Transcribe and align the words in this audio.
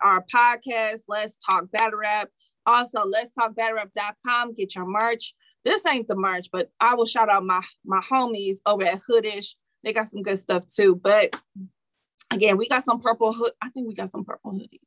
our 0.00 0.24
podcast, 0.32 1.00
Let's 1.08 1.36
Talk 1.36 1.70
Battle 1.70 1.98
Rap. 1.98 2.28
Also, 2.66 3.04
let's 3.04 3.32
talk 3.32 3.54
battlrap.com. 3.54 4.54
Get 4.54 4.74
your 4.74 4.86
merch. 4.86 5.34
This 5.64 5.84
ain't 5.86 6.08
the 6.08 6.16
merch, 6.16 6.48
but 6.52 6.70
I 6.80 6.94
will 6.94 7.06
shout 7.06 7.28
out 7.28 7.44
my 7.44 7.62
my 7.84 8.00
homies 8.00 8.58
over 8.66 8.84
at 8.84 9.00
Hoodish. 9.08 9.54
They 9.84 9.92
got 9.92 10.08
some 10.08 10.22
good 10.22 10.38
stuff 10.38 10.64
too. 10.68 10.96
But 10.96 11.40
again, 12.32 12.56
we 12.56 12.68
got 12.68 12.84
some 12.84 13.00
purple 13.00 13.32
hood. 13.32 13.52
I 13.62 13.70
think 13.70 13.88
we 13.88 13.94
got 13.94 14.10
some 14.10 14.24
purple 14.24 14.52
hoodies. 14.52 14.80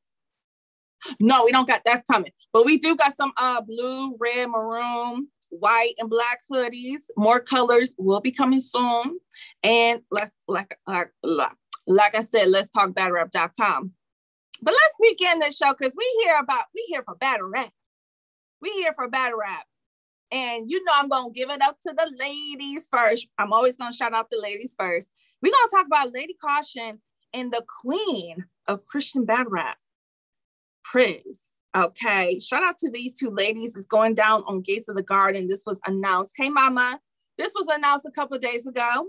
No, 1.20 1.46
we 1.46 1.52
don't 1.52 1.68
got 1.68 1.82
that's 1.86 2.04
coming, 2.10 2.32
but 2.52 2.66
we 2.66 2.78
do 2.78 2.96
got 2.96 3.16
some 3.16 3.32
uh 3.38 3.62
blue, 3.62 4.16
red, 4.20 4.50
maroon, 4.50 5.28
white, 5.50 5.96
and 5.98 6.10
black 6.10 6.40
hoodies. 6.52 7.02
More 7.18 7.40
colors 7.40 7.94
will 7.98 8.22
be 8.22 8.32
coming 8.32 8.62
soon. 8.62 9.20
And 9.64 10.02
let's 10.12 10.36
like 10.48 10.78
like 10.86 11.12
like 11.88 12.16
I 12.16 12.22
said, 12.22 12.50
let's 12.50 12.70
talk 12.70 12.90
battlrap.com. 12.92 13.94
But 14.62 14.74
let's 14.74 15.12
begin 15.12 15.40
this 15.40 15.58
show 15.58 15.74
because 15.78 15.96
we 15.98 16.22
hear 16.24 16.38
about 16.40 16.66
we 16.74 16.86
here 16.90 17.04
for 17.04 17.16
battle 17.16 17.48
rap. 17.48 17.72
We 18.62 18.70
here 18.72 18.94
for 18.94 19.08
battle 19.08 19.40
rap. 19.40 19.66
And 20.32 20.70
you 20.70 20.84
know 20.84 20.92
I'm 20.96 21.10
gonna 21.10 21.32
give 21.32 21.50
it 21.50 21.62
up 21.62 21.78
to 21.82 21.94
the 21.94 22.12
ladies 22.20 22.88
first. 22.92 23.28
I'm 23.38 23.54
always 23.54 23.78
gonna 23.78 23.94
shout 23.94 24.14
out 24.14 24.30
the 24.30 24.40
ladies 24.42 24.76
first. 24.78 25.10
We're 25.42 25.54
gonna 25.54 25.72
talk 25.72 25.88
about 25.88 26.14
Lady 26.14 26.36
Caution 26.42 27.00
and 27.34 27.52
the 27.52 27.64
queen 27.82 28.46
of 28.68 28.86
Christian 28.86 29.26
battle 29.26 29.52
rap, 29.52 29.78
Pris. 30.84 31.56
Okay, 31.76 32.40
shout 32.40 32.64
out 32.64 32.78
to 32.80 32.92
these 32.92 33.14
two 33.14 33.30
ladies. 33.30 33.76
It's 33.76 33.86
going 33.86 34.16
down 34.16 34.44
on 34.48 34.62
Gates 34.62 34.90
of 34.90 34.96
the 34.96 35.04
Garden. 35.04 35.48
This 35.48 35.64
was 35.66 35.80
announced. 35.86 36.34
Hey, 36.36 36.50
mama, 36.50 37.00
this 37.38 37.54
was 37.56 37.68
announced 37.68 38.06
a 38.06 38.12
couple 38.12 38.38
days 38.40 38.68
ago. 38.68 39.06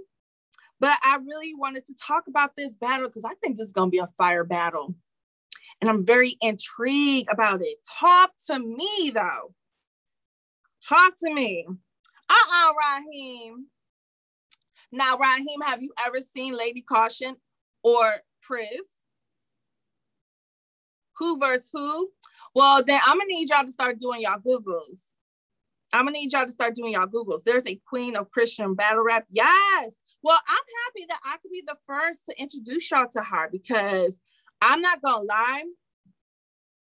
But 0.79 0.99
I 1.03 1.19
really 1.27 1.55
wanted 1.55 1.87
to 1.87 1.95
talk 1.95 2.25
about 2.27 2.53
this 2.57 2.77
battle 2.77 3.09
because 3.09 3.25
I 3.25 3.35
think 3.43 3.57
this 3.57 3.67
is 3.67 3.73
going 3.73 3.89
to 3.89 3.95
be 3.95 3.99
a 3.99 4.09
fire 4.17 4.45
battle 4.45 4.95
and 5.81 5.89
I'm 5.89 6.05
very 6.05 6.37
intrigued 6.41 7.29
about 7.31 7.63
it. 7.63 7.79
Talk 7.99 8.33
to 8.47 8.59
me 8.59 9.13
though. 9.15 9.55
Talk 10.87 11.15
to 11.25 11.35
me. 11.35 11.67
Uh-uh, 12.29 12.73
Raheem. 12.75 13.67
Now, 14.93 15.17
Raheem, 15.19 15.61
have 15.65 15.83
you 15.83 15.93
ever 16.05 16.21
seen 16.21 16.57
Lady 16.57 16.83
Caution 16.83 17.37
or 17.83 18.13
Pris? 18.43 18.69
Who 21.19 21.39
versus 21.39 21.71
who? 21.73 22.11
Well, 22.55 22.83
then 22.85 23.01
I'm 23.05 23.19
gonna 23.19 23.27
need 23.29 23.51
y'all 23.51 23.65
to 23.65 23.71
start 23.71 23.99
doing 24.01 24.23
y'all 24.23 24.39
Googles. 24.39 25.13
I'm 25.93 26.07
gonna 26.07 26.13
need 26.13 26.33
y'all 26.33 26.47
to 26.47 26.51
start 26.51 26.75
doing 26.75 26.93
y'all 26.93 27.07
Googles. 27.07 27.43
There's 27.45 27.67
a 27.67 27.81
queen 27.87 28.17
of 28.17 28.31
Christian 28.31 28.75
battle 28.75 29.05
rap. 29.05 29.27
Yes. 29.31 29.93
Well, 30.23 30.39
I'm 30.49 30.65
happy 30.87 31.07
that 31.09 31.21
I 31.25 31.37
could 31.39 31.51
be 31.51 31.63
the 31.67 31.77
first 31.87 32.27
to 32.27 32.41
introduce 32.41 32.91
y'all 32.91 33.09
to 33.13 33.23
her 33.23 33.49
because 33.51 34.21
I'm 34.61 34.81
not 34.81 35.03
gonna 35.03 35.25
lie. 35.25 35.65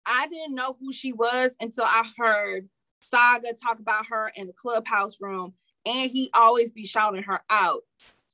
I 0.07 0.27
didn't 0.29 0.55
know 0.55 0.77
who 0.81 0.93
she 0.93 1.13
was 1.13 1.57
until 1.61 1.85
I 1.85 2.05
heard 2.17 2.69
Saga 3.01 3.55
talk 3.55 3.79
about 3.79 4.07
her 4.07 4.33
in 4.35 4.47
the 4.47 4.53
clubhouse 4.53 5.17
room, 5.21 5.55
and 5.87 6.11
he 6.11 6.31
always 6.35 6.71
be 6.71 6.87
shouting 6.87 7.23
her 7.25 7.41
out, 7.51 7.83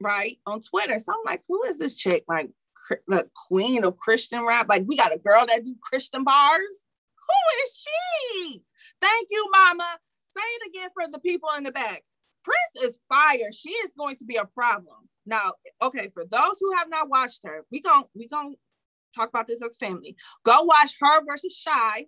right, 0.00 0.38
on 0.46 0.60
Twitter. 0.60 0.98
So 0.98 1.12
I'm 1.12 1.18
like, 1.24 1.42
who 1.48 1.62
is 1.64 1.78
this 1.78 1.96
chick? 1.96 2.24
Like 2.28 2.50
the 3.08 3.28
queen 3.48 3.84
of 3.84 3.96
Christian 3.96 4.44
rap? 4.46 4.66
Like 4.68 4.84
we 4.86 4.96
got 4.96 5.14
a 5.14 5.18
girl 5.18 5.46
that 5.46 5.64
do 5.64 5.74
Christian 5.80 6.24
bars. 6.24 6.82
Who 7.18 7.64
is 7.64 7.84
she? 7.84 8.62
Thank 9.00 9.28
you, 9.30 9.46
Mama. 9.52 9.98
Say 10.22 10.40
it 10.60 10.70
again 10.70 10.90
for 10.94 11.10
the 11.10 11.18
people 11.18 11.48
in 11.56 11.64
the 11.64 11.72
back. 11.72 12.02
Pris 12.44 12.84
is 12.88 12.98
fire. 13.08 13.50
She 13.52 13.70
is 13.70 13.92
going 13.98 14.16
to 14.16 14.24
be 14.24 14.36
a 14.36 14.44
problem. 14.44 15.08
Now, 15.26 15.54
okay, 15.82 16.10
for 16.14 16.24
those 16.24 16.58
who 16.60 16.72
have 16.74 16.88
not 16.88 17.08
watched 17.08 17.42
her, 17.44 17.64
we 17.72 17.80
gon' 17.80 18.04
we 18.14 18.28
gonna 18.28 18.54
talk 19.16 19.28
about 19.30 19.46
this 19.46 19.62
as 19.62 19.76
family. 19.76 20.16
Go 20.44 20.62
watch 20.62 20.94
her 21.00 21.24
versus 21.24 21.54
Shy, 21.56 22.06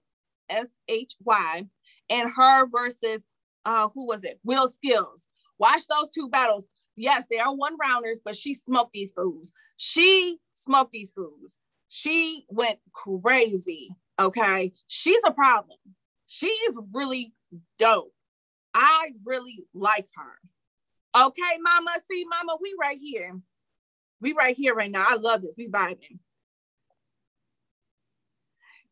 S 0.49 0.69
H 0.89 1.15
Y, 1.25 1.67
and 2.11 2.31
her 2.31 2.69
versus 2.69 3.23
uh 3.65 3.89
who 3.95 4.07
was 4.07 4.25
it? 4.25 4.39
Will 4.45 4.69
Skills. 4.69 5.29
Watch 5.59 5.83
those 5.89 6.09
two 6.15 6.29
battles. 6.29 6.69
Yes, 6.97 7.27
they 7.31 7.39
are 7.39 7.55
one 7.55 7.77
rounders, 7.81 8.21
but 8.25 8.37
she 8.37 8.55
smoked 8.55 8.93
these 8.93 9.13
fools. 9.13 9.53
She 9.77 10.39
smoked 10.55 10.93
these 10.93 11.13
fools. 11.13 11.57
She 11.89 12.45
went 12.49 12.79
crazy. 12.93 13.91
Okay. 14.19 14.73
She's 14.89 15.23
a 15.25 15.33
problem. 15.33 15.79
She 16.27 16.49
is 16.49 16.79
really 16.93 17.33
dope. 17.79 18.13
I 18.75 19.11
really 19.25 19.65
like 19.75 20.07
her. 20.17 21.25
Okay, 21.27 21.59
mama. 21.61 21.93
See, 22.11 22.25
mama, 22.29 22.57
we 22.61 22.75
right 22.79 22.99
here. 23.01 23.39
We 24.21 24.33
right 24.35 24.57
here 24.57 24.75
right 24.75 24.91
now. 24.91 25.07
I 25.09 25.15
love 25.15 25.43
this. 25.43 25.55
We 25.57 25.69
vibing. 25.69 26.19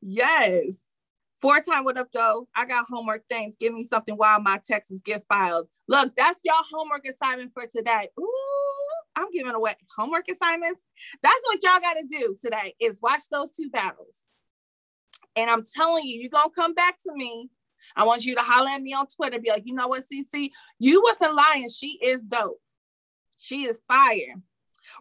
Yes. 0.09 0.85
Four 1.41 1.61
time 1.61 1.85
what 1.85 1.99
up, 1.99 2.13
though? 2.13 2.47
I 2.55 2.65
got 2.65 2.87
homework. 2.89 3.25
Thanks. 3.29 3.57
Give 3.57 3.75
me 3.75 3.83
something 3.83 4.15
while 4.15 4.41
my 4.41 4.61
Texas 4.65 5.03
gift 5.03 5.27
filed. 5.29 5.67
Look, 5.89 6.15
that's 6.17 6.41
y'all 6.45 6.63
homework 6.71 7.05
assignment 7.07 7.53
for 7.53 7.67
today. 7.67 8.09
Ooh, 8.19 8.29
I'm 9.17 9.31
giving 9.33 9.53
away 9.53 9.75
homework 9.97 10.27
assignments. 10.31 10.83
That's 11.25 11.41
what 11.47 11.61
y'all 11.61 11.81
got 11.81 11.95
to 11.95 12.07
do 12.09 12.37
today 12.41 12.75
is 12.81 13.01
watch 13.03 13.23
those 13.33 13.51
two 13.51 13.69
battles. 13.69 14.25
And 15.35 15.51
I'm 15.51 15.65
telling 15.75 16.05
you, 16.07 16.21
you're 16.21 16.31
going 16.31 16.51
to 16.51 16.55
come 16.55 16.75
back 16.75 16.99
to 17.05 17.13
me. 17.13 17.51
I 17.97 18.05
want 18.05 18.25
you 18.25 18.37
to 18.37 18.43
holler 18.43 18.71
at 18.71 18.83
me 18.83 18.95
on 18.95 19.09
Twitter. 19.09 19.41
Be 19.41 19.51
like, 19.51 19.67
you 19.67 19.75
know 19.75 19.89
what, 19.89 20.05
CC? 20.05 20.51
You 20.79 21.03
wasn't 21.03 21.35
lying. 21.35 21.69
She 21.69 21.99
is 22.01 22.23
dope. 22.23 22.61
She 23.39 23.65
is 23.65 23.83
fire. 23.89 24.37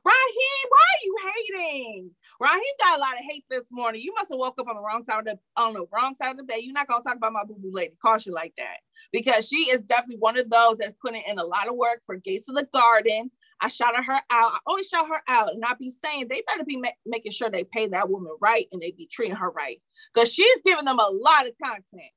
Raheem, 0.04 0.68
why 0.70 0.86
are 0.94 1.04
you 1.04 1.16
hating? 1.24 2.12
Raheem 2.40 2.62
got 2.80 2.98
a 2.98 3.02
lot 3.02 3.14
of 3.14 3.20
hate 3.30 3.46
this 3.50 3.66
morning. 3.72 4.02
You 4.02 4.14
must 4.14 4.30
have 4.32 4.40
woke 4.40 4.56
up 4.60 4.68
on 4.68 4.76
the 4.76 4.82
wrong 4.82 5.04
side 5.04 5.20
of 5.20 5.26
the 5.26 5.40
on 5.56 5.74
the 5.74 5.86
wrong 5.92 6.16
side 6.16 6.32
of 6.32 6.38
the 6.38 6.44
bed. 6.44 6.60
You're 6.62 6.74
not 6.74 6.88
gonna 6.88 7.04
talk 7.04 7.16
about 7.18 7.34
my 7.34 7.44
boo 7.46 7.58
boo 7.58 7.72
lady 7.72 7.96
caution 8.02 8.34
like 8.34 8.54
that 8.58 8.78
because 9.12 9.48
she 9.48 9.70
is 9.70 9.82
definitely 9.82 10.18
one 10.18 10.38
of 10.38 10.50
those 10.50 10.78
that's 10.78 10.94
putting 11.02 11.24
in 11.28 11.40
a 11.40 11.44
lot 11.46 11.68
of 11.68 11.76
work 11.76 12.02
for 12.06 12.18
Gates 12.18 12.50
of 12.50 12.56
the 12.56 12.68
Garden. 12.74 13.32
I 13.62 13.68
shouted 13.70 14.04
her 14.04 14.14
out. 14.14 14.22
I 14.30 14.60
always 14.68 14.88
shout 14.88 15.08
her 15.08 15.22
out, 15.28 15.54
and 15.54 15.64
I 15.66 15.74
be 15.80 15.92
saying 15.92 16.28
they 16.28 16.44
better 16.48 16.66
be 16.66 16.78
ma- 16.78 16.90
making 17.06 17.32
sure 17.32 17.50
they 17.50 17.64
pay 17.64 17.88
that 17.88 18.10
woman 18.10 18.34
right 18.42 18.68
and 18.72 18.82
they 18.82 18.92
be 18.92 19.08
treating 19.10 19.36
her 19.36 19.50
right 19.50 19.82
because 20.14 20.32
she's 20.32 20.62
giving 20.66 20.86
them 20.86 21.00
a 21.00 21.10
lot 21.10 21.48
of 21.48 21.54
content. 21.64 22.12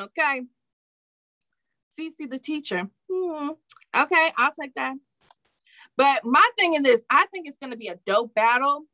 Okay. 0.00 0.42
CC 1.98 2.30
the 2.30 2.38
teacher. 2.38 2.88
Hmm. 3.12 3.50
Okay, 3.96 4.30
I'll 4.38 4.52
take 4.58 4.74
that. 4.76 4.94
But 6.00 6.24
my 6.24 6.50
thing 6.58 6.72
is 6.72 6.80
this 6.80 7.02
I 7.10 7.26
think 7.26 7.46
it's 7.46 7.58
going 7.58 7.72
to 7.72 7.76
be 7.76 7.88
a 7.88 8.00
dope 8.06 8.34
battle, 8.34 8.84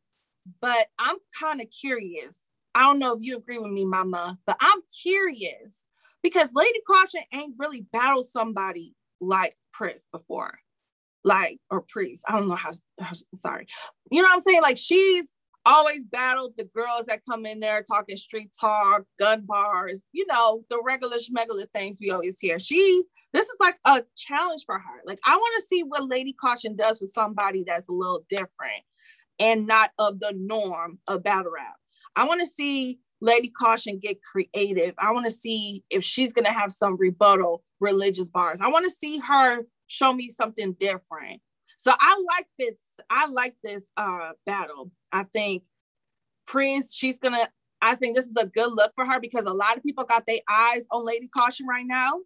but 0.60 0.88
I'm 0.98 1.14
kind 1.40 1.60
of 1.60 1.68
curious. 1.70 2.40
I 2.74 2.82
don't 2.82 2.98
know 2.98 3.14
if 3.14 3.22
you 3.22 3.36
agree 3.36 3.58
with 3.58 3.70
me, 3.70 3.84
Mama, 3.84 4.36
but 4.44 4.56
I'm 4.58 4.80
curious 5.02 5.86
because 6.24 6.48
Lady 6.52 6.80
Caution 6.84 7.20
ain't 7.32 7.54
really 7.58 7.86
battled 7.92 8.26
somebody 8.26 8.96
like 9.20 9.54
Pris 9.72 10.08
before, 10.10 10.58
like, 11.22 11.60
or 11.70 11.82
Priest. 11.82 12.24
I 12.28 12.32
don't 12.32 12.48
know 12.48 12.56
how, 12.56 12.72
how, 13.00 13.12
sorry. 13.36 13.68
You 14.10 14.22
know 14.22 14.26
what 14.26 14.34
I'm 14.34 14.40
saying? 14.40 14.62
Like, 14.62 14.76
she's 14.76 15.26
always 15.66 16.04
battled 16.04 16.52
the 16.56 16.64
girls 16.64 17.06
that 17.06 17.20
come 17.28 17.44
in 17.44 17.60
there 17.60 17.82
talking 17.82 18.16
street 18.16 18.50
talk, 18.58 19.02
gun 19.18 19.44
bars, 19.44 20.00
you 20.12 20.24
know, 20.26 20.62
the 20.70 20.80
regular 20.82 21.16
schmegular 21.18 21.66
things 21.74 21.98
we 22.00 22.10
always 22.10 22.40
hear. 22.40 22.58
She 22.58 23.02
this 23.32 23.44
is 23.44 23.56
like 23.60 23.76
a 23.84 24.02
challenge 24.16 24.62
for 24.64 24.78
her. 24.78 25.02
Like, 25.04 25.18
I 25.26 25.36
want 25.36 25.60
to 25.60 25.66
see 25.66 25.82
what 25.82 26.08
Lady 26.08 26.32
Caution 26.32 26.74
does 26.74 27.00
with 27.02 27.10
somebody 27.10 27.64
that's 27.66 27.88
a 27.88 27.92
little 27.92 28.24
different 28.30 28.82
and 29.38 29.66
not 29.66 29.90
of 29.98 30.20
the 30.20 30.32
norm 30.34 31.00
of 31.06 31.22
battle 31.22 31.52
rap. 31.54 31.74
I 32.14 32.24
want 32.24 32.40
to 32.40 32.46
see 32.46 32.98
Lady 33.20 33.50
Caution 33.50 34.00
get 34.02 34.22
creative. 34.22 34.94
I 34.98 35.12
want 35.12 35.26
to 35.26 35.32
see 35.32 35.84
if 35.90 36.02
she's 36.02 36.32
going 36.32 36.46
to 36.46 36.52
have 36.52 36.72
some 36.72 36.96
rebuttal 36.98 37.62
religious 37.80 38.30
bars. 38.30 38.60
I 38.62 38.68
want 38.68 38.84
to 38.84 38.96
see 38.96 39.18
her 39.18 39.64
show 39.86 40.14
me 40.14 40.30
something 40.30 40.74
different. 40.80 41.42
So 41.76 41.92
I 41.98 42.16
like 42.36 42.46
this. 42.58 42.76
I 43.10 43.26
like 43.26 43.54
this 43.62 43.84
uh, 43.98 44.30
battle. 44.46 44.90
I 45.12 45.24
think 45.24 45.62
Pris, 46.46 46.94
she's 46.94 47.18
to, 47.18 47.48
I 47.82 47.94
think 47.94 48.16
this 48.16 48.26
is 48.26 48.36
a 48.36 48.46
good 48.46 48.72
look 48.72 48.92
for 48.94 49.04
her 49.04 49.20
because 49.20 49.46
a 49.46 49.52
lot 49.52 49.76
of 49.76 49.82
people 49.82 50.04
got 50.04 50.26
their 50.26 50.40
eyes 50.48 50.86
on 50.90 51.04
Lady 51.04 51.28
Caution 51.28 51.66
right 51.66 51.86
now. 51.86 52.20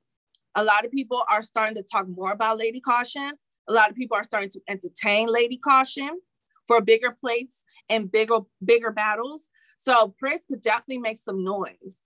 A 0.55 0.65
lot 0.65 0.85
of 0.85 0.91
people 0.91 1.23
are 1.31 1.43
starting 1.43 1.77
to 1.77 1.83
talk 1.83 2.07
more 2.09 2.33
about 2.33 2.59
Lady 2.59 2.81
Caution. 2.81 3.33
A 3.69 3.73
lot 3.73 3.91
of 3.91 3.97
people 3.97 4.17
are 4.17 4.25
starting 4.25 4.51
to 4.51 4.61
entertain 4.69 5.29
Lady 5.29 5.59
Caution 5.59 6.21
for 6.67 6.81
bigger 6.81 7.11
plates 7.11 7.65
and 7.89 8.11
bigger 8.11 8.39
bigger 8.65 8.91
battles. 8.91 9.49
So 9.79 10.15
Pris 10.19 10.45
could 10.47 10.63
definitely 10.63 10.99
make 10.99 11.19
some 11.19 11.45
noise. 11.45 12.03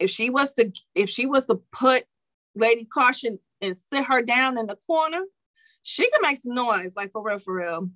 If 0.00 0.10
she 0.10 0.30
was 0.30 0.54
to 0.54 0.72
if 0.94 1.10
she 1.10 1.26
was 1.26 1.46
to 1.46 1.60
put 1.72 2.04
Lady 2.54 2.84
Caution 2.84 3.38
and 3.60 3.76
sit 3.76 4.04
her 4.04 4.22
down 4.22 4.58
in 4.58 4.66
the 4.66 4.76
corner, 4.86 5.22
she 5.82 6.08
could 6.10 6.22
make 6.22 6.38
some 6.38 6.54
noise, 6.54 6.92
like 6.96 7.12
for 7.12 7.22
real, 7.22 7.38
for 7.38 7.54
real. 7.54 7.90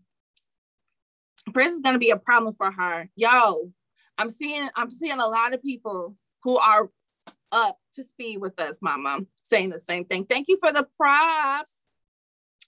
Pris 1.53 1.73
is 1.73 1.81
gonna 1.81 1.99
be 1.99 2.11
a 2.11 2.17
problem 2.17 2.55
for 2.55 2.71
her. 2.71 3.09
Yo, 3.17 3.73
I'm 4.19 4.31
seeing 4.31 4.69
I'm 4.77 4.91
seeing 4.91 5.19
a 5.19 5.27
lot 5.27 5.55
of 5.55 5.63
people 5.63 6.17
who 6.43 6.59
are 6.59 6.91
up 7.51 7.79
to 7.95 8.05
speed 8.05 8.39
with 8.39 8.59
us, 8.61 8.81
Mama, 8.81 9.21
saying 9.43 9.71
the 9.71 9.79
same 9.79 10.05
thing. 10.05 10.25
Thank 10.25 10.49
you 10.49 10.59
for 10.59 10.73
the 10.73 10.87
props, 10.97 11.77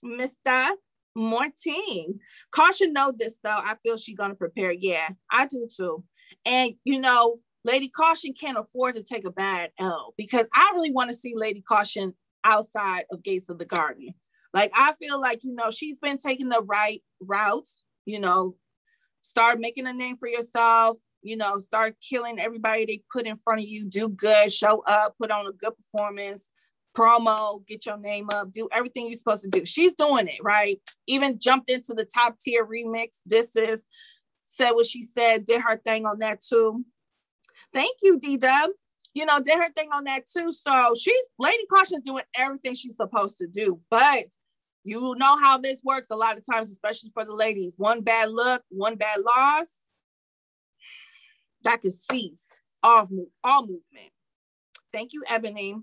Mr. 0.04 0.70
Martin. 1.14 2.20
Caution 2.50 2.92
know 2.92 3.12
this 3.16 3.38
though. 3.42 3.50
I 3.50 3.76
feel 3.82 3.96
she's 3.96 4.16
gonna 4.16 4.34
prepare. 4.34 4.72
Yeah, 4.72 5.08
I 5.30 5.46
do 5.46 5.68
too. 5.74 6.04
And 6.44 6.74
you 6.84 7.00
know, 7.00 7.38
Lady 7.64 7.88
Caution 7.88 8.34
can't 8.38 8.58
afford 8.58 8.96
to 8.96 9.02
take 9.02 9.26
a 9.26 9.30
bad 9.30 9.70
L 9.78 10.14
because 10.16 10.48
I 10.52 10.72
really 10.74 10.92
want 10.92 11.10
to 11.10 11.16
see 11.16 11.34
Lady 11.34 11.62
Caution 11.62 12.14
outside 12.44 13.04
of 13.10 13.22
Gates 13.22 13.48
of 13.48 13.58
the 13.58 13.64
Garden. 13.64 14.14
Like 14.52 14.70
I 14.74 14.92
feel 14.94 15.20
like 15.20 15.40
you 15.42 15.54
know 15.54 15.70
she's 15.70 15.98
been 15.98 16.18
taking 16.18 16.48
the 16.48 16.62
right 16.62 17.02
routes. 17.20 17.82
You 18.04 18.20
know, 18.20 18.56
start 19.24 19.58
making 19.58 19.86
a 19.86 19.92
name 19.92 20.16
for 20.16 20.28
yourself. 20.28 20.98
You 21.22 21.38
know, 21.38 21.58
start 21.58 21.96
killing 22.06 22.38
everybody 22.38 22.84
they 22.84 23.02
put 23.10 23.26
in 23.26 23.36
front 23.36 23.60
of 23.60 23.66
you. 23.66 23.86
Do 23.86 24.10
good, 24.10 24.52
show 24.52 24.82
up, 24.86 25.14
put 25.18 25.30
on 25.30 25.46
a 25.46 25.52
good 25.52 25.72
performance, 25.74 26.50
promo, 26.94 27.66
get 27.66 27.86
your 27.86 27.96
name 27.96 28.28
up, 28.30 28.52
do 28.52 28.68
everything 28.70 29.06
you're 29.06 29.14
supposed 29.14 29.42
to 29.42 29.48
do. 29.48 29.64
She's 29.64 29.94
doing 29.94 30.28
it 30.28 30.40
right. 30.42 30.78
Even 31.06 31.38
jumped 31.40 31.70
into 31.70 31.94
the 31.94 32.04
top 32.04 32.38
tier 32.38 32.66
remix. 32.66 33.20
This 33.24 33.56
is 33.56 33.84
said 34.44 34.72
what 34.72 34.86
she 34.86 35.08
said, 35.14 35.46
did 35.46 35.62
her 35.62 35.78
thing 35.78 36.04
on 36.04 36.18
that 36.18 36.42
too. 36.42 36.84
Thank 37.72 37.96
you, 38.02 38.20
D 38.20 38.36
Dub. 38.36 38.70
You 39.14 39.24
know, 39.24 39.40
did 39.40 39.56
her 39.56 39.72
thing 39.72 39.88
on 39.92 40.04
that 40.04 40.24
too. 40.26 40.52
So 40.52 40.94
she's 41.00 41.24
Lady 41.38 41.64
Caution's 41.72 42.04
doing 42.04 42.24
everything 42.36 42.74
she's 42.74 42.96
supposed 42.96 43.38
to 43.38 43.46
do. 43.46 43.80
But 43.90 44.26
you 44.84 45.14
know 45.16 45.38
how 45.38 45.58
this 45.58 45.80
works 45.82 46.08
a 46.10 46.16
lot 46.16 46.36
of 46.36 46.44
times, 46.44 46.70
especially 46.70 47.10
for 47.14 47.24
the 47.24 47.32
ladies. 47.32 47.74
One 47.78 48.02
bad 48.02 48.30
look, 48.30 48.62
one 48.68 48.96
bad 48.96 49.20
loss, 49.20 49.78
that 51.62 51.80
could 51.80 51.92
cease 51.92 52.44
all, 52.82 53.08
all 53.42 53.62
movement. 53.62 54.12
Thank 54.92 55.14
you, 55.14 55.24
Ebony. 55.26 55.76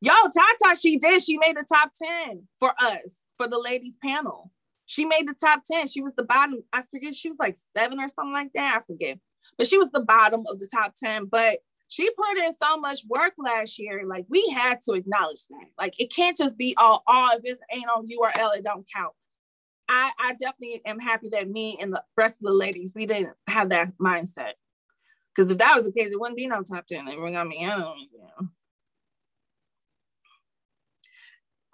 Yo, 0.00 0.12
Tata, 0.12 0.76
she 0.80 0.98
did. 0.98 1.22
She 1.22 1.38
made 1.38 1.56
the 1.56 1.66
top 1.68 1.92
10 2.26 2.48
for 2.58 2.72
us, 2.80 3.26
for 3.36 3.48
the 3.48 3.60
ladies 3.60 3.98
panel. 4.02 4.50
She 4.86 5.04
made 5.04 5.28
the 5.28 5.34
top 5.38 5.62
10. 5.70 5.88
She 5.88 6.00
was 6.00 6.14
the 6.16 6.24
bottom. 6.24 6.64
I 6.72 6.82
forget, 6.90 7.14
she 7.14 7.28
was 7.28 7.38
like 7.38 7.56
seven 7.76 8.00
or 8.00 8.08
something 8.08 8.32
like 8.32 8.50
that. 8.54 8.78
I 8.78 8.84
forget. 8.84 9.18
But 9.56 9.66
she 9.66 9.78
was 9.78 9.90
the 9.92 10.00
bottom 10.00 10.44
of 10.48 10.58
the 10.58 10.68
top 10.74 10.94
10. 10.96 11.26
But 11.26 11.58
she 11.88 12.08
put 12.10 12.42
in 12.42 12.52
so 12.52 12.76
much 12.76 13.00
work 13.08 13.32
last 13.38 13.78
year. 13.78 14.04
Like 14.06 14.26
we 14.28 14.46
had 14.48 14.78
to 14.86 14.92
acknowledge 14.92 15.46
that. 15.48 15.66
Like 15.78 15.94
it 15.98 16.12
can't 16.14 16.36
just 16.36 16.56
be 16.56 16.74
all, 16.76 17.02
oh, 17.08 17.30
if 17.32 17.44
it 17.44 17.58
ain't 17.72 17.88
on 17.88 18.06
URL, 18.06 18.56
it 18.56 18.64
don't 18.64 18.86
count. 18.94 19.12
I, 19.88 20.10
I 20.18 20.32
definitely 20.32 20.82
am 20.84 21.00
happy 21.00 21.30
that 21.30 21.48
me 21.48 21.78
and 21.80 21.92
the 21.92 22.02
rest 22.16 22.36
of 22.36 22.42
the 22.42 22.52
ladies, 22.52 22.92
we 22.94 23.06
didn't 23.06 23.34
have 23.46 23.70
that 23.70 23.88
mindset. 24.00 24.52
Because 25.34 25.50
if 25.50 25.58
that 25.58 25.74
was 25.76 25.86
the 25.86 25.92
case, 25.92 26.12
it 26.12 26.20
wouldn't 26.20 26.36
be 26.36 26.46
no 26.46 26.62
top 26.62 26.86
10. 26.86 27.08
It 27.08 27.18
would 27.18 27.32
got 27.32 27.46
me, 27.46 27.64
I 27.64 27.70
don't 27.70 28.08
know. 28.12 28.48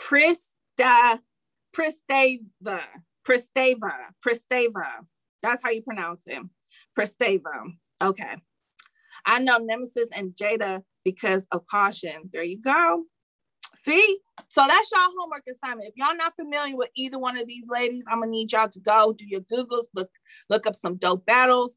Prista 0.00 1.18
Pristava, 1.74 2.80
Pristava, 3.26 4.12
Pristava. 4.24 5.06
That's 5.42 5.62
how 5.62 5.70
you 5.70 5.82
pronounce 5.82 6.22
it. 6.26 6.42
Pristava. 6.96 7.72
Okay. 8.02 8.36
I 9.26 9.38
know 9.38 9.58
Nemesis 9.58 10.08
and 10.14 10.34
Jada 10.34 10.82
because 11.04 11.46
of 11.52 11.66
caution. 11.66 12.30
There 12.32 12.42
you 12.42 12.60
go. 12.60 13.04
See? 13.76 14.18
So 14.48 14.64
that's 14.68 14.90
y'all 14.92 15.10
homework 15.18 15.42
assignment. 15.50 15.88
If 15.88 15.94
y'all 15.96 16.16
not 16.16 16.36
familiar 16.36 16.76
with 16.76 16.90
either 16.96 17.18
one 17.18 17.38
of 17.38 17.46
these 17.46 17.66
ladies, 17.68 18.04
I'm 18.08 18.20
gonna 18.20 18.30
need 18.30 18.52
y'all 18.52 18.68
to 18.68 18.80
go 18.80 19.12
do 19.12 19.26
your 19.26 19.40
Googles, 19.42 19.86
look, 19.94 20.10
look 20.48 20.66
up 20.66 20.74
some 20.74 20.96
dope 20.96 21.26
battles. 21.26 21.76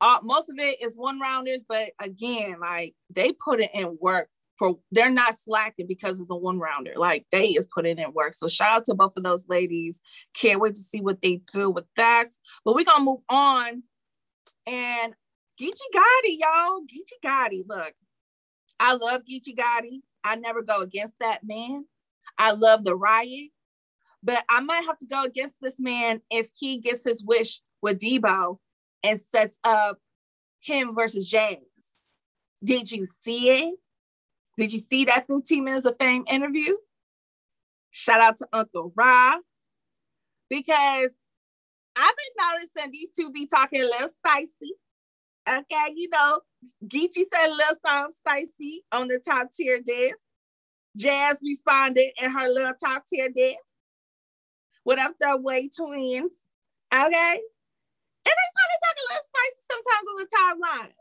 Uh, 0.00 0.18
most 0.22 0.50
of 0.50 0.58
it 0.58 0.82
is 0.82 0.96
one 0.96 1.20
rounders, 1.20 1.64
but 1.68 1.90
again, 2.00 2.56
like 2.60 2.94
they 3.08 3.32
put 3.32 3.60
it 3.60 3.70
in 3.72 3.96
work 4.00 4.28
for 4.58 4.78
they're 4.90 5.10
not 5.10 5.36
slacking 5.36 5.86
because 5.86 6.20
it's 6.20 6.30
a 6.30 6.36
one 6.36 6.58
rounder. 6.58 6.94
Like 6.96 7.26
they 7.30 7.48
is 7.48 7.66
putting 7.72 7.98
in 7.98 8.12
work. 8.12 8.34
So 8.34 8.48
shout 8.48 8.70
out 8.70 8.84
to 8.86 8.94
both 8.94 9.16
of 9.16 9.22
those 9.22 9.48
ladies. 9.48 10.00
Can't 10.34 10.60
wait 10.60 10.74
to 10.74 10.80
see 10.80 11.00
what 11.00 11.22
they 11.22 11.40
do 11.52 11.70
with 11.70 11.86
that. 11.96 12.28
But 12.64 12.74
we're 12.74 12.84
gonna 12.84 13.04
move 13.04 13.22
on. 13.28 13.82
And 14.66 15.14
Geechee 15.60 15.92
Gotti, 15.94 16.38
y'all. 16.38 16.80
Geechee 16.82 17.24
Gotti. 17.24 17.62
Look, 17.68 17.94
I 18.80 18.94
love 18.94 19.22
Geechee 19.22 19.56
Gotti. 19.56 20.00
I 20.24 20.36
never 20.36 20.62
go 20.62 20.80
against 20.80 21.14
that 21.20 21.40
man. 21.44 21.84
I 22.38 22.52
love 22.52 22.84
the 22.84 22.96
riot. 22.96 23.50
But 24.22 24.44
I 24.48 24.60
might 24.60 24.84
have 24.86 24.98
to 25.00 25.06
go 25.06 25.24
against 25.24 25.56
this 25.60 25.80
man 25.80 26.20
if 26.30 26.48
he 26.56 26.78
gets 26.78 27.04
his 27.04 27.22
wish 27.24 27.60
with 27.80 27.98
Debo 27.98 28.58
and 29.02 29.18
sets 29.18 29.58
up 29.64 29.98
him 30.60 30.94
versus 30.94 31.28
James. 31.28 31.66
Did 32.64 32.90
you 32.92 33.06
see 33.24 33.50
it? 33.50 33.74
Did 34.56 34.72
you 34.72 34.78
see 34.78 35.06
that 35.06 35.26
15 35.26 35.64
minutes 35.64 35.86
of 35.86 35.96
fame 35.98 36.24
interview? 36.30 36.76
Shout 37.90 38.20
out 38.20 38.38
to 38.38 38.48
Uncle 38.52 38.92
Rob. 38.94 39.40
Because 40.48 41.10
I've 41.96 42.14
been 42.16 42.46
noticing 42.76 42.92
these 42.92 43.08
two 43.16 43.32
be 43.32 43.46
talking 43.46 43.80
a 43.80 43.84
little 43.84 44.08
spicy. 44.08 44.74
Okay, 45.48 45.92
you 45.96 46.08
know, 46.10 46.40
Geechee 46.86 47.24
said 47.32 47.48
a 47.48 47.50
little 47.50 47.76
something 47.84 48.12
spicy 48.16 48.84
on 48.92 49.08
the 49.08 49.18
top 49.18 49.48
tier 49.52 49.80
desk. 49.80 50.16
Jazz 50.96 51.38
responded 51.42 52.10
in 52.22 52.30
her 52.30 52.48
little 52.48 52.74
top 52.82 53.04
tier 53.08 53.28
desk. 53.28 53.58
What 54.84 54.98
up, 54.98 55.14
the 55.18 55.36
way 55.36 55.68
twins? 55.68 56.32
Okay. 56.92 57.40
And 58.24 58.34
they 58.38 58.50
started 58.52 58.80
talking 58.84 59.02
a 59.02 59.08
little 59.10 59.26
spicy 59.30 59.62
sometimes 59.70 60.06
on 60.08 60.16
the 60.20 60.28
timeline. 60.36 60.92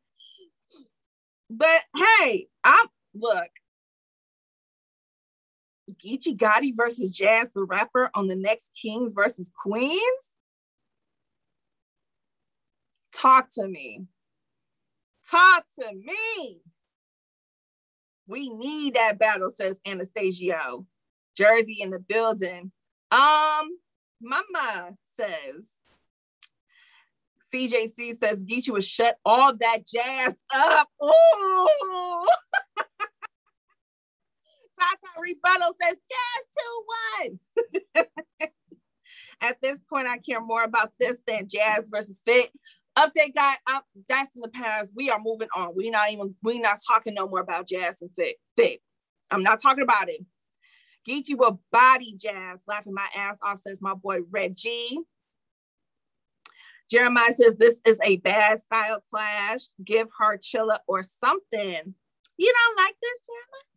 But 1.50 1.80
hey, 1.96 2.48
I'm 2.62 2.86
look. 3.14 3.48
Geechee 6.04 6.36
Gotti 6.36 6.76
versus 6.76 7.10
Jazz 7.10 7.52
the 7.54 7.64
rapper 7.64 8.10
on 8.14 8.26
the 8.26 8.36
next 8.36 8.70
Kings 8.80 9.14
versus 9.14 9.50
Queens. 9.62 10.37
Talk 13.20 13.48
to 13.54 13.66
me. 13.66 14.06
Talk 15.28 15.64
to 15.80 15.92
me. 15.92 16.60
We 18.26 18.50
need 18.50 18.94
that 18.94 19.18
battle, 19.18 19.50
says 19.50 19.80
Anastasio. 19.86 20.86
Jersey 21.36 21.78
in 21.80 21.90
the 21.90 21.98
building. 21.98 22.70
Um, 23.10 23.78
Mama 24.20 24.96
says 25.04 25.80
CJC 27.52 28.16
says 28.16 28.44
Geechee 28.44 28.70
would 28.70 28.84
shut 28.84 29.16
all 29.24 29.54
that 29.56 29.86
jazz 29.86 30.34
up. 30.54 30.88
Ooh. 31.02 31.08
Tata 34.78 35.08
Rebuttal 35.18 35.74
says 35.80 35.96
jazz 36.08 36.44
2 37.96 37.98
1. 37.98 38.06
At 39.40 39.60
this 39.62 39.80
point, 39.88 40.08
I 40.08 40.18
care 40.18 40.40
more 40.40 40.64
about 40.64 40.92
this 40.98 41.18
than 41.26 41.48
jazz 41.48 41.88
versus 41.90 42.20
fit. 42.24 42.50
Update 42.98 43.34
guy, 43.34 43.54
I'm, 43.68 43.82
that's 44.08 44.34
in 44.34 44.42
the 44.42 44.48
past. 44.48 44.92
We 44.96 45.08
are 45.08 45.20
moving 45.22 45.46
on. 45.54 45.72
We 45.76 45.88
not 45.88 46.10
even 46.10 46.34
we 46.42 46.58
not 46.60 46.80
talking 46.86 47.14
no 47.14 47.28
more 47.28 47.40
about 47.40 47.68
jazz 47.68 48.02
and 48.02 48.10
fit. 48.16 48.36
Fit. 48.56 48.80
I'm 49.30 49.44
not 49.44 49.62
talking 49.62 49.84
about 49.84 50.08
it. 50.08 50.24
Geechee 51.08 51.38
will 51.38 51.60
body 51.70 52.16
jazz, 52.18 52.60
laughing 52.66 52.94
my 52.94 53.06
ass 53.16 53.38
off, 53.40 53.60
says 53.60 53.80
my 53.80 53.94
boy 53.94 54.18
Reggie. 54.30 54.98
Jeremiah 56.90 57.32
says 57.36 57.56
this 57.56 57.80
is 57.86 58.00
a 58.02 58.16
bad 58.16 58.58
style 58.60 59.02
clash. 59.10 59.60
Give 59.84 60.08
her 60.18 60.36
Chilla 60.38 60.78
or 60.88 61.04
something. 61.04 61.94
You 62.36 62.52
don't 62.52 62.84
like 62.84 62.96
this, 63.00 63.20
Jeremiah? 63.26 63.68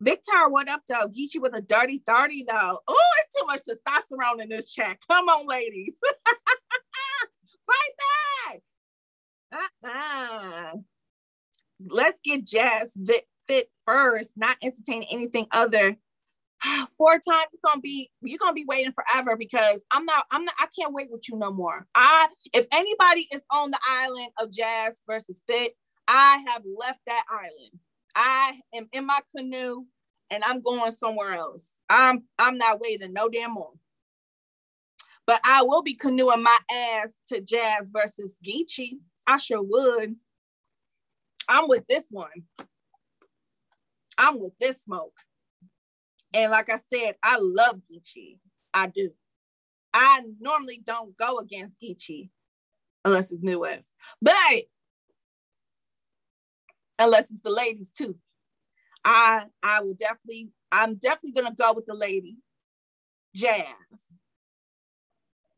Victor, 0.00 0.48
what 0.48 0.68
up, 0.68 0.82
though? 0.88 1.08
Geechee 1.08 1.40
with 1.40 1.54
a 1.54 1.60
dirty 1.60 2.02
30, 2.06 2.46
though. 2.48 2.80
Oh, 2.88 3.04
it's 3.18 3.34
too 3.36 3.46
much 3.46 3.60
testosterone 3.60 4.42
in 4.42 4.48
this 4.48 4.72
chat. 4.72 4.98
Come 5.08 5.28
on, 5.28 5.46
ladies. 5.46 5.94
Fight 7.70 8.60
back. 9.52 9.62
Uh-uh. 9.84 10.76
Let's 11.88 12.20
get 12.22 12.46
Jazz 12.46 12.96
fit, 13.06 13.26
fit 13.46 13.70
first, 13.86 14.32
not 14.36 14.56
entertain 14.62 15.04
anything 15.10 15.46
other 15.50 15.96
four 16.98 17.14
times 17.14 17.48
it's 17.52 17.60
gonna 17.64 17.80
be 17.80 18.10
you're 18.22 18.38
gonna 18.38 18.52
be 18.52 18.64
waiting 18.66 18.92
forever 18.92 19.36
because 19.36 19.84
I'm 19.90 20.04
not 20.04 20.24
I'm 20.30 20.44
not 20.44 20.54
I 20.58 20.66
can't 20.78 20.92
wait 20.92 21.10
with 21.10 21.28
you 21.28 21.36
no 21.38 21.52
more. 21.52 21.86
I 21.94 22.28
if 22.52 22.66
anybody 22.72 23.26
is 23.32 23.42
on 23.50 23.70
the 23.70 23.78
island 23.86 24.28
of 24.38 24.52
jazz 24.52 25.00
versus 25.06 25.42
fit, 25.46 25.74
I 26.08 26.42
have 26.48 26.62
left 26.78 27.00
that 27.06 27.24
island. 27.30 27.80
I 28.14 28.60
am 28.74 28.88
in 28.92 29.06
my 29.06 29.20
canoe 29.34 29.84
and 30.30 30.44
I'm 30.44 30.60
going 30.60 30.92
somewhere 30.92 31.34
else. 31.34 31.78
I'm 31.88 32.24
I'm 32.38 32.58
not 32.58 32.80
waiting 32.80 33.12
no 33.12 33.28
damn 33.28 33.52
more. 33.52 33.72
But 35.30 35.42
I 35.44 35.62
will 35.62 35.82
be 35.82 35.94
canoeing 35.94 36.42
my 36.42 36.58
ass 36.72 37.12
to 37.28 37.40
jazz 37.40 37.88
versus 37.92 38.36
Geechee. 38.44 38.98
I 39.28 39.36
sure 39.36 39.62
would. 39.62 40.16
I'm 41.48 41.68
with 41.68 41.86
this 41.86 42.08
one. 42.10 42.48
I'm 44.18 44.40
with 44.40 44.54
this 44.58 44.82
smoke. 44.82 45.16
And 46.34 46.50
like 46.50 46.68
I 46.68 46.78
said, 46.92 47.14
I 47.22 47.38
love 47.40 47.76
Geechee. 47.88 48.38
I 48.74 48.88
do. 48.88 49.10
I 49.94 50.22
normally 50.40 50.82
don't 50.84 51.16
go 51.16 51.38
against 51.38 51.76
Geechee 51.80 52.30
unless 53.04 53.30
it's 53.30 53.40
Midwest, 53.40 53.92
but 54.20 54.34
unless 56.98 57.30
it's 57.30 57.42
the 57.42 57.50
ladies 57.50 57.92
too. 57.92 58.16
I 59.04 59.44
I 59.62 59.80
will 59.82 59.94
definitely 59.94 60.50
I'm 60.72 60.94
definitely 60.94 61.40
gonna 61.40 61.54
go 61.54 61.72
with 61.72 61.86
the 61.86 61.94
lady, 61.94 62.38
Jazz. 63.32 64.08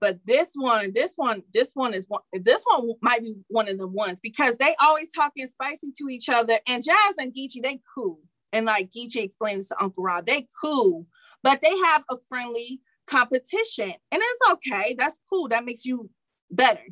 But 0.03 0.19
this 0.27 0.51
one, 0.57 0.91
this 0.93 1.13
one, 1.15 1.45
this 1.55 1.71
one 1.75 1.95
is 1.95 2.07
one. 2.09 2.23
This 2.33 2.65
one 2.67 2.91
might 3.03 3.23
be 3.23 3.37
one 3.47 3.69
of 3.69 3.79
the 3.79 3.87
ones 3.87 4.19
because 4.21 4.57
they 4.57 4.75
always 4.81 5.13
talking 5.13 5.47
spicy 5.47 5.93
to 5.97 6.09
each 6.09 6.29
other. 6.29 6.59
And 6.67 6.83
Jazz 6.83 7.19
and 7.19 7.33
Geechee, 7.33 7.63
they 7.63 7.79
cool. 7.95 8.19
And 8.53 8.67
like 8.67 8.91
Geechee 8.91 9.23
explains 9.23 9.69
to 9.69 9.81
Uncle 9.81 10.03
Rob, 10.03 10.27
they 10.27 10.49
cool, 10.61 11.07
but 11.45 11.61
they 11.61 11.79
have 11.79 12.03
a 12.11 12.17
friendly 12.29 12.81
competition, 13.07 13.93
and 14.11 14.21
it's 14.21 14.53
okay. 14.55 14.97
That's 14.99 15.21
cool. 15.31 15.47
That 15.47 15.65
makes 15.65 15.85
you 15.85 16.11
better. 16.51 16.83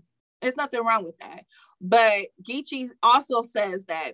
There's 0.41 0.57
nothing 0.57 0.85
wrong 0.85 1.03
with 1.03 1.19
that. 1.19 1.47
But 1.81 2.27
Geechee 2.49 2.91
also 3.03 3.43
says 3.43 3.87
that 3.87 4.13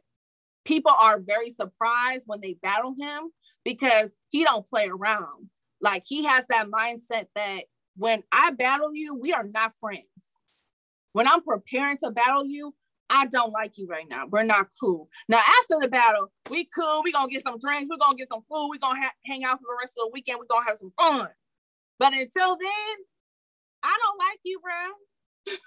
people 0.65 0.93
are 1.03 1.21
very 1.21 1.51
surprised 1.51 2.25
when 2.27 2.41
they 2.41 2.55
battle 2.63 2.95
him 2.99 3.31
because 3.63 4.11
he 4.31 4.43
don't 4.43 4.67
play 4.67 4.89
around. 4.89 5.51
Like 5.83 6.05
he 6.07 6.25
has 6.25 6.47
that 6.49 6.69
mindset 6.69 7.27
that 7.35 7.65
when 7.97 8.23
I 8.31 8.53
battle 8.53 8.95
you, 8.95 9.15
we 9.15 9.33
are 9.33 9.45
not 9.45 9.73
friends. 9.81 10.05
When 11.13 11.27
I'm 11.27 11.43
preparing 11.43 11.97
to 11.99 12.11
battle 12.11 12.47
you, 12.47 12.75
I 13.09 13.27
don't 13.27 13.53
like 13.53 13.79
you 13.79 13.87
right 13.87 14.05
now. 14.09 14.27
We're 14.29 14.43
not 14.43 14.67
cool. 14.81 15.09
Now, 15.29 15.39
after 15.39 15.77
the 15.81 15.87
battle, 15.89 16.33
we 16.51 16.69
cool. 16.75 17.03
we 17.05 17.13
going 17.13 17.29
to 17.29 17.33
get 17.33 17.45
some 17.45 17.59
drinks. 17.59 17.87
We're 17.89 18.05
going 18.05 18.17
to 18.17 18.19
get 18.19 18.29
some 18.29 18.43
food. 18.51 18.69
We're 18.69 18.79
going 18.79 18.97
to 18.97 19.07
ha- 19.07 19.15
hang 19.25 19.45
out 19.45 19.59
for 19.59 19.67
the 19.69 19.77
rest 19.81 19.93
of 19.97 20.07
the 20.07 20.11
weekend. 20.13 20.39
We're 20.39 20.47
going 20.47 20.65
to 20.65 20.69
have 20.69 20.79
some 20.79 20.93
fun. 20.99 21.29
But 21.99 22.13
until 22.13 22.57
then, 22.57 22.97
I 23.83 23.99
don't 24.03 24.19
like 24.19 24.41
you, 24.45 24.61
bro. 24.61 25.55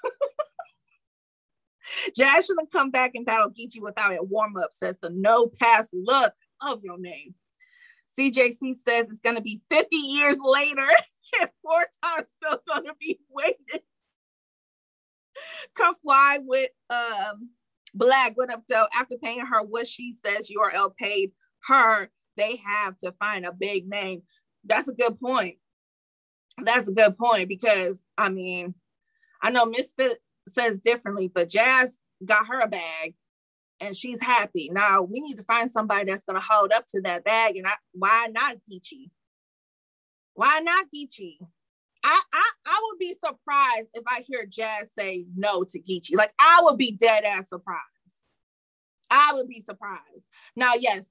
Jazz 2.15 2.45
shouldn't 2.45 2.71
come 2.71 2.91
back 2.91 3.11
and 3.15 3.25
battle 3.25 3.49
Geechee 3.49 3.81
without 3.81 4.13
a 4.13 4.21
warm 4.21 4.55
up, 4.57 4.71
says 4.71 4.95
the 5.01 5.09
no 5.09 5.47
pass 5.47 5.89
look 5.93 6.33
of 6.61 6.83
your 6.83 6.99
name. 6.99 7.33
CJC 8.17 8.75
says 8.85 9.09
it's 9.09 9.19
going 9.21 9.37
to 9.37 9.41
be 9.41 9.61
50 9.69 9.95
years 9.95 10.37
later 10.43 10.81
and 11.39 11.49
four 11.63 11.85
times 12.03 12.27
still 12.37 12.59
to 12.83 12.93
be 12.99 13.19
waiting. 13.29 13.83
Come 15.75 15.95
fly 16.03 16.39
with 16.41 16.71
um, 16.89 17.49
Black. 17.93 18.35
went 18.37 18.51
up, 18.51 18.63
though? 18.67 18.87
After 18.93 19.15
paying 19.21 19.45
her 19.45 19.63
what 19.63 19.87
she 19.87 20.13
says 20.13 20.49
URL 20.49 20.95
paid 20.95 21.31
her, 21.67 22.09
they 22.37 22.57
have 22.57 22.97
to 22.99 23.13
find 23.13 23.45
a 23.45 23.51
big 23.51 23.87
name. 23.87 24.23
That's 24.65 24.89
a 24.89 24.93
good 24.93 25.19
point. 25.19 25.57
That's 26.61 26.87
a 26.87 26.93
good 26.93 27.17
point 27.17 27.47
because 27.47 28.01
I 28.17 28.29
mean, 28.29 28.75
I 29.41 29.49
know 29.49 29.65
Misfit 29.65 30.19
says 30.47 30.77
differently, 30.77 31.31
but 31.33 31.49
Jazz 31.49 31.99
got 32.25 32.47
her 32.47 32.59
a 32.59 32.67
bag 32.67 33.15
and 33.79 33.95
she's 33.95 34.21
happy. 34.21 34.69
Now 34.71 35.01
we 35.01 35.21
need 35.21 35.37
to 35.37 35.43
find 35.43 35.69
somebody 35.69 36.09
that's 36.09 36.23
gonna 36.23 36.41
hold 36.41 36.71
up 36.71 36.85
to 36.89 37.01
that 37.01 37.23
bag. 37.23 37.55
And 37.55 37.67
I, 37.67 37.75
why 37.93 38.27
not 38.31 38.57
Geechee? 38.69 39.11
Why 40.39 40.61
not 40.61 40.85
Geechee? 40.95 41.35
I, 42.01 42.21
I 42.33 42.51
I 42.65 42.81
would 42.85 42.97
be 42.97 43.13
surprised 43.13 43.89
if 43.93 44.03
I 44.07 44.23
hear 44.25 44.45
Jazz 44.45 44.89
say 44.97 45.25
no 45.35 45.65
to 45.65 45.79
Geechee. 45.81 46.15
Like 46.15 46.31
I 46.39 46.61
would 46.63 46.77
be 46.77 46.93
dead 46.93 47.25
ass 47.25 47.49
surprised. 47.49 47.83
I 49.11 49.33
would 49.33 49.49
be 49.49 49.59
surprised. 49.59 50.29
Now, 50.55 50.75
yes, 50.79 51.09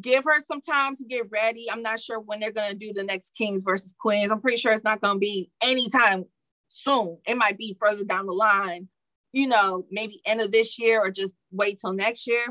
give 0.00 0.24
her 0.24 0.40
some 0.40 0.62
time 0.62 0.96
to 0.96 1.04
get 1.04 1.30
ready. 1.30 1.70
I'm 1.70 1.82
not 1.82 2.00
sure 2.00 2.20
when 2.20 2.40
they're 2.40 2.52
gonna 2.52 2.72
do 2.72 2.94
the 2.94 3.04
next 3.04 3.34
Kings 3.34 3.64
versus 3.64 3.94
Queens. 4.00 4.32
I'm 4.32 4.40
pretty 4.40 4.56
sure 4.56 4.72
it's 4.72 4.82
not 4.82 5.02
gonna 5.02 5.18
be 5.18 5.50
anytime 5.62 6.24
soon. 6.68 7.18
It 7.26 7.36
might 7.36 7.58
be 7.58 7.76
further 7.78 8.04
down 8.04 8.24
the 8.24 8.32
line, 8.32 8.88
you 9.34 9.46
know, 9.46 9.84
maybe 9.90 10.22
end 10.24 10.40
of 10.40 10.52
this 10.52 10.78
year 10.78 11.00
or 11.02 11.10
just 11.10 11.34
wait 11.50 11.80
till 11.80 11.92
next 11.92 12.26
year. 12.26 12.46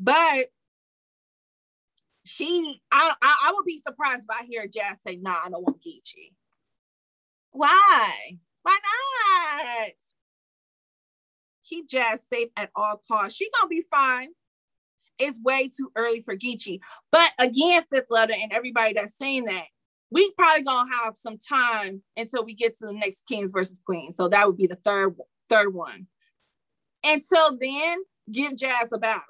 But 0.00 0.46
she, 2.30 2.80
I, 2.92 3.14
I, 3.20 3.36
I 3.48 3.52
would 3.54 3.64
be 3.64 3.78
surprised 3.78 4.24
if 4.24 4.30
I 4.30 4.44
hear 4.44 4.66
Jazz 4.66 4.98
say, 5.06 5.16
"Nah, 5.16 5.40
I 5.44 5.48
don't 5.50 5.62
want 5.62 5.82
Geechee." 5.82 6.32
Why? 7.52 8.38
Why 8.62 8.78
not? 8.82 9.92
Keep 11.64 11.88
Jazz 11.88 12.22
safe 12.28 12.48
at 12.56 12.70
all 12.74 13.00
costs. 13.08 13.36
She 13.36 13.48
gonna 13.58 13.68
be 13.68 13.82
fine 13.90 14.30
it's 15.20 15.38
way 15.42 15.68
too 15.68 15.92
early 15.94 16.22
for 16.22 16.36
Geechee. 16.36 16.80
But 17.12 17.30
again, 17.38 17.84
fifth 17.92 18.06
letter 18.10 18.32
and 18.32 18.52
everybody 18.52 18.94
that's 18.94 19.16
saying 19.16 19.44
that, 19.44 19.66
we 20.10 20.32
probably 20.32 20.64
gonna 20.64 20.90
have 21.02 21.16
some 21.16 21.38
time 21.38 22.02
until 22.16 22.44
we 22.44 22.54
get 22.54 22.76
to 22.78 22.86
the 22.86 22.94
next 22.94 23.26
Kings 23.28 23.52
versus 23.52 23.80
Queens. 23.84 24.16
So 24.16 24.28
that 24.28 24.46
would 24.46 24.56
be 24.56 24.66
the 24.66 24.78
third 24.84 25.14
third 25.48 25.72
one. 25.72 26.06
Until 27.04 27.56
then, 27.56 27.98
give 28.32 28.56
Jazz 28.56 28.92
a 28.92 28.98
battle. 28.98 29.22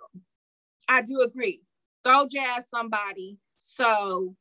I 0.88 1.02
do 1.02 1.20
agree. 1.20 1.62
Throw 2.04 2.26
Jazz 2.26 2.68
somebody 2.68 3.38
so 3.60 4.36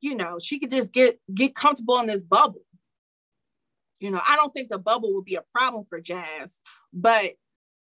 you 0.00 0.14
know 0.14 0.38
she 0.38 0.58
could 0.58 0.70
just 0.70 0.92
get 0.92 1.20
get 1.34 1.54
comfortable 1.54 1.98
in 1.98 2.06
this 2.06 2.22
bubble. 2.22 2.62
You 4.00 4.10
know, 4.10 4.20
I 4.26 4.34
don't 4.36 4.52
think 4.52 4.68
the 4.68 4.78
bubble 4.78 5.14
would 5.14 5.24
be 5.24 5.36
a 5.36 5.44
problem 5.52 5.84
for 5.84 6.00
Jazz, 6.00 6.60
but 6.92 7.32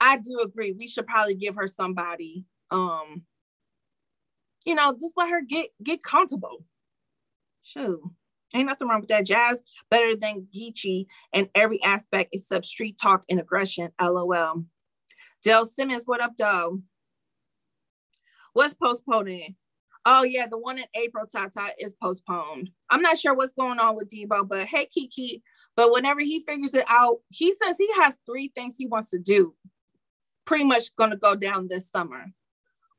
I 0.00 0.18
do 0.18 0.40
agree 0.40 0.72
we 0.72 0.86
should 0.86 1.06
probably 1.06 1.34
give 1.34 1.56
her 1.56 1.66
somebody 1.66 2.44
um 2.70 3.22
you 4.64 4.74
know 4.74 4.92
just 4.92 5.14
let 5.16 5.30
her 5.30 5.42
get 5.42 5.70
get 5.82 6.02
comfortable. 6.02 6.64
Shoot 7.62 8.00
ain't 8.54 8.68
nothing 8.68 8.88
wrong 8.88 9.00
with 9.00 9.08
that. 9.10 9.26
Jazz 9.26 9.62
better 9.90 10.16
than 10.16 10.46
geechee 10.54 11.06
in 11.32 11.48
every 11.54 11.82
aspect 11.82 12.30
except 12.32 12.66
street 12.66 12.98
talk 13.00 13.24
and 13.28 13.40
aggression 13.40 13.90
lol 14.00 14.64
dale 15.42 15.66
simmons 15.66 16.04
what 16.06 16.20
up 16.20 16.36
dog 16.36 16.80
what's 18.54 18.74
postponing 18.74 19.54
oh 20.06 20.22
yeah 20.22 20.46
the 20.46 20.58
one 20.58 20.78
in 20.78 20.84
april 20.94 21.26
tata 21.26 21.72
is 21.78 21.94
postponed 22.02 22.70
i'm 22.90 23.02
not 23.02 23.18
sure 23.18 23.34
what's 23.34 23.52
going 23.52 23.78
on 23.78 23.94
with 23.94 24.10
debo 24.10 24.46
but 24.48 24.66
hey 24.66 24.86
kiki 24.86 25.42
but 25.76 25.92
whenever 25.92 26.20
he 26.20 26.42
figures 26.44 26.74
it 26.74 26.84
out 26.88 27.18
he 27.30 27.52
says 27.54 27.76
he 27.76 27.88
has 27.94 28.18
three 28.26 28.50
things 28.54 28.76
he 28.78 28.86
wants 28.86 29.10
to 29.10 29.18
do 29.18 29.54
pretty 30.46 30.64
much 30.64 30.94
going 30.96 31.10
to 31.10 31.16
go 31.16 31.34
down 31.34 31.68
this 31.68 31.90
summer 31.90 32.26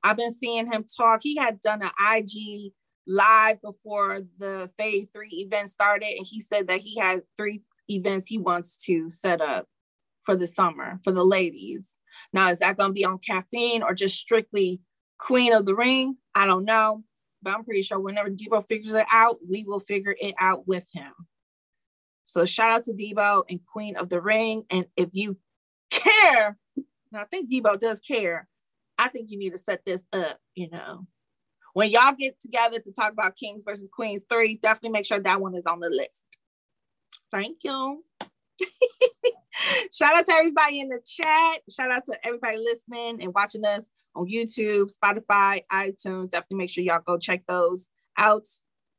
I've 0.05 0.17
been 0.17 0.31
seeing 0.31 0.71
him 0.71 0.85
talk. 0.95 1.21
He 1.24 1.35
had 1.35 1.59
done 1.62 1.81
an 1.81 1.89
IG 2.00 2.74
live 3.07 3.59
before 3.59 4.21
the 4.38 4.69
Phase 4.77 5.07
3 5.12 5.27
event 5.29 5.71
started, 5.71 6.15
and 6.15 6.27
he 6.29 6.39
said 6.39 6.67
that 6.67 6.81
he 6.81 7.00
had 7.00 7.21
three 7.35 7.63
events 7.89 8.27
he 8.27 8.38
wants 8.38 8.77
to 8.85 9.09
set 9.09 9.41
up 9.41 9.65
for 10.21 10.35
the 10.35 10.45
summer 10.45 11.00
for 11.03 11.12
the 11.12 11.24
ladies. 11.24 12.00
Now, 12.31 12.51
is 12.51 12.59
that 12.59 12.77
going 12.77 12.91
to 12.91 12.93
be 12.93 13.03
on 13.03 13.17
caffeine 13.17 13.81
or 13.81 13.95
just 13.95 14.19
strictly 14.19 14.79
Queen 15.17 15.53
of 15.53 15.65
the 15.65 15.75
Ring? 15.75 16.17
I 16.34 16.45
don't 16.45 16.65
know, 16.65 17.03
but 17.41 17.53
I'm 17.53 17.63
pretty 17.63 17.81
sure 17.81 18.00
whenever 18.00 18.29
Debo 18.29 18.65
figures 18.65 18.93
it 18.93 19.05
out, 19.12 19.38
we 19.48 19.63
will 19.63 19.79
figure 19.79 20.15
it 20.19 20.36
out 20.39 20.67
with 20.67 20.86
him. 20.93 21.13
So 22.25 22.45
shout 22.45 22.72
out 22.72 22.84
to 22.86 22.93
Debo 22.93 23.43
and 23.50 23.60
Queen 23.65 23.95
of 23.98 24.10
the 24.10 24.22
Ring. 24.22 24.63
And 24.69 24.86
if 24.98 25.10
you 25.13 25.38
care, 25.91 26.57
and 26.75 27.22
I 27.22 27.25
think 27.25 27.51
Debo 27.51 27.79
does 27.79 28.00
care, 28.00 28.48
I 28.98 29.10
think 29.10 29.29
you 29.29 29.38
need 29.38 29.51
to 29.51 29.60
set 29.60 29.81
this 29.86 30.03
up, 30.12 30.39
you 30.55 30.69
know. 30.69 31.07
When 31.74 31.91
y'all 31.91 32.13
get 32.17 32.39
together 32.39 32.79
to 32.79 32.91
talk 32.93 33.12
about 33.12 33.36
Kings 33.36 33.63
versus 33.65 33.89
Queens 33.91 34.24
3, 34.29 34.60
definitely 34.62 34.91
make 34.91 35.05
sure 35.05 35.19
that 35.19 35.41
one 35.41 35.55
is 35.55 35.65
on 35.65 35.81
the 35.81 35.89
list. 35.89 36.24
Thank 37.31 37.57
you. 37.63 38.03
Shout 39.93 40.15
out 40.15 40.25
to 40.25 40.34
everybody 40.34 40.79
in 40.79 40.89
the 40.89 41.01
chat. 41.05 41.60
Shout 41.69 41.91
out 41.91 42.05
to 42.05 42.17
everybody 42.25 42.57
listening 42.57 43.22
and 43.22 43.34
watching 43.34 43.65
us 43.65 43.89
on 44.15 44.27
YouTube, 44.27 44.91
Spotify, 44.95 45.63
iTunes. 45.72 46.31
Definitely 46.31 46.57
make 46.57 46.69
sure 46.69 46.84
y'all 46.84 47.01
go 47.05 47.17
check 47.17 47.43
those 47.48 47.89
out. 48.17 48.48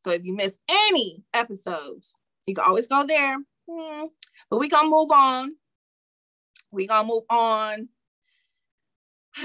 So 0.04 0.12
if 0.12 0.24
you 0.24 0.34
miss 0.34 0.58
any 0.68 1.24
episodes, 1.34 2.14
you 2.46 2.54
can 2.54 2.64
always 2.64 2.86
go 2.86 3.06
there. 3.06 3.36
Hmm. 3.68 4.06
But 4.50 4.58
we 4.58 4.68
gonna 4.68 4.88
move 4.88 5.10
on. 5.10 5.56
We 6.70 6.86
gonna 6.86 7.08
move 7.08 7.24
on 7.30 7.88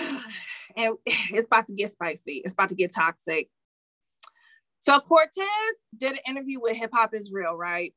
and 0.76 0.96
it's 1.06 1.48
about 1.48 1.68
to 1.68 1.74
get 1.74 1.92
spicy. 1.92 2.42
It's 2.44 2.54
about 2.54 2.70
to 2.70 2.76
get 2.76 2.94
toxic. 2.94 3.50
So 4.80 5.00
Cortez 5.00 5.46
did 5.98 6.12
an 6.12 6.20
interview 6.28 6.60
with 6.60 6.76
Hip 6.78 6.90
Hop 6.94 7.14
is 7.14 7.32
Real, 7.32 7.56
right? 7.56 7.94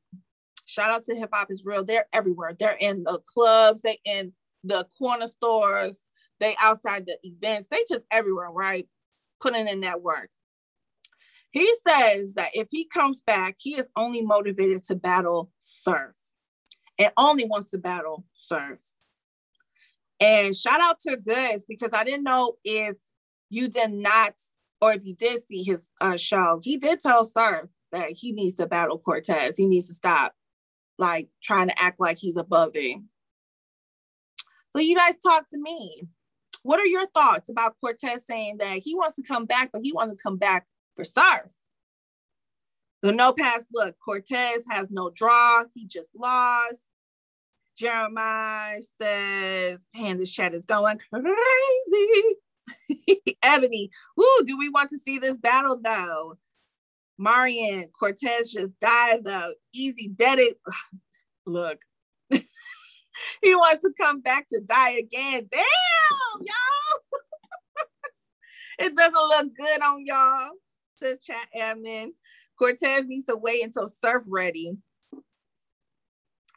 Shout 0.66 0.90
out 0.90 1.04
to 1.04 1.14
Hip 1.14 1.30
Hop 1.32 1.50
is 1.50 1.64
Real. 1.64 1.84
They're 1.84 2.06
everywhere. 2.12 2.54
They're 2.58 2.76
in 2.78 3.04
the 3.04 3.20
clubs, 3.26 3.82
they 3.82 3.98
in 4.04 4.32
the 4.64 4.86
corner 4.98 5.26
stores, 5.26 5.96
they 6.44 6.56
outside 6.60 7.06
the 7.06 7.16
events, 7.22 7.68
they 7.70 7.84
just 7.88 8.04
everywhere, 8.10 8.50
right? 8.50 8.86
Putting 9.40 9.66
in 9.66 9.80
that 9.80 10.02
work. 10.02 10.30
He 11.50 11.72
says 11.86 12.34
that 12.34 12.50
if 12.52 12.68
he 12.70 12.84
comes 12.84 13.22
back, 13.22 13.56
he 13.58 13.78
is 13.78 13.88
only 13.96 14.22
motivated 14.22 14.84
to 14.84 14.94
battle 14.94 15.50
surf 15.60 16.16
and 16.98 17.12
only 17.16 17.44
wants 17.44 17.70
to 17.70 17.78
battle 17.78 18.26
surf. 18.32 18.80
And 20.20 20.54
shout 20.54 20.80
out 20.80 21.00
to 21.00 21.16
Goodz 21.16 21.64
because 21.64 21.92
I 21.92 22.04
didn't 22.04 22.24
know 22.24 22.56
if 22.64 22.96
you 23.50 23.68
did 23.68 23.92
not, 23.92 24.34
or 24.80 24.92
if 24.92 25.04
you 25.04 25.14
did 25.14 25.46
see 25.48 25.62
his 25.62 25.88
uh, 26.00 26.16
show, 26.16 26.60
he 26.62 26.76
did 26.76 27.00
tell 27.00 27.24
Surf 27.24 27.68
that 27.92 28.10
he 28.10 28.32
needs 28.32 28.54
to 28.54 28.66
battle 28.66 28.98
Cortez. 28.98 29.56
He 29.56 29.66
needs 29.66 29.88
to 29.88 29.94
stop 29.94 30.32
like 30.98 31.28
trying 31.42 31.68
to 31.68 31.82
act 31.82 32.00
like 32.00 32.18
he's 32.18 32.36
above 32.36 32.74
him. 32.74 33.08
So 34.72 34.80
you 34.80 34.96
guys 34.96 35.18
talk 35.18 35.48
to 35.50 35.58
me. 35.58 36.08
What 36.64 36.80
are 36.80 36.86
your 36.86 37.06
thoughts 37.08 37.50
about 37.50 37.76
Cortez 37.78 38.24
saying 38.24 38.56
that 38.56 38.78
he 38.78 38.94
wants 38.94 39.16
to 39.16 39.22
come 39.22 39.44
back, 39.44 39.70
but 39.70 39.82
he 39.82 39.92
wants 39.92 40.14
to 40.14 40.20
come 40.20 40.38
back 40.38 40.66
for 40.96 41.04
Surf? 41.04 41.52
The 43.02 43.12
no 43.12 43.34
pass 43.34 43.66
look. 43.70 43.96
Cortez 44.02 44.64
has 44.70 44.86
no 44.90 45.10
draw. 45.10 45.64
He 45.74 45.86
just 45.86 46.08
lost. 46.16 46.86
Jeremiah 47.76 48.80
says, 48.98 49.84
"Hand 49.92 50.20
the 50.20 50.24
chat 50.24 50.54
is 50.54 50.64
going 50.64 50.98
crazy." 51.12 52.36
Ebony, 53.42 53.90
woo, 54.16 54.44
do 54.46 54.56
we 54.56 54.70
want 54.70 54.88
to 54.88 54.98
see 54.98 55.18
this 55.18 55.36
battle 55.36 55.78
though? 55.82 56.38
Marian 57.18 57.88
Cortez 57.88 58.50
just 58.50 58.72
died 58.80 59.22
though. 59.22 59.52
Easy 59.74 60.08
dead 60.08 60.38
it. 60.38 60.58
Look, 61.46 61.80
he 63.42 63.54
wants 63.54 63.82
to 63.82 63.90
come 63.98 64.20
back 64.20 64.48
to 64.48 64.60
die 64.60 64.92
again. 64.92 65.48
Damn, 65.50 66.40
y'all. 66.40 67.00
it 68.78 68.96
doesn't 68.96 69.14
look 69.14 69.56
good 69.56 69.82
on 69.82 70.04
y'all, 70.04 70.50
says 70.96 71.24
chat 71.24 71.48
admin. 71.56 72.08
Cortez 72.58 73.04
needs 73.06 73.26
to 73.26 73.36
wait 73.36 73.64
until 73.64 73.88
surf 73.88 74.24
ready. 74.28 74.76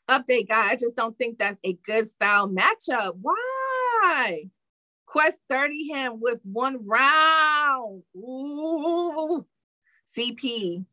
Update 0.09 0.47
guy, 0.47 0.71
I 0.71 0.75
just 0.75 0.95
don't 0.95 1.17
think 1.17 1.37
that's 1.37 1.59
a 1.65 1.73
good 1.85 2.07
style 2.07 2.47
matchup. 2.47 3.17
Why? 3.21 4.45
Quest 5.05 5.39
30 5.49 5.87
him 5.87 6.19
with 6.21 6.41
one 6.43 6.85
round. 6.85 8.03
Ooh. 8.15 9.45
CP. 10.07 10.85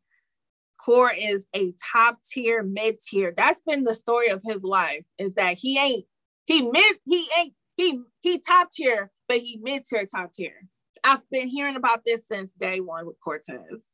Core 0.85 1.11
is 1.11 1.47
a 1.55 1.73
top 1.93 2.19
tier, 2.31 2.61
mid 2.61 3.01
tier. 3.01 3.33
That's 3.35 3.59
been 3.65 3.83
the 3.83 3.95
story 3.95 4.29
of 4.29 4.41
his 4.43 4.63
life. 4.63 5.03
Is 5.17 5.33
that 5.33 5.57
he 5.57 5.79
ain't 5.79 6.05
he 6.45 6.61
mid 6.69 6.97
he 7.05 7.27
ain't 7.39 7.53
he 7.75 8.01
he 8.21 8.39
top 8.39 8.69
tier, 8.71 9.11
but 9.27 9.39
he 9.39 9.59
mid 9.61 9.85
tier, 9.85 10.05
top 10.05 10.31
tier. 10.33 10.67
I've 11.03 11.27
been 11.31 11.47
hearing 11.47 11.75
about 11.75 12.01
this 12.05 12.27
since 12.27 12.51
day 12.51 12.81
one 12.81 13.07
with 13.07 13.19
Cortez. 13.19 13.89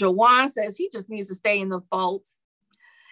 Jawan 0.00 0.50
says 0.50 0.76
he 0.76 0.88
just 0.92 1.10
needs 1.10 1.28
to 1.28 1.34
stay 1.34 1.58
in 1.58 1.68
the 1.68 1.80
folds. 1.90 2.38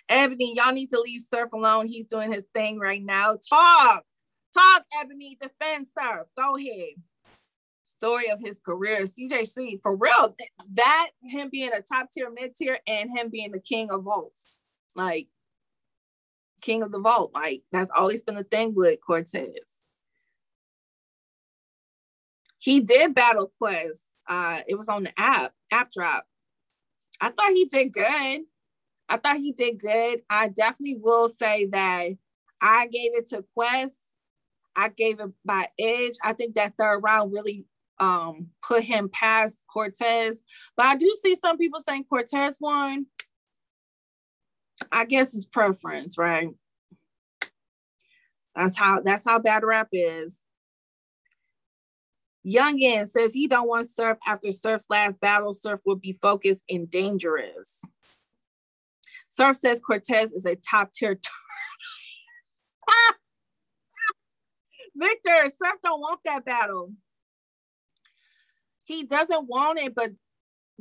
Ebony, 0.08 0.54
y'all 0.56 0.72
need 0.72 0.90
to 0.90 1.00
leave 1.00 1.20
Surf 1.20 1.52
alone. 1.52 1.86
He's 1.86 2.06
doing 2.06 2.32
his 2.32 2.46
thing 2.54 2.78
right 2.78 3.02
now. 3.02 3.36
Talk, 3.48 4.04
talk, 4.56 4.84
Ebony, 5.00 5.36
defend 5.40 5.86
Surf. 5.96 6.26
Go 6.36 6.56
ahead 6.56 6.94
story 7.90 8.30
of 8.30 8.40
his 8.40 8.58
career. 8.58 9.02
CJC, 9.02 9.80
for 9.82 9.96
real, 9.96 10.34
that 10.74 11.10
him 11.22 11.48
being 11.50 11.70
a 11.72 11.82
top 11.82 12.10
tier, 12.12 12.30
mid 12.30 12.54
tier, 12.54 12.78
and 12.86 13.10
him 13.16 13.28
being 13.30 13.52
the 13.52 13.60
king 13.60 13.90
of 13.90 14.04
vaults, 14.04 14.46
like 14.96 15.28
king 16.60 16.82
of 16.82 16.92
the 16.92 17.00
vault. 17.00 17.32
Like 17.34 17.62
that's 17.72 17.90
always 17.94 18.22
been 18.22 18.36
the 18.36 18.44
thing 18.44 18.74
with 18.74 18.98
Cortez. 19.04 19.54
He 22.58 22.80
did 22.80 23.14
battle 23.14 23.52
Quest. 23.58 24.04
Uh, 24.28 24.60
it 24.68 24.76
was 24.76 24.88
on 24.88 25.04
the 25.04 25.12
app, 25.18 25.52
app 25.72 25.90
drop. 25.90 26.24
I 27.20 27.30
thought 27.30 27.52
he 27.52 27.64
did 27.64 27.92
good. 27.92 28.42
I 29.08 29.16
thought 29.16 29.38
he 29.38 29.52
did 29.52 29.80
good. 29.80 30.20
I 30.30 30.48
definitely 30.48 30.98
will 31.00 31.28
say 31.28 31.66
that 31.66 32.10
I 32.60 32.86
gave 32.86 33.16
it 33.16 33.28
to 33.30 33.44
Quest. 33.54 33.98
I 34.76 34.88
gave 34.88 35.20
it 35.20 35.30
by 35.44 35.68
edge. 35.78 36.14
I 36.22 36.32
think 36.32 36.54
that 36.54 36.74
third 36.78 37.00
round 37.00 37.32
really 37.32 37.64
um, 38.00 38.48
put 38.66 38.82
him 38.82 39.08
past 39.12 39.62
Cortez. 39.72 40.42
But 40.76 40.86
I 40.86 40.96
do 40.96 41.14
see 41.22 41.36
some 41.36 41.58
people 41.58 41.80
saying 41.80 42.06
Cortez 42.08 42.58
won. 42.60 43.06
I 44.90 45.04
guess 45.04 45.34
it's 45.34 45.44
preference, 45.44 46.16
right? 46.16 46.48
That's 48.56 48.76
how 48.76 49.02
that's 49.02 49.24
how 49.24 49.38
bad 49.38 49.62
rap 49.62 49.88
is. 49.92 50.42
Youngin 52.44 53.06
says 53.06 53.34
he 53.34 53.46
don't 53.46 53.68
want 53.68 53.88
Surf 53.88 54.16
after 54.26 54.50
Surf's 54.50 54.86
last 54.88 55.20
battle. 55.20 55.52
Surf 55.52 55.80
will 55.84 55.96
be 55.96 56.12
focused 56.12 56.64
and 56.70 56.90
dangerous. 56.90 57.82
Surf 59.28 59.56
says 59.56 59.78
Cortez 59.78 60.32
is 60.32 60.46
a 60.46 60.56
top 60.56 60.92
tier. 60.94 61.20
Victor, 64.96 65.44
Surf 65.44 65.74
don't 65.82 66.00
want 66.00 66.20
that 66.24 66.46
battle 66.46 66.92
he 68.90 69.04
doesn't 69.04 69.46
want 69.46 69.78
it, 69.78 69.94
but 69.94 70.10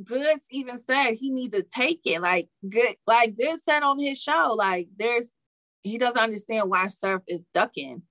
Goodz 0.02 0.46
even 0.50 0.78
said 0.78 1.12
he 1.12 1.30
needs 1.30 1.54
to 1.54 1.62
take 1.62 2.00
it. 2.04 2.20
Like 2.20 2.48
good, 2.68 2.96
like 3.06 3.36
Good 3.36 3.62
said 3.62 3.82
on 3.82 3.98
his 3.98 4.20
show, 4.20 4.54
like 4.56 4.88
there's 4.98 5.30
he 5.82 5.96
doesn't 5.96 6.22
understand 6.22 6.68
why 6.68 6.88
Surf 6.88 7.22
is 7.26 7.44
ducking. 7.54 8.02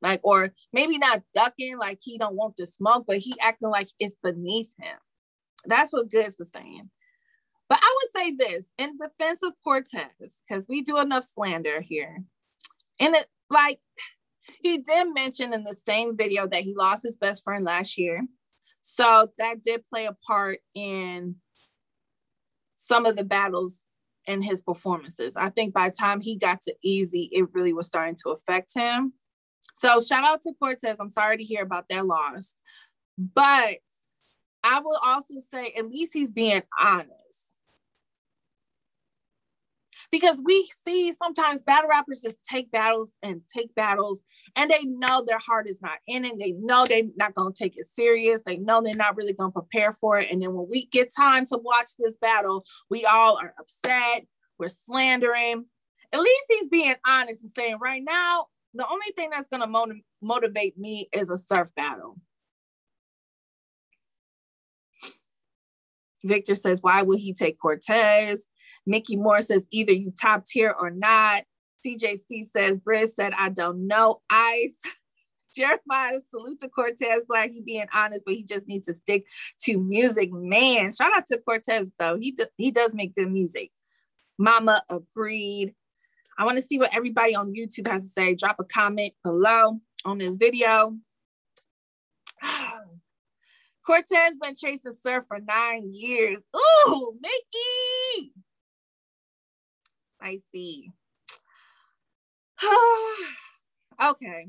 Like, 0.00 0.20
or 0.22 0.52
maybe 0.72 0.98
not 0.98 1.22
ducking, 1.32 1.78
like 1.78 1.98
he 2.00 2.18
don't 2.18 2.36
want 2.36 2.56
to 2.58 2.66
smoke, 2.66 3.04
but 3.08 3.18
he 3.18 3.34
acting 3.40 3.70
like 3.70 3.88
it's 3.98 4.16
beneath 4.22 4.68
him. 4.78 4.96
That's 5.64 5.92
what 5.92 6.10
Goodz 6.10 6.36
was 6.38 6.50
saying. 6.50 6.90
But 7.68 7.78
I 7.82 7.96
would 7.96 8.22
say 8.22 8.36
this 8.36 8.66
in 8.78 8.98
defense 8.98 9.42
of 9.42 9.54
Cortez, 9.64 10.42
because 10.46 10.66
we 10.68 10.82
do 10.82 11.00
enough 11.00 11.24
slander 11.24 11.80
here. 11.80 12.22
And 13.00 13.16
it 13.16 13.26
like 13.50 13.80
he 14.62 14.78
did 14.78 15.12
mention 15.14 15.54
in 15.54 15.64
the 15.64 15.74
same 15.74 16.16
video 16.16 16.46
that 16.46 16.62
he 16.62 16.74
lost 16.76 17.02
his 17.02 17.16
best 17.16 17.42
friend 17.42 17.64
last 17.64 17.96
year. 17.96 18.22
So 18.86 19.30
that 19.38 19.62
did 19.62 19.82
play 19.84 20.04
a 20.04 20.12
part 20.12 20.58
in 20.74 21.36
some 22.76 23.06
of 23.06 23.16
the 23.16 23.24
battles 23.24 23.80
and 24.26 24.44
his 24.44 24.60
performances. 24.60 25.36
I 25.36 25.48
think 25.48 25.72
by 25.72 25.88
the 25.88 25.96
time 25.98 26.20
he 26.20 26.36
got 26.36 26.60
to 26.62 26.74
Easy, 26.82 27.30
it 27.32 27.48
really 27.54 27.72
was 27.72 27.86
starting 27.86 28.14
to 28.22 28.30
affect 28.30 28.74
him. 28.74 29.14
So 29.74 30.00
shout 30.00 30.24
out 30.24 30.42
to 30.42 30.52
Cortez. 30.58 31.00
I'm 31.00 31.08
sorry 31.08 31.38
to 31.38 31.42
hear 31.42 31.62
about 31.62 31.86
that 31.88 32.04
loss. 32.04 32.56
But 33.16 33.78
I 34.62 34.80
will 34.80 35.00
also 35.02 35.36
say 35.38 35.72
at 35.78 35.86
least 35.86 36.12
he's 36.12 36.30
being 36.30 36.62
honest 36.78 37.10
because 40.14 40.40
we 40.44 40.70
see 40.86 41.10
sometimes 41.10 41.60
battle 41.62 41.90
rappers 41.90 42.22
just 42.22 42.38
take 42.44 42.70
battles 42.70 43.18
and 43.24 43.40
take 43.48 43.74
battles 43.74 44.22
and 44.54 44.70
they 44.70 44.84
know 44.84 45.24
their 45.26 45.40
heart 45.40 45.66
is 45.68 45.82
not 45.82 45.98
in 46.06 46.24
it. 46.24 46.38
They 46.38 46.52
know 46.52 46.84
they're 46.86 47.02
not 47.16 47.34
going 47.34 47.52
to 47.52 47.58
take 47.58 47.76
it 47.76 47.86
serious. 47.86 48.40
They 48.46 48.58
know 48.58 48.80
they're 48.80 48.94
not 48.94 49.16
really 49.16 49.32
going 49.32 49.50
to 49.50 49.60
prepare 49.60 49.92
for 49.92 50.20
it. 50.20 50.30
And 50.30 50.40
then 50.40 50.54
when 50.54 50.68
we 50.70 50.86
get 50.86 51.12
time 51.12 51.46
to 51.46 51.58
watch 51.58 51.90
this 51.98 52.16
battle, 52.16 52.64
we 52.88 53.04
all 53.04 53.38
are 53.42 53.54
upset. 53.58 54.24
We're 54.56 54.68
slandering. 54.68 55.64
At 56.12 56.20
least 56.20 56.44
he's 56.48 56.68
being 56.68 56.94
honest 57.04 57.42
and 57.42 57.50
saying, 57.50 57.78
right 57.82 58.02
now, 58.04 58.44
the 58.72 58.86
only 58.88 59.10
thing 59.16 59.30
that's 59.30 59.48
going 59.48 59.62
to 59.62 59.66
motiv- 59.66 60.04
motivate 60.22 60.78
me 60.78 61.08
is 61.12 61.28
a 61.28 61.36
surf 61.36 61.74
battle. 61.74 62.20
Victor 66.22 66.54
says, 66.54 66.78
why 66.82 67.02
would 67.02 67.18
he 67.18 67.34
take 67.34 67.58
Cortez? 67.58 68.46
Mickey 68.86 69.16
Moore 69.16 69.40
says 69.40 69.66
either 69.70 69.92
you 69.92 70.12
top 70.20 70.44
tier 70.44 70.74
or 70.78 70.90
not. 70.90 71.42
CJC 71.84 72.46
says, 72.50 72.78
Briz 72.78 73.08
said, 73.08 73.34
I 73.36 73.50
don't 73.50 73.86
know. 73.86 74.22
Ice. 74.30 74.78
Jeremiah, 75.54 76.18
salute 76.30 76.60
to 76.60 76.68
Cortez. 76.68 77.24
Glad 77.28 77.50
he 77.50 77.60
being 77.60 77.86
honest, 77.94 78.24
but 78.24 78.34
he 78.34 78.42
just 78.42 78.66
needs 78.66 78.86
to 78.88 78.94
stick 78.94 79.24
to 79.62 79.78
music. 79.78 80.32
Man, 80.32 80.92
shout 80.92 81.16
out 81.16 81.26
to 81.28 81.38
Cortez 81.38 81.92
though. 81.98 82.18
He 82.18 82.32
do, 82.32 82.46
he 82.56 82.72
does 82.72 82.92
make 82.92 83.14
good 83.14 83.30
music. 83.30 83.70
Mama 84.36 84.82
agreed. 84.90 85.74
I 86.36 86.44
want 86.44 86.58
to 86.58 86.64
see 86.64 86.78
what 86.78 86.94
everybody 86.94 87.36
on 87.36 87.54
YouTube 87.54 87.86
has 87.86 88.02
to 88.02 88.08
say. 88.08 88.34
Drop 88.34 88.56
a 88.58 88.64
comment 88.64 89.14
below 89.22 89.80
on 90.04 90.18
this 90.18 90.34
video. 90.36 90.96
Cortez 93.86 94.36
been 94.40 94.54
chasing 94.56 94.94
surf 95.02 95.24
for 95.28 95.38
nine 95.40 95.92
years. 95.92 96.38
Ooh, 96.56 97.16
Mickey. 97.20 98.32
I 100.24 100.38
see. 100.52 100.90
okay. 104.02 104.48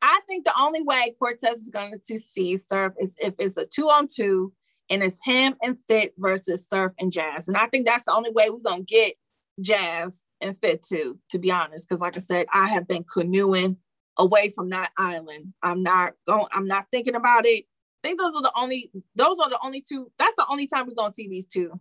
I 0.00 0.20
think 0.26 0.44
the 0.44 0.52
only 0.58 0.82
way 0.82 1.14
Cortez 1.18 1.60
is 1.60 1.68
going 1.68 2.00
to 2.06 2.18
see 2.18 2.56
Surf 2.56 2.94
is 2.98 3.16
if 3.20 3.34
it's 3.38 3.56
a 3.56 3.66
two 3.66 3.90
on 3.90 4.08
two 4.08 4.52
and 4.90 5.02
it's 5.02 5.20
him 5.22 5.54
and 5.62 5.78
Fit 5.86 6.14
versus 6.18 6.66
Surf 6.68 6.92
and 6.98 7.12
Jazz. 7.12 7.48
And 7.48 7.56
I 7.56 7.66
think 7.66 7.86
that's 7.86 8.04
the 8.04 8.12
only 8.12 8.30
way 8.30 8.50
we're 8.50 8.58
going 8.58 8.86
to 8.86 8.94
get 8.94 9.14
Jazz 9.60 10.24
and 10.40 10.56
Fit 10.56 10.82
too, 10.82 11.18
to 11.30 11.38
be 11.38 11.50
honest. 11.50 11.88
Because, 11.88 12.00
like 12.00 12.16
I 12.16 12.20
said, 12.20 12.46
I 12.52 12.68
have 12.68 12.88
been 12.88 13.04
canoeing 13.04 13.76
away 14.16 14.50
from 14.50 14.70
that 14.70 14.90
island. 14.98 15.52
I'm 15.62 15.82
not 15.82 16.14
going, 16.26 16.46
I'm 16.52 16.66
not 16.66 16.86
thinking 16.90 17.14
about 17.14 17.46
it. 17.46 17.64
I 18.02 18.08
think 18.08 18.20
those 18.20 18.34
are 18.34 18.42
the 18.42 18.52
only, 18.56 18.90
those 19.14 19.38
are 19.38 19.48
the 19.48 19.58
only 19.62 19.82
two, 19.82 20.10
that's 20.18 20.34
the 20.36 20.46
only 20.50 20.66
time 20.66 20.86
we're 20.86 20.94
going 20.94 21.10
to 21.10 21.14
see 21.14 21.28
these 21.28 21.46
two 21.46 21.80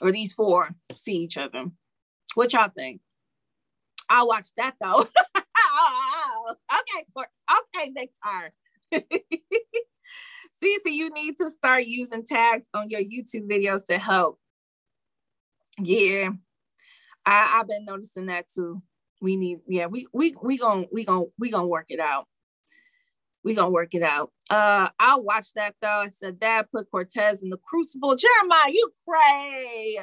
or 0.00 0.12
these 0.12 0.32
four 0.32 0.74
see 0.96 1.16
each 1.16 1.36
other. 1.36 1.66
What 2.34 2.52
y'all 2.52 2.70
think? 2.74 3.00
I'll 4.08 4.28
watch 4.28 4.48
that 4.56 4.74
though. 4.80 5.00
okay, 6.72 7.06
okay, 7.76 7.92
Victor. 7.94 8.52
Cece, 10.62 10.92
you 10.92 11.10
need 11.10 11.36
to 11.38 11.50
start 11.50 11.84
using 11.84 12.24
tags 12.26 12.66
on 12.74 12.90
your 12.90 13.00
YouTube 13.00 13.48
videos 13.50 13.86
to 13.86 13.98
help. 13.98 14.38
Yeah, 15.78 16.30
I, 17.26 17.58
I've 17.60 17.68
been 17.68 17.84
noticing 17.84 18.26
that 18.26 18.46
too. 18.48 18.82
We 19.22 19.36
need, 19.36 19.60
yeah, 19.68 19.86
we 19.86 20.06
we 20.12 20.34
we 20.42 20.58
gonna 20.58 20.86
we 20.92 21.04
gonna 21.04 21.26
we 21.38 21.50
gonna 21.50 21.66
work 21.66 21.86
it 21.90 22.00
out. 22.00 22.26
we 23.44 23.54
gonna 23.54 23.70
work 23.70 23.94
it 23.94 24.02
out. 24.02 24.32
Uh, 24.50 24.88
I'll 24.98 25.22
watch 25.22 25.52
that 25.54 25.74
though. 25.80 25.88
I 25.88 26.08
said, 26.08 26.40
Dad, 26.40 26.66
put 26.72 26.90
Cortez 26.90 27.42
in 27.42 27.50
the 27.50 27.58
crucible. 27.58 28.16
Jeremiah, 28.16 28.70
you 28.70 28.90
cray, 29.08 29.98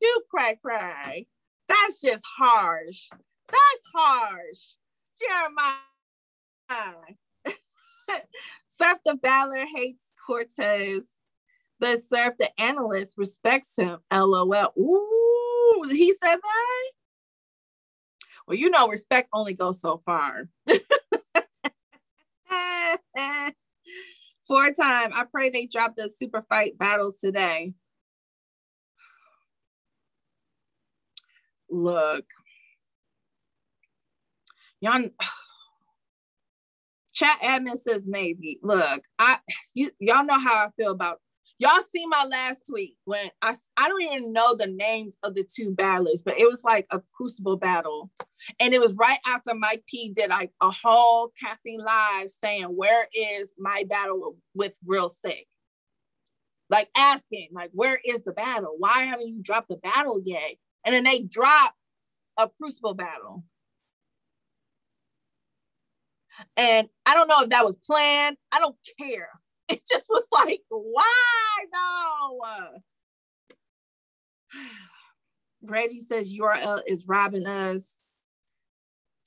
you 0.00 0.22
cray 0.30 0.58
cray. 0.64 1.26
That's 1.68 2.00
just 2.00 2.24
harsh. 2.38 3.08
That's 3.48 3.84
harsh, 3.94 4.74
Jeremiah. 5.20 5.78
Surf 8.68 8.98
the 9.04 9.14
Baller 9.14 9.64
hates 9.74 10.12
Cortez, 10.26 11.04
but 11.78 12.02
Surf 12.02 12.34
the 12.38 12.50
analyst 12.60 13.14
respects 13.16 13.76
him. 13.78 13.98
LOL. 14.12 14.72
Ooh, 14.78 15.84
he 15.88 16.12
said 16.12 16.36
that. 16.36 16.90
Well, 18.46 18.58
you 18.58 18.68
know, 18.70 18.88
respect 18.88 19.30
only 19.32 19.54
goes 19.54 19.80
so 19.80 20.02
far. 20.04 20.48
Four 24.46 24.72
time. 24.72 25.10
I 25.14 25.24
pray 25.30 25.48
they 25.48 25.66
drop 25.66 25.96
the 25.96 26.10
super 26.10 26.44
fight 26.48 26.76
battles 26.76 27.18
today. 27.18 27.72
Look, 31.74 32.24
y'all. 34.80 35.08
Chat 37.12 37.38
admin 37.42 37.76
says 37.76 38.06
maybe. 38.08 38.58
Look, 38.62 39.04
I 39.18 39.38
you 39.74 39.90
y'all 40.00 40.24
know 40.24 40.38
how 40.38 40.66
I 40.66 40.70
feel 40.76 40.90
about 40.90 41.20
y'all 41.58 41.80
see 41.88 42.06
my 42.06 42.24
last 42.24 42.66
tweet 42.68 42.96
when 43.04 43.28
I 43.40 43.54
I 43.76 43.88
don't 43.88 44.02
even 44.02 44.32
know 44.32 44.54
the 44.56 44.66
names 44.66 45.16
of 45.22 45.34
the 45.34 45.44
two 45.44 45.72
battlers, 45.72 46.22
but 46.24 46.38
it 46.38 46.48
was 46.48 46.64
like 46.64 46.86
a 46.90 47.00
crucible 47.16 47.56
battle. 47.56 48.10
And 48.60 48.74
it 48.74 48.80
was 48.80 48.94
right 48.96 49.18
after 49.26 49.54
Mike 49.54 49.84
P 49.88 50.10
did 50.14 50.30
like 50.30 50.50
a 50.60 50.70
whole 50.70 51.32
caffeine 51.40 51.84
live 51.84 52.30
saying, 52.30 52.64
Where 52.64 53.08
is 53.14 53.52
my 53.58 53.84
battle 53.88 54.36
with 54.54 54.74
real 54.84 55.08
sick? 55.08 55.46
Like 56.70 56.88
asking, 56.96 57.50
like, 57.52 57.70
where 57.72 58.00
is 58.04 58.24
the 58.24 58.32
battle? 58.32 58.74
Why 58.78 59.04
haven't 59.04 59.28
you 59.28 59.40
dropped 59.42 59.68
the 59.68 59.76
battle 59.76 60.20
yet? 60.24 60.54
And 60.84 60.94
then 60.94 61.04
they 61.04 61.20
drop 61.22 61.74
a 62.36 62.48
crucible 62.60 62.94
battle. 62.94 63.44
And 66.56 66.88
I 67.06 67.14
don't 67.14 67.28
know 67.28 67.42
if 67.42 67.50
that 67.50 67.64
was 67.64 67.76
planned. 67.76 68.36
I 68.52 68.58
don't 68.58 68.76
care. 68.98 69.28
It 69.66 69.80
just 69.90 70.10
was 70.10 70.26
like, 70.30 70.60
why 70.68 71.64
though? 71.72 72.38
Reggie 75.62 76.00
says 76.00 76.30
URL 76.30 76.82
is 76.86 77.06
robbing 77.06 77.46
us. 77.46 78.02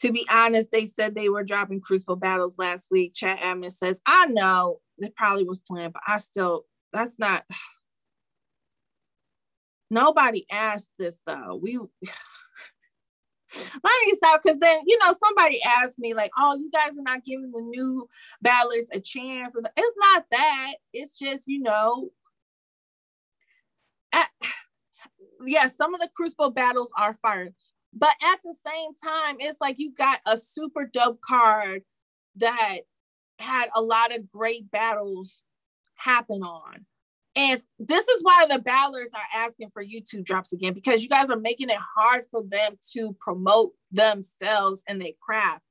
To 0.02 0.12
be 0.12 0.28
honest, 0.32 0.70
they 0.72 0.86
said 0.86 1.16
they 1.16 1.30
were 1.30 1.44
dropping 1.44 1.82
Crucible 1.82 2.18
battles 2.18 2.54
last 2.60 2.90
week. 2.92 3.16
Chat 3.16 3.40
admin 3.40 3.72
says, 3.72 4.00
I 4.06 4.28
know 4.28 4.80
it 5.00 5.16
probably 5.16 5.44
was 5.44 5.58
planned, 5.58 5.94
but 5.94 6.04
I 6.08 6.20
still, 6.20 6.66
that's 6.94 7.18
not. 7.18 7.44
Nobody 9.90 10.46
asked 10.52 10.92
this 10.98 11.22
though. 11.26 11.60
We 11.62 11.78
let 13.56 13.94
me 14.06 14.14
stop 14.14 14.42
because 14.44 14.60
then 14.60 14.80
you 14.86 14.98
know 15.00 15.14
somebody 15.14 15.60
asked 15.64 15.98
me 16.00 16.14
like 16.14 16.32
oh 16.38 16.56
you 16.56 16.70
guys 16.72 16.98
are 16.98 17.04
not 17.04 17.24
giving 17.24 17.52
the 17.52 17.62
new 17.62 18.08
battlers 18.42 18.88
a 18.92 19.00
chance 19.00 19.56
it's 19.56 19.96
not 19.98 20.26
that 20.32 20.74
it's 20.94 21.18
just 21.18 21.48
you 21.48 21.62
know 21.62 22.10
at, 24.12 24.28
yeah 25.46 25.68
some 25.68 25.94
of 25.94 26.02
the 26.02 26.10
crucible 26.14 26.52
battles 26.52 26.92
are 26.98 27.14
fire 27.14 27.54
but 27.94 28.14
at 28.22 28.40
the 28.44 28.56
same 28.66 28.92
time 29.02 29.38
it's 29.40 29.62
like 29.62 29.80
you 29.80 29.94
got 29.94 30.20
a 30.26 30.38
super 30.38 30.86
dope 30.92 31.22
card 31.22 31.84
that 32.36 32.80
had 33.40 33.70
a 33.76 33.82
lot 33.82 34.14
of 34.14 34.30
great 34.30 34.70
battles 34.72 35.42
happen 35.96 36.44
on 36.44 36.86
and 37.38 37.62
this 37.78 38.08
is 38.08 38.24
why 38.24 38.48
the 38.50 38.58
battlers 38.58 39.12
are 39.14 39.46
asking 39.46 39.70
for 39.70 39.86
YouTube 39.86 40.26
drops 40.26 40.54
again 40.54 40.74
because 40.74 41.04
you 41.04 41.08
guys 41.08 41.30
are 41.30 41.38
making 41.38 41.70
it 41.70 41.78
hard 41.96 42.26
for 42.32 42.42
them 42.42 42.80
to 42.94 43.16
promote 43.20 43.74
themselves 43.92 44.84
and 44.88 45.00
their 45.00 45.12
craft 45.22 45.62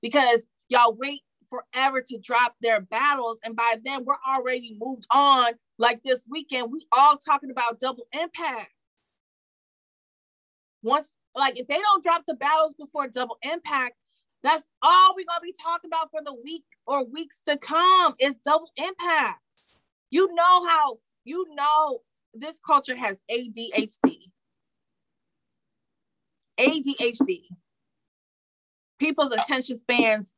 because 0.00 0.46
y'all 0.68 0.94
wait 0.94 1.22
forever 1.50 2.00
to 2.00 2.18
drop 2.18 2.54
their 2.62 2.80
battles. 2.80 3.40
And 3.42 3.56
by 3.56 3.76
then, 3.84 4.04
we're 4.04 4.14
already 4.28 4.76
moved 4.80 5.06
on. 5.10 5.54
Like 5.78 6.00
this 6.04 6.26
weekend, 6.30 6.70
we 6.70 6.86
all 6.92 7.16
talking 7.16 7.50
about 7.50 7.80
double 7.80 8.06
impact. 8.12 8.70
Once, 10.82 11.12
like, 11.34 11.58
if 11.58 11.66
they 11.66 11.78
don't 11.78 12.04
drop 12.04 12.22
the 12.28 12.34
battles 12.34 12.74
before 12.78 13.08
double 13.08 13.38
impact, 13.42 13.96
that's 14.44 14.64
all 14.80 15.14
we're 15.16 15.26
gonna 15.26 15.40
be 15.42 15.54
talking 15.60 15.90
about 15.90 16.12
for 16.12 16.20
the 16.24 16.34
week 16.44 16.64
or 16.86 17.04
weeks 17.04 17.40
to 17.46 17.56
come 17.56 18.14
is 18.20 18.38
double 18.38 18.70
impact. 18.76 19.40
You 20.10 20.32
know 20.34 20.68
how 20.68 20.98
you 21.26 21.44
know 21.54 22.00
this 22.32 22.60
culture 22.64 22.96
has 22.96 23.20
ADHD. 23.30 24.30
ADHD. 26.58 27.40
People's 28.98 29.32
attention 29.32 29.78
spans 29.78 30.32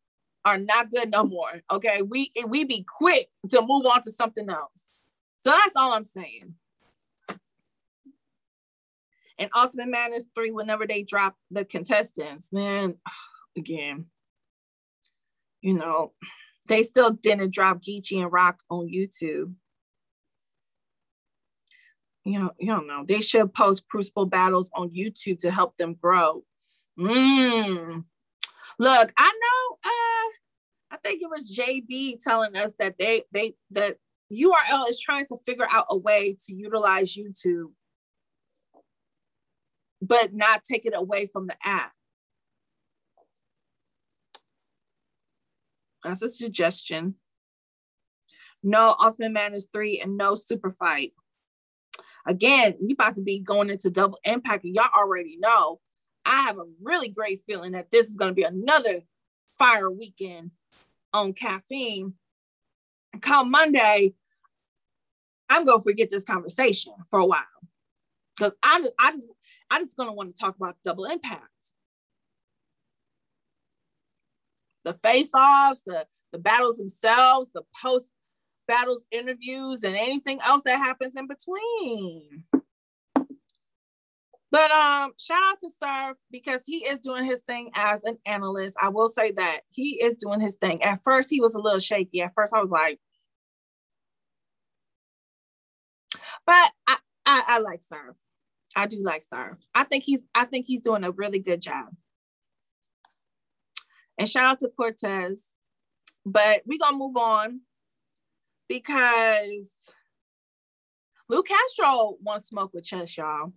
are 0.44 0.58
not 0.58 0.90
good 0.90 1.10
no 1.10 1.24
more. 1.24 1.60
Okay. 1.70 2.02
We 2.02 2.32
we 2.46 2.64
be 2.64 2.84
quick 2.96 3.28
to 3.50 3.60
move 3.60 3.86
on 3.86 4.02
to 4.02 4.10
something 4.10 4.48
else. 4.48 4.86
So 5.44 5.50
that's 5.50 5.76
all 5.76 5.92
I'm 5.92 6.04
saying. 6.04 6.54
And 9.40 9.50
Ultimate 9.54 9.86
Madness 9.86 10.26
3, 10.34 10.50
whenever 10.50 10.84
they 10.84 11.04
drop 11.04 11.36
the 11.52 11.64
contestants, 11.64 12.52
man, 12.52 12.96
again, 13.56 14.06
you 15.60 15.74
know, 15.74 16.12
they 16.68 16.82
still 16.82 17.10
didn't 17.10 17.52
drop 17.52 17.82
Geechee 17.82 18.20
and 18.20 18.32
Rock 18.32 18.60
on 18.68 18.88
YouTube 18.88 19.54
you 22.28 22.38
know, 22.38 22.52
you 22.58 22.68
don't 22.68 22.86
know. 22.86 23.04
They 23.06 23.20
should 23.20 23.52
post 23.54 23.88
crucible 23.88 24.26
battles 24.26 24.70
on 24.74 24.90
YouTube 24.90 25.38
to 25.40 25.50
help 25.50 25.76
them 25.76 25.94
grow. 25.94 26.44
Mm. 26.98 28.04
Look, 28.78 29.12
I 29.16 29.32
know 29.40 29.76
uh 29.84 30.94
I 30.94 30.96
think 31.04 31.22
it 31.22 31.30
was 31.30 31.56
JB 31.56 32.22
telling 32.22 32.56
us 32.56 32.74
that 32.78 32.96
they 32.98 33.24
they 33.32 33.54
that 33.72 33.96
URL 34.32 34.88
is 34.88 35.00
trying 35.00 35.26
to 35.26 35.36
figure 35.46 35.66
out 35.70 35.86
a 35.90 35.96
way 35.96 36.36
to 36.46 36.54
utilize 36.54 37.16
YouTube 37.16 37.70
but 40.00 40.32
not 40.32 40.64
take 40.64 40.86
it 40.86 40.94
away 40.94 41.26
from 41.26 41.46
the 41.46 41.56
app. 41.64 41.92
That's 46.04 46.22
a 46.22 46.28
suggestion. 46.28 47.16
No 48.62 48.94
Ultimate 49.00 49.32
Madness 49.32 49.66
3 49.72 50.00
and 50.00 50.16
no 50.16 50.34
Super 50.34 50.70
Fight. 50.70 51.12
Again, 52.26 52.74
we 52.80 52.92
about 52.92 53.16
to 53.16 53.22
be 53.22 53.38
going 53.38 53.70
into 53.70 53.90
double 53.90 54.18
impact, 54.24 54.64
and 54.64 54.74
y'all 54.74 54.88
already 54.96 55.36
know. 55.38 55.80
I 56.24 56.42
have 56.42 56.58
a 56.58 56.64
really 56.82 57.08
great 57.08 57.42
feeling 57.46 57.72
that 57.72 57.90
this 57.90 58.08
is 58.08 58.16
going 58.16 58.30
to 58.30 58.34
be 58.34 58.42
another 58.42 59.00
fire 59.58 59.90
weekend 59.90 60.50
on 61.12 61.32
caffeine. 61.32 62.14
Come 63.22 63.50
Monday, 63.50 64.14
I'm 65.48 65.64
going 65.64 65.78
to 65.78 65.84
forget 65.84 66.10
this 66.10 66.24
conversation 66.24 66.92
for 67.08 67.18
a 67.18 67.26
while 67.26 67.44
because 68.36 68.54
I, 68.62 68.84
I 68.98 69.12
just 69.12 69.26
I 69.70 69.80
just 69.80 69.96
going 69.96 70.08
to 70.08 70.12
want 70.12 70.34
to 70.34 70.40
talk 70.40 70.56
about 70.56 70.76
double 70.84 71.06
impact. 71.06 71.42
The 74.84 74.92
face-offs, 74.94 75.82
the 75.86 76.06
the 76.32 76.38
battles 76.38 76.76
themselves, 76.76 77.50
the 77.54 77.62
post 77.82 78.12
battles, 78.68 79.04
interviews, 79.10 79.82
and 79.82 79.96
anything 79.96 80.38
else 80.44 80.62
that 80.64 80.76
happens 80.76 81.16
in 81.16 81.26
between. 81.26 82.44
But 84.50 84.70
um, 84.70 85.12
shout 85.18 85.42
out 85.42 85.58
to 85.60 85.70
Surf 85.78 86.16
because 86.30 86.62
he 86.64 86.86
is 86.86 87.00
doing 87.00 87.24
his 87.26 87.40
thing 87.42 87.70
as 87.74 88.02
an 88.04 88.18
analyst. 88.24 88.76
I 88.80 88.88
will 88.88 89.08
say 89.08 89.32
that 89.32 89.60
he 89.70 90.00
is 90.02 90.16
doing 90.16 90.40
his 90.40 90.56
thing. 90.56 90.82
At 90.82 91.00
first, 91.02 91.28
he 91.28 91.40
was 91.40 91.54
a 91.54 91.60
little 91.60 91.80
shaky. 91.80 92.22
At 92.22 92.32
first, 92.34 92.54
I 92.54 92.62
was 92.62 92.70
like, 92.70 92.98
but 96.46 96.72
I, 96.86 96.96
I, 97.26 97.42
I 97.46 97.58
like 97.58 97.82
Surf. 97.82 98.16
I 98.74 98.86
do 98.86 99.02
like 99.02 99.22
Surf. 99.22 99.58
I 99.74 99.84
think 99.84 100.04
he's 100.04 100.22
I 100.34 100.44
think 100.44 100.66
he's 100.66 100.82
doing 100.82 101.04
a 101.04 101.10
really 101.10 101.40
good 101.40 101.60
job. 101.60 101.88
And 104.18 104.28
shout 104.28 104.44
out 104.44 104.60
to 104.60 104.68
Cortez. 104.68 105.44
But 106.24 106.62
we're 106.64 106.78
gonna 106.78 106.96
move 106.96 107.16
on 107.16 107.60
because 108.68 109.70
Lou 111.28 111.42
Castro 111.42 112.16
wants 112.22 112.48
smoke 112.48 112.72
with 112.72 112.84
Chess, 112.84 113.16
y'all. 113.16 113.52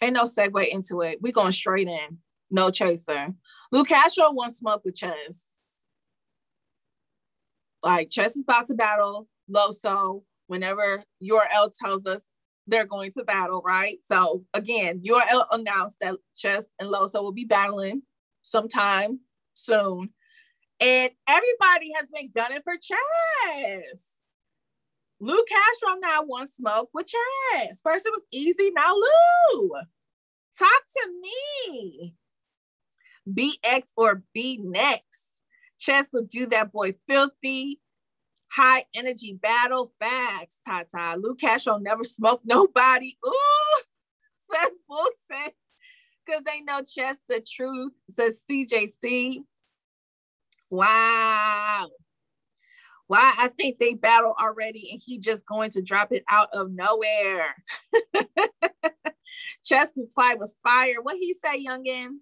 Ain't 0.00 0.14
no 0.14 0.24
segue 0.24 0.68
into 0.68 1.02
it. 1.02 1.18
We 1.20 1.32
going 1.32 1.52
straight 1.52 1.88
in. 1.88 2.18
No 2.50 2.70
chaser. 2.70 3.34
Lou 3.72 3.84
Castro 3.84 4.32
wants 4.32 4.58
smoke 4.58 4.82
with 4.84 4.96
Chess. 4.96 5.42
Like 7.82 8.10
Chess 8.10 8.36
is 8.36 8.44
about 8.44 8.66
to 8.68 8.74
battle 8.74 9.28
Loso 9.50 10.22
whenever 10.46 11.02
URL 11.22 11.70
tells 11.78 12.06
us 12.06 12.22
they're 12.66 12.86
going 12.86 13.12
to 13.12 13.24
battle, 13.24 13.62
right? 13.64 13.98
So 14.06 14.44
again, 14.54 15.00
URL 15.00 15.46
announced 15.50 15.96
that 16.00 16.16
Chess 16.36 16.66
and 16.78 16.90
Loso 16.92 17.22
will 17.22 17.32
be 17.32 17.44
battling 17.44 18.02
sometime 18.42 19.20
soon. 19.54 20.10
And 20.80 21.10
everybody 21.26 21.92
has 21.96 22.08
been 22.14 22.30
gunning 22.34 22.60
for 22.62 22.74
Chess. 22.74 24.18
Lou 25.20 25.42
Castro 25.48 25.98
now 26.00 26.22
wants 26.22 26.56
smoke 26.56 26.90
with 26.94 27.06
Chess. 27.06 27.80
First 27.82 28.06
it 28.06 28.12
was 28.12 28.26
easy, 28.32 28.70
now 28.70 28.94
Lou. 28.94 29.70
Talk 30.56 30.82
to 30.96 31.12
me. 31.20 32.14
BX 33.28 33.88
or 33.96 34.22
B 34.32 34.60
next. 34.62 35.28
Chess 35.78 36.10
would 36.12 36.28
do 36.28 36.46
that 36.46 36.72
boy 36.72 36.94
filthy. 37.08 37.80
High 38.50 38.86
energy 38.94 39.38
battle 39.40 39.92
facts, 40.00 40.60
Tata. 40.64 41.18
Lou 41.18 41.34
Castro 41.34 41.78
never 41.78 42.04
smoked 42.04 42.46
nobody. 42.46 43.18
Ooh, 43.26 43.80
says 44.54 44.70
bullshit. 44.88 45.54
Because 46.24 46.44
they 46.44 46.60
know 46.60 46.80
Chess 46.82 47.16
the 47.28 47.44
truth, 47.46 47.92
says 48.08 48.42
CJC. 48.50 49.42
Wow. 50.70 51.88
Why 53.06 53.34
I 53.38 53.48
think 53.48 53.78
they 53.78 53.94
battle 53.94 54.34
already 54.38 54.90
and 54.92 55.00
he 55.04 55.18
just 55.18 55.46
going 55.46 55.70
to 55.72 55.82
drop 55.82 56.12
it 56.12 56.24
out 56.28 56.48
of 56.52 56.70
nowhere. 56.70 57.56
Chess 59.64 59.92
reply 59.96 60.34
was 60.38 60.56
fire. 60.62 61.00
What 61.02 61.16
he 61.16 61.32
say, 61.32 61.64
youngin? 61.64 62.18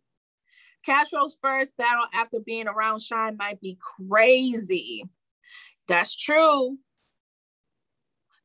Castro's 0.85 1.37
first 1.43 1.77
battle 1.77 2.07
after 2.15 2.39
being 2.39 2.69
around 2.69 3.03
Shine 3.03 3.37
might 3.37 3.61
be 3.61 3.77
crazy. 3.81 5.05
That's 5.89 6.17
true. 6.17 6.79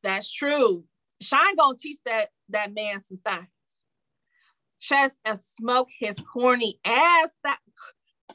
That's 0.02 0.30
true. 0.30 0.84
Shine 1.20 1.54
gonna 1.54 1.78
teach 1.78 1.98
that 2.04 2.30
that 2.48 2.74
man 2.74 3.00
some 3.00 3.20
things. 3.24 3.46
Chess 4.80 5.16
and 5.24 5.38
smoke 5.38 5.88
his 5.96 6.18
horny 6.32 6.80
ass. 6.84 7.28
That 7.44 7.60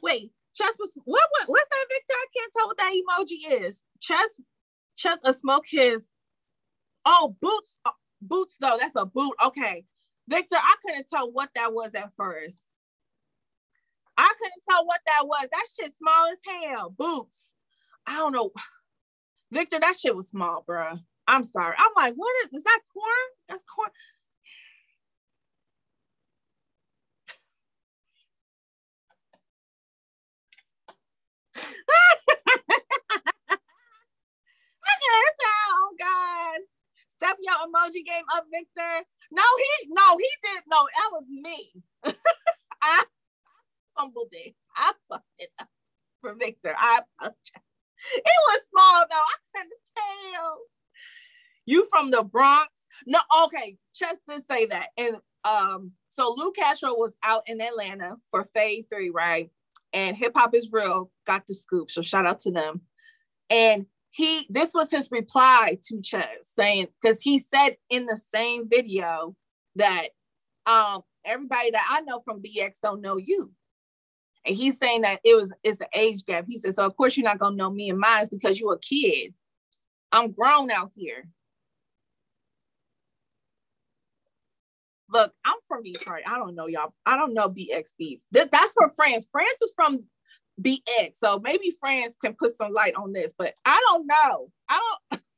wait, 0.02 0.32
Chess 0.58 0.76
was 0.80 0.98
what 1.06 1.28
what 1.32 1.50
what's 1.50 1.68
that 1.70 1.86
Victor? 1.90 2.14
I 2.14 2.26
can't 2.36 2.52
tell 2.56 2.68
what 2.68 2.78
that 2.78 2.92
emoji 2.94 3.62
is. 3.66 3.84
Chess 4.00 4.40
Chess 4.96 5.20
a 5.24 5.34
smoke 5.34 5.66
his 5.68 6.06
oh 7.06 7.36
boots 7.40 7.78
oh, 7.86 7.92
boots 8.22 8.56
though. 8.60 8.78
That's 8.80 8.96
a 8.96 9.06
boot. 9.06 9.34
Okay. 9.44 9.84
Victor, 10.28 10.56
I 10.56 10.76
couldn't 10.84 11.08
tell 11.10 11.30
what 11.32 11.50
that 11.56 11.74
was 11.74 11.94
at 11.94 12.12
first. 12.16 12.58
I 14.18 14.32
couldn't 14.38 14.62
tell 14.70 14.86
what 14.86 15.00
that 15.06 15.26
was. 15.26 15.48
That 15.52 15.66
shit 15.76 15.92
small 15.96 16.28
as 16.30 16.38
hell. 16.46 16.90
Boots. 16.96 17.52
I 18.06 18.16
don't 18.16 18.32
know. 18.32 18.52
Victor, 19.52 19.80
that 19.80 19.96
shit 19.96 20.16
was 20.16 20.28
small, 20.30 20.64
bro. 20.66 20.98
I'm 21.28 21.44
sorry. 21.44 21.76
I'm 21.78 21.92
like, 21.96 22.14
what 22.16 22.32
is, 22.44 22.58
is 22.58 22.64
that 22.64 22.80
corn? 22.92 23.28
That's 23.48 23.64
corn. 23.64 23.90
I 34.84 34.94
can't 35.02 35.36
tell. 35.40 35.74
Oh 35.76 35.94
God. 36.00 36.60
Step 37.28 37.38
your 37.42 37.54
emoji 37.54 38.06
game 38.06 38.24
up, 38.34 38.44
Victor. 38.50 39.06
No, 39.30 39.42
he 39.58 39.88
no, 39.90 40.16
he 40.16 40.30
did 40.42 40.62
no, 40.66 40.86
that 40.86 41.10
was 41.12 41.24
me. 41.28 41.72
I 42.82 43.04
fumbled 43.98 44.28
it. 44.32 44.54
I 44.74 44.92
fucked 45.10 45.24
it 45.38 45.50
up 45.58 45.68
for 46.22 46.34
Victor. 46.34 46.74
I 46.78 47.00
apologize. 47.18 47.36
It 48.14 48.24
was 48.24 48.60
small 48.70 49.04
though. 49.10 49.16
I 49.16 49.58
couldn't 49.58 49.72
tell. 50.34 50.60
You 51.66 51.86
from 51.90 52.10
the 52.10 52.22
Bronx? 52.22 52.86
No, 53.06 53.18
okay. 53.44 53.76
Chess 53.92 54.16
did 54.26 54.42
say 54.46 54.66
that. 54.66 54.88
And 54.96 55.16
um, 55.44 55.92
so 56.08 56.34
Lou 56.34 56.52
Castro 56.52 56.94
was 56.94 57.16
out 57.22 57.42
in 57.46 57.60
Atlanta 57.60 58.16
for 58.30 58.44
Fade 58.54 58.86
3, 58.88 59.10
right? 59.10 59.50
And 59.92 60.16
Hip 60.16 60.32
Hop 60.34 60.54
is 60.54 60.68
Real 60.72 61.10
got 61.26 61.46
the 61.46 61.54
scoop. 61.54 61.90
So 61.90 62.00
shout 62.00 62.24
out 62.24 62.40
to 62.40 62.50
them. 62.50 62.80
And 63.50 63.86
he 64.18 64.44
this 64.50 64.74
was 64.74 64.90
his 64.90 65.08
reply 65.12 65.78
to 65.84 66.02
Chess 66.02 66.26
saying, 66.56 66.88
because 67.00 67.22
he 67.22 67.38
said 67.38 67.76
in 67.88 68.04
the 68.04 68.16
same 68.16 68.68
video 68.68 69.36
that 69.76 70.08
um 70.66 71.02
everybody 71.24 71.70
that 71.70 71.86
I 71.88 72.00
know 72.00 72.20
from 72.24 72.42
BX 72.42 72.80
don't 72.82 73.00
know 73.00 73.16
you. 73.16 73.52
And 74.44 74.56
he's 74.56 74.76
saying 74.76 75.02
that 75.02 75.20
it 75.24 75.36
was 75.36 75.52
it's 75.62 75.80
an 75.80 75.86
age 75.94 76.26
gap. 76.26 76.46
He 76.48 76.58
said, 76.58 76.74
so 76.74 76.84
of 76.84 76.96
course 76.96 77.16
you're 77.16 77.22
not 77.22 77.38
gonna 77.38 77.54
know 77.54 77.70
me 77.70 77.90
and 77.90 77.98
mine 78.00 78.26
because 78.28 78.58
you're 78.58 78.74
a 78.74 78.80
kid. 78.80 79.34
I'm 80.10 80.32
grown 80.32 80.72
out 80.72 80.90
here. 80.96 81.28
Look, 85.10 85.32
I'm 85.44 85.58
from 85.68 85.84
Detroit. 85.84 86.22
I 86.26 86.38
don't 86.38 86.56
know 86.56 86.66
y'all. 86.66 86.92
I 87.06 87.16
don't 87.16 87.34
know 87.34 87.48
BX 87.48 87.92
beef. 87.96 88.18
That, 88.32 88.50
that's 88.50 88.72
for 88.72 88.90
France. 88.96 89.28
France 89.30 89.62
is 89.62 89.72
from 89.76 90.02
BX. 90.60 91.14
So 91.14 91.38
maybe 91.38 91.72
friends 91.78 92.16
can 92.22 92.34
put 92.34 92.56
some 92.56 92.72
light 92.72 92.94
on 92.94 93.12
this, 93.12 93.32
but 93.36 93.54
I 93.64 93.80
don't 93.88 94.06
know. 94.06 94.50
I 94.68 94.96
don't 95.10 95.22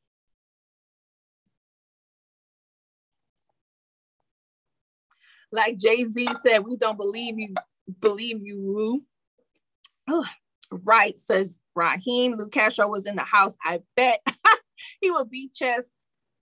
like 5.53 5.79
Jay-Z 5.79 6.29
said, 6.43 6.65
we 6.65 6.77
don't 6.77 6.97
believe 6.97 7.39
you 7.39 7.55
believe 8.01 8.41
you, 8.43 8.61
Lou. 8.61 9.03
Oh, 10.09 10.27
right, 10.71 11.19
says 11.19 11.61
Raheem. 11.75 12.37
Lou 12.37 12.49
Castro 12.49 12.89
was 12.89 13.07
in 13.07 13.17
the 13.17 13.23
house. 13.23 13.57
I 13.63 13.81
bet 13.97 14.21
he 15.01 15.11
would 15.11 15.31
beat 15.31 15.53
chess. 15.53 15.85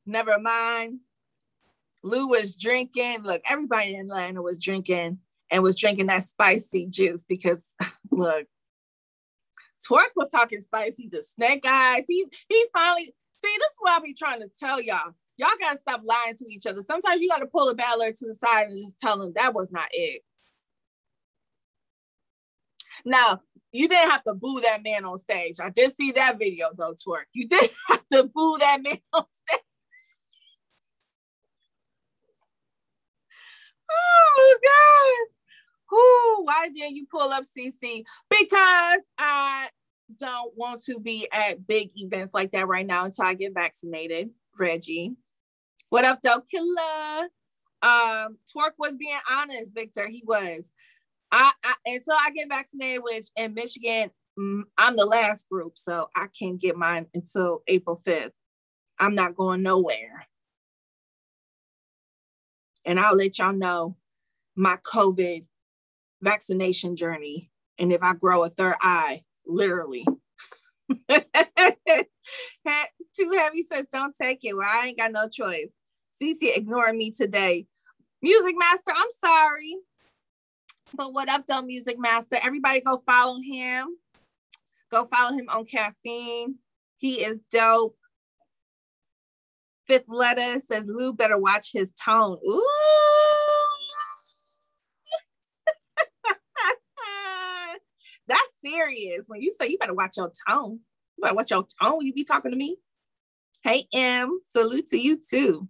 Never 0.06 0.38
mind. 0.38 1.00
Lou 2.02 2.28
was 2.28 2.56
drinking. 2.56 3.22
Look, 3.22 3.42
everybody 3.48 3.94
in 3.94 4.02
Atlanta 4.02 4.42
was 4.42 4.58
drinking 4.58 5.18
and 5.50 5.62
was 5.62 5.76
drinking 5.76 6.06
that 6.06 6.24
spicy 6.24 6.86
juice 6.86 7.24
because 7.24 7.74
look, 8.10 8.46
Twork 9.86 10.10
was 10.16 10.30
talking 10.30 10.60
spicy 10.60 11.08
to 11.10 11.22
Snake 11.22 11.64
Eyes. 11.66 12.04
He 12.08 12.26
he 12.48 12.66
finally 12.72 13.04
see 13.04 13.56
this 13.58 13.70
is 13.70 13.76
what 13.80 14.00
I 14.00 14.04
be 14.04 14.14
trying 14.14 14.40
to 14.40 14.50
tell 14.58 14.80
y'all. 14.80 15.14
Y'all 15.36 15.50
gotta 15.60 15.78
stop 15.78 16.02
lying 16.04 16.36
to 16.36 16.46
each 16.48 16.66
other. 16.66 16.82
Sometimes 16.82 17.20
you 17.20 17.28
gotta 17.28 17.46
pull 17.46 17.68
a 17.68 17.74
battler 17.74 18.12
to 18.12 18.26
the 18.26 18.34
side 18.34 18.68
and 18.68 18.76
just 18.76 18.98
tell 18.98 19.18
them 19.18 19.32
that 19.36 19.54
was 19.54 19.70
not 19.70 19.88
it. 19.92 20.22
Now, 23.04 23.40
you 23.72 23.88
didn't 23.88 24.10
have 24.10 24.24
to 24.24 24.34
boo 24.34 24.60
that 24.62 24.82
man 24.82 25.04
on 25.04 25.18
stage. 25.18 25.56
I 25.62 25.70
did 25.70 25.94
see 25.96 26.12
that 26.12 26.38
video 26.38 26.68
though, 26.76 26.94
Twork. 26.94 27.26
You 27.32 27.46
did 27.46 27.70
have 27.88 28.04
to 28.12 28.24
boo 28.24 28.56
that 28.58 28.82
man 28.82 28.98
on 29.12 29.24
stage. 29.32 29.60
Oh 33.90 34.32
my 34.36 34.68
God. 34.68 35.37
Who? 35.90 36.44
Why 36.44 36.68
didn't 36.72 36.96
you 36.96 37.06
pull 37.10 37.30
up 37.30 37.44
CC? 37.44 38.04
Because 38.30 39.02
I 39.18 39.68
don't 40.16 40.52
want 40.56 40.82
to 40.84 40.98
be 40.98 41.28
at 41.32 41.66
big 41.66 41.90
events 41.96 42.34
like 42.34 42.52
that 42.52 42.68
right 42.68 42.86
now 42.86 43.04
until 43.04 43.24
I 43.24 43.34
get 43.34 43.54
vaccinated. 43.54 44.30
Reggie. 44.58 45.14
What 45.90 46.04
up, 46.04 46.20
though, 46.22 46.40
killer? 46.40 47.28
Um, 47.80 48.38
Twork 48.52 48.74
was 48.78 48.96
being 48.96 49.18
honest, 49.30 49.74
Victor. 49.74 50.08
He 50.08 50.22
was. 50.26 50.72
I, 51.30 51.52
I 51.64 51.74
until 51.86 52.14
I 52.14 52.30
get 52.30 52.48
vaccinated, 52.48 53.02
which 53.02 53.28
in 53.36 53.54
Michigan, 53.54 54.10
mm, 54.38 54.62
I'm 54.76 54.96
the 54.96 55.06
last 55.06 55.48
group, 55.48 55.78
so 55.78 56.08
I 56.16 56.26
can't 56.38 56.60
get 56.60 56.76
mine 56.76 57.06
until 57.14 57.62
April 57.66 58.00
5th. 58.04 58.32
I'm 58.98 59.14
not 59.14 59.36
going 59.36 59.62
nowhere. 59.62 60.26
And 62.84 62.98
I'll 62.98 63.16
let 63.16 63.38
y'all 63.38 63.52
know 63.52 63.96
my 64.56 64.76
COVID 64.78 65.44
vaccination 66.22 66.96
journey. 66.96 67.50
And 67.78 67.92
if 67.92 68.02
I 68.02 68.14
grow 68.14 68.44
a 68.44 68.50
third 68.50 68.76
eye, 68.80 69.22
literally. 69.46 70.04
Too 73.16 73.32
heavy 73.36 73.62
says, 73.62 73.86
don't 73.92 74.14
take 74.20 74.44
it. 74.44 74.56
Well, 74.56 74.68
I 74.68 74.86
ain't 74.86 74.98
got 74.98 75.12
no 75.12 75.28
choice. 75.28 75.68
Cece 76.20 76.56
ignoring 76.56 76.98
me 76.98 77.10
today. 77.10 77.66
Music 78.22 78.54
Master, 78.58 78.92
I'm 78.94 79.10
sorry. 79.18 79.76
But 80.94 81.12
what 81.12 81.28
up, 81.28 81.46
though, 81.46 81.62
Music 81.62 81.98
Master? 81.98 82.38
Everybody 82.42 82.80
go 82.80 83.02
follow 83.06 83.38
him. 83.40 83.96
Go 84.90 85.06
follow 85.06 85.36
him 85.36 85.48
on 85.48 85.66
Caffeine. 85.66 86.56
He 86.96 87.22
is 87.24 87.40
dope. 87.52 87.96
Fifth 89.86 90.08
letter 90.08 90.60
says 90.60 90.86
Lou 90.86 91.12
better 91.12 91.38
watch 91.38 91.72
his 91.72 91.92
tone. 91.92 92.38
Ooh. 92.46 93.57
Serious. 98.62 99.24
When 99.26 99.40
you 99.40 99.50
say 99.50 99.68
you 99.68 99.78
better 99.78 99.94
watch 99.94 100.16
your 100.16 100.32
tone, 100.48 100.80
you 101.16 101.22
better 101.22 101.34
watch 101.34 101.50
your 101.50 101.66
tone. 101.82 102.04
You 102.04 102.12
be 102.12 102.24
talking 102.24 102.50
to 102.50 102.56
me. 102.56 102.76
Hey 103.62 103.86
M, 103.92 104.40
salute 104.44 104.88
to 104.88 104.98
you 104.98 105.18
too. 105.18 105.68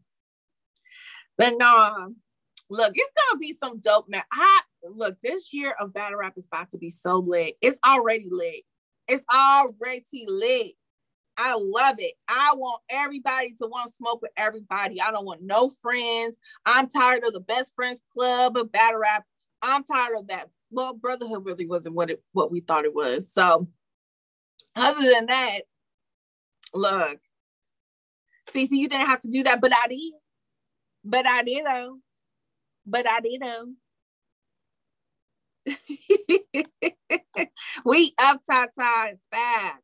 But 1.37 1.55
no, 1.57 2.15
look, 2.69 2.93
it's 2.95 3.13
gonna 3.17 3.39
be 3.39 3.53
some 3.53 3.81
dope 3.81 4.09
man. 4.09 4.23
I 4.33 4.61
look, 4.85 5.21
this 5.21 5.53
year 5.53 5.75
of 5.81 5.95
battle 5.95 6.19
rap 6.19 6.35
is 6.37 6.47
about 6.47 6.71
to 6.73 6.79
be 6.79 6.91
so 6.91 7.19
lit. 7.19 7.55
It's 7.61 7.79
already 7.85 8.27
lit. 8.31 8.65
It's 9.07 9.25
already 9.33 10.27
lit. 10.27 10.73
I 11.39 11.55
love 11.57 11.97
it. 11.99 12.15
I 12.27 12.53
want 12.57 12.83
everybody 12.91 13.55
to 13.61 13.69
want 13.69 13.95
smoke 13.95 14.21
with 14.21 14.33
everybody. 14.37 15.01
I 15.01 15.13
don't 15.13 15.25
want 15.25 15.41
no 15.43 15.69
friends. 15.69 16.37
I'm 16.67 16.89
tired 16.89 17.23
of 17.25 17.33
the 17.33 17.41
best 17.41 17.75
friends 17.77 18.03
club 18.13 18.57
of 18.57 18.73
battle 18.73 19.01
rap. 19.01 19.25
I'm 19.63 19.85
tired 19.85 20.17
of 20.19 20.27
that. 20.29 20.49
Well, 20.71 20.95
brotherhood 20.95 21.45
really 21.47 21.67
wasn't 21.67 21.95
what 21.97 22.11
it 22.11 22.23
what 22.33 22.51
we 22.51 22.61
thought 22.61 22.85
it 22.85 22.95
was. 22.95 23.33
So 23.33 23.69
Other 24.77 25.11
than 25.13 25.27
that, 25.27 25.61
look, 26.75 27.19
Cece, 28.51 28.69
you 28.73 28.89
didn't 28.89 29.07
have 29.07 29.21
to 29.21 29.29
do 29.29 29.43
that, 29.45 29.61
but 29.61 29.73
I 29.75 29.89
did. 29.89 30.13
But 31.05 31.27
I 31.27 31.43
did 31.43 31.65
though. 31.67 31.99
But 32.87 33.07
I 33.09 33.21
did 33.21 33.43
though. 33.43 33.73
we 37.85 38.13
up, 38.21 38.43
Tata. 38.49 39.17
Facts. 39.31 39.83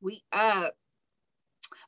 We 0.00 0.22
up. 0.32 0.74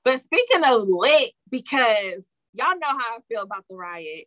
But 0.04 0.20
speaking 0.20 0.62
of 0.66 0.88
lit, 0.88 1.32
because 1.50 2.24
y'all 2.54 2.78
know 2.78 2.88
how 2.88 2.98
I 2.98 3.18
feel 3.28 3.42
about 3.42 3.64
the 3.68 3.76
riot. 3.76 4.26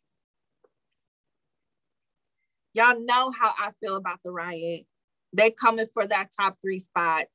Y'all 2.74 3.00
know 3.00 3.32
how 3.32 3.54
I 3.58 3.72
feel 3.80 3.96
about 3.96 4.20
the 4.24 4.32
riot. 4.32 4.86
They 5.32 5.52
coming 5.52 5.88
for 5.94 6.06
that 6.06 6.30
top 6.40 6.58
three 6.62 6.80
spot. 6.80 7.26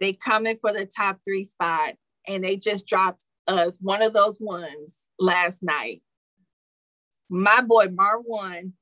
They 0.00 0.12
coming 0.12 0.56
for 0.60 0.72
the 0.72 0.86
top 0.86 1.20
three 1.24 1.44
spot. 1.44 1.94
And 2.28 2.42
they 2.42 2.56
just 2.56 2.86
dropped 2.86 3.24
us 3.46 3.78
one 3.80 4.02
of 4.02 4.12
those 4.12 4.38
ones 4.40 5.06
last 5.18 5.62
night. 5.62 6.02
My 7.28 7.60
boy 7.60 7.86
Marv 7.92 8.22
Won 8.24 8.72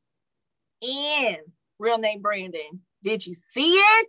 and 0.83 1.38
real 1.78 1.98
name 1.98 2.22
Brandon. 2.22 2.80
Did 3.02 3.26
you 3.26 3.35
see 3.52 3.72
it? 3.74 4.09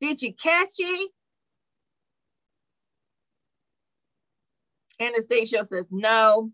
Did 0.00 0.22
you 0.22 0.32
catch 0.32 0.74
it? 0.78 1.10
Anastasia 5.00 5.64
says 5.64 5.88
no. 5.90 6.52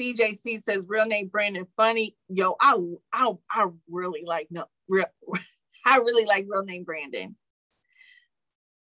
CJC 0.00 0.62
says 0.62 0.86
real 0.88 1.04
name 1.04 1.28
Brandon 1.28 1.66
funny. 1.76 2.16
Yo, 2.28 2.56
I 2.60 2.78
I, 3.12 3.32
I 3.50 3.66
really 3.88 4.24
like 4.26 4.48
no 4.50 4.64
real 4.88 5.06
I 5.86 5.96
really 5.98 6.24
like 6.24 6.46
real 6.48 6.64
name 6.64 6.84
Brandon. 6.84 7.36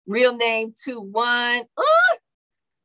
Real 0.06 0.36
name 0.36 0.72
two 0.82 1.00
one. 1.00 1.62
Ooh! 1.78 2.16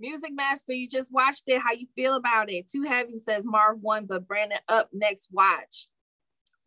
Music 0.02 0.32
Master, 0.34 0.74
you 0.74 0.88
just 0.88 1.12
watched 1.14 1.44
it. 1.48 1.62
How 1.62 1.74
you 1.74 1.88
feel 1.96 2.16
about 2.16 2.50
it? 2.50 2.70
Too 2.70 2.84
heavy 2.84 3.18
says 3.18 3.46
Marv 3.46 3.80
one, 3.82 4.06
but 4.06 4.28
Brandon 4.28 4.60
up 4.68 4.90
next. 4.94 5.30
Watch. 5.32 5.88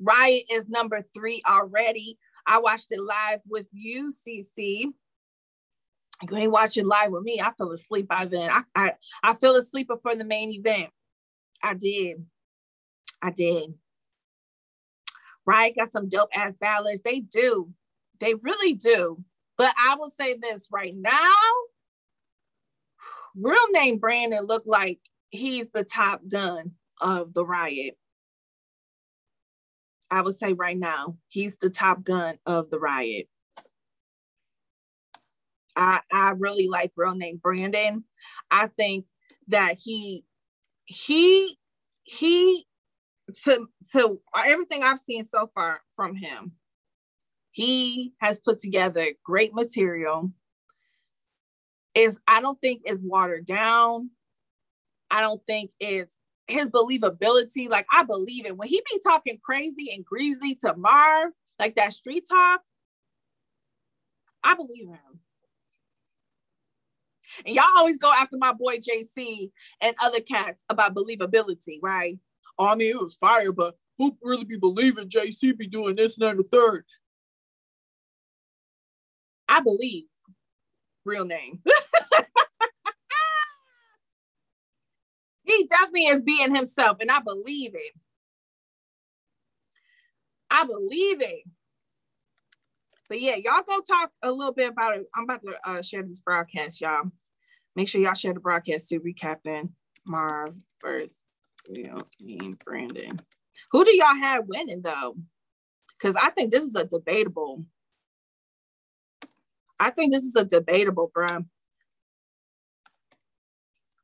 Riot 0.01 0.45
is 0.51 0.69
number 0.69 1.03
three 1.15 1.43
already. 1.49 2.19
I 2.47 2.59
watched 2.59 2.89
it 2.91 3.01
live 3.01 3.41
with 3.47 3.67
you, 3.73 4.11
CC 4.11 4.93
you 6.31 6.37
ain't 6.37 6.53
watching 6.53 6.87
live 6.87 7.11
with 7.11 7.23
me. 7.23 7.41
I 7.41 7.53
fell 7.53 7.73
asleep 7.73 8.09
by 8.09 8.27
then. 8.27 8.51
I, 8.51 8.63
I, 8.75 8.93
I 9.23 9.35
fell 9.35 9.57
asleep 9.57 9.89
before 9.89 10.15
the 10.15 10.25
main 10.25 10.53
event. 10.53 10.91
I 11.63 11.75
did. 11.75 12.27
I 13.21 13.31
did. 13.31 13.75
Right? 15.47 15.75
Got 15.77 15.93
some 15.93 16.09
dope 16.09 16.31
ass 16.35 16.55
ballads. 16.61 17.01
They 17.03 17.21
do. 17.21 17.73
They 18.21 18.35
really 18.35 18.75
do. 18.75 19.25
But 19.59 19.75
I 19.79 19.97
will 19.97 20.11
say 20.11 20.37
this 20.41 20.69
right 20.71 20.95
now. 20.97 21.35
Real 23.35 23.71
name 23.71 23.99
Brandon 23.99 24.47
looked 24.47 24.67
like 24.67 24.99
he's 25.31 25.71
the 25.71 25.85
top 25.85 26.21
gun 26.29 26.73
of 27.01 27.33
the 27.35 27.45
riot. 27.45 27.97
I 30.11 30.21
would 30.21 30.35
say 30.35 30.53
right 30.53 30.79
now, 30.79 31.17
he's 31.29 31.57
the 31.57 31.71
top 31.71 32.05
gun 32.05 32.39
of 32.45 32.71
the 32.71 32.79
riot. 32.79 33.29
I, 35.75 36.01
I 36.13 36.31
really 36.37 36.69
like 36.69 36.93
real 36.97 37.15
name 37.15 37.41
Brandon. 37.43 38.05
I 38.51 38.67
think 38.67 39.07
that 39.49 39.79
he 39.81 40.25
he 40.93 41.59
he 42.05 42.67
to 43.45 43.67
to 43.93 44.21
everything 44.37 44.83
I've 44.83 44.99
seen 44.99 45.25
so 45.25 45.49
far 45.55 45.81
from 45.95 46.15
him, 46.15 46.53
he 47.51 48.13
has 48.21 48.39
put 48.39 48.59
together 48.59 49.07
great 49.25 49.55
material. 49.55 50.31
Is 51.95 52.19
I 52.27 52.41
don't 52.41 52.61
think 52.61 52.83
is 52.87 53.01
watered 53.03 53.47
down. 53.47 54.11
I 55.11 55.21
don't 55.21 55.43
think 55.47 55.73
it's 55.79 56.17
his 56.47 56.69
believability. 56.71 57.69
Like 57.69 57.87
I 57.93 58.05
believe 58.05 58.47
it 58.47 58.57
when 58.57 58.69
he 58.69 58.83
be 58.91 59.01
talking 59.05 59.39
crazy 59.43 59.93
and 59.95 60.05
greasy 60.05 60.57
to 60.65 60.75
Marv, 60.77 61.33
like 61.59 61.77
that 61.77 61.93
street 61.93 62.25
talk. 62.31 62.61
I 64.43 64.55
believe 64.55 64.89
him. 64.89 65.12
And 67.45 67.55
y'all 67.55 67.65
always 67.77 67.99
go 67.99 68.13
after 68.13 68.37
my 68.39 68.53
boy 68.53 68.79
JC 68.79 69.51
and 69.81 69.95
other 70.03 70.21
cats 70.21 70.65
about 70.69 70.95
believability, 70.95 71.79
right? 71.83 72.19
Oh, 72.59 72.67
I 72.67 72.75
mean, 72.75 72.91
it 72.91 73.01
was 73.01 73.15
fire, 73.15 73.53
but 73.53 73.77
who 73.99 74.17
really 74.23 74.45
be 74.45 74.59
believing 74.59 75.09
JC 75.09 75.57
be 75.57 75.67
doing 75.67 75.97
this 75.97 76.17
and 76.17 76.29
and 76.29 76.39
the 76.39 76.45
third? 76.45 76.85
I 79.49 79.61
believe. 79.61 80.05
Real 81.05 81.25
name. 81.25 81.61
he 85.45 85.67
definitely 85.69 86.07
is 86.07 86.23
being 86.23 86.55
himself, 86.55 86.99
and 87.01 87.11
I 87.11 87.21
believe 87.21 87.73
it. 87.75 87.93
I 90.51 90.65
believe 90.65 91.23
it. 91.23 91.45
But 93.09 93.21
yeah, 93.21 93.37
y'all 93.37 93.63
go 93.67 93.81
talk 93.81 94.11
a 94.23 94.31
little 94.31 94.55
bit 94.55 94.71
about 94.71 94.97
it. 94.97 95.07
I'm 95.15 95.25
about 95.25 95.43
to 95.43 95.55
uh, 95.67 95.83
share 95.83 96.03
this 96.03 96.21
broadcast, 96.21 96.81
y'all. 96.81 97.11
Make 97.75 97.89
sure 97.89 98.01
y'all 98.01 98.15
share 98.15 98.35
the 98.35 98.41
broadcast 98.41 98.89
too, 98.89 99.01
recapping 99.01 99.71
Marv 100.07 100.55
versus 100.83 101.23
Real 101.69 101.99
Name 102.21 102.55
Brandon. 102.65 103.19
Who 103.71 103.85
do 103.85 103.95
y'all 103.95 104.15
have 104.15 104.45
winning 104.47 104.83
though? 104.83 105.17
Because 105.99 106.17
I 106.17 106.31
think 106.31 106.51
this 106.51 106.65
is 106.65 106.75
a 106.75 106.85
debatable. 106.85 107.65
I 109.81 109.91
think 109.91 110.13
this 110.13 110.25
is 110.25 110.37
a 110.37 110.45
debatable, 110.45 111.11
bro. 111.15 111.45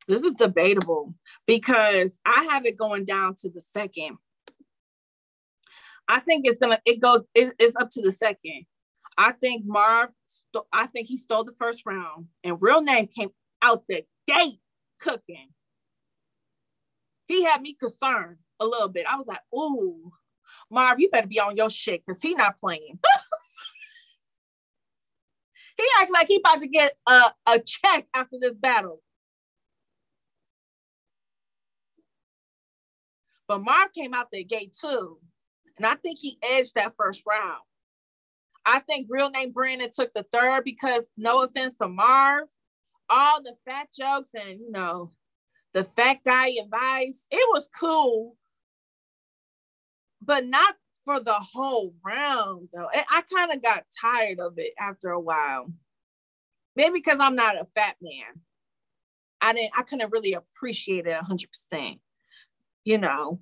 This 0.07 0.23
is 0.23 0.35
debatable 0.35 1.15
because 1.47 2.19
I 2.25 2.49
have 2.51 2.65
it 2.65 2.79
going 2.79 3.05
down 3.05 3.35
to 3.41 3.51
the 3.51 3.61
second. 3.61 4.17
I 6.09 6.21
think 6.21 6.47
it's 6.47 6.59
gonna. 6.59 6.81
It 6.87 7.01
goes. 7.01 7.23
It, 7.35 7.53
it's 7.59 7.77
up 7.77 7.91
to 7.91 8.03
the 8.03 8.13
second. 8.13 8.65
I 9.19 9.33
think 9.33 9.65
Marv. 9.67 10.11
I 10.73 10.87
think 10.87 11.09
he 11.09 11.19
stole 11.19 11.45
the 11.45 11.53
first 11.53 11.83
round, 11.85 12.29
and 12.43 12.57
real 12.61 12.81
name 12.81 13.09
came 13.09 13.29
out 13.63 13.85
the 13.89 14.05
gate 14.27 14.61
cooking. 15.01 15.49
He 17.27 17.45
had 17.45 17.61
me 17.61 17.75
concerned 17.75 18.39
a 18.61 18.67
little 18.67 18.89
bit. 18.89 19.07
I 19.07 19.17
was 19.17 19.27
like, 19.27 19.41
ooh, 19.55 20.13
Marv, 20.71 21.01
you 21.01 21.11
better 21.11 21.27
be 21.27 21.41
on 21.41 21.57
your 21.57 21.71
shit 21.71 22.03
because 22.07 22.23
he 22.23 22.35
not 22.35 22.59
playing. 22.59 22.99
he 25.77 25.87
act 26.01 26.13
like 26.13 26.29
he 26.29 26.37
about 26.37 26.63
to 26.63 26.69
get 26.69 26.95
a, 27.07 27.21
a 27.47 27.59
check 27.61 28.07
after 28.15 28.39
this 28.41 28.57
battle. 28.57 29.03
But 33.47 33.63
Marv 33.63 33.93
came 33.95 34.15
out 34.15 34.31
the 34.31 34.45
gate 34.45 34.77
too. 34.79 35.19
And 35.79 35.87
I 35.87 35.95
think 35.95 36.19
he 36.19 36.39
edged 36.43 36.75
that 36.75 36.95
first 36.97 37.23
round. 37.27 37.61
I 38.67 38.81
think 38.81 39.07
real 39.09 39.31
name 39.31 39.53
Brandon 39.53 39.91
took 39.93 40.13
the 40.13 40.27
third 40.31 40.65
because 40.65 41.09
no 41.17 41.43
offense 41.43 41.77
to 41.77 41.89
Marv, 41.89 42.49
all 43.11 43.43
the 43.43 43.55
fat 43.65 43.89
jokes 43.97 44.31
and 44.35 44.61
you 44.61 44.71
know 44.71 45.11
the 45.75 45.85
fat 45.85 46.19
guy 46.25 46.49
advice. 46.61 47.27
It 47.31 47.49
was 47.53 47.69
cool, 47.79 48.37
but 50.23 50.47
not 50.47 50.75
for 51.05 51.21
the 51.21 51.35
whole 51.35 51.95
round 52.05 52.69
though. 52.73 52.89
I 52.93 53.23
kind 53.35 53.53
of 53.53 53.63
got 53.63 53.85
tired 54.01 54.41
of 54.41 54.55
it 54.57 54.73
after 54.79 55.11
a 55.11 55.21
while. 55.21 55.73
Maybe 56.77 56.95
because 56.95 57.19
I'm 57.21 57.35
not 57.35 57.57
a 57.57 57.67
fat 57.75 57.97
man. 58.01 58.43
I 59.41 59.53
didn't 59.53 59.73
I 59.77 59.83
couldn't 59.83 60.13
really 60.13 60.35
appreciate 60.35 61.07
it 61.07 61.21
100%. 61.21 62.01
You 62.85 62.99
know. 62.99 63.41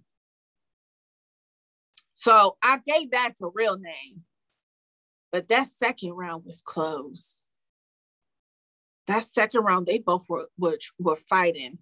So 2.14 2.56
I 2.62 2.78
gave 2.86 3.10
that 3.10 3.34
to 3.38 3.50
real 3.54 3.78
name. 3.78 4.22
But 5.32 5.48
that 5.48 5.66
second 5.66 6.12
round 6.12 6.44
was 6.46 6.62
close 6.62 7.45
that 9.06 9.22
second 9.22 9.62
round, 9.62 9.86
they 9.86 9.98
both 9.98 10.26
were, 10.28 10.46
were, 10.58 10.78
were 10.98 11.16
fighting. 11.16 11.78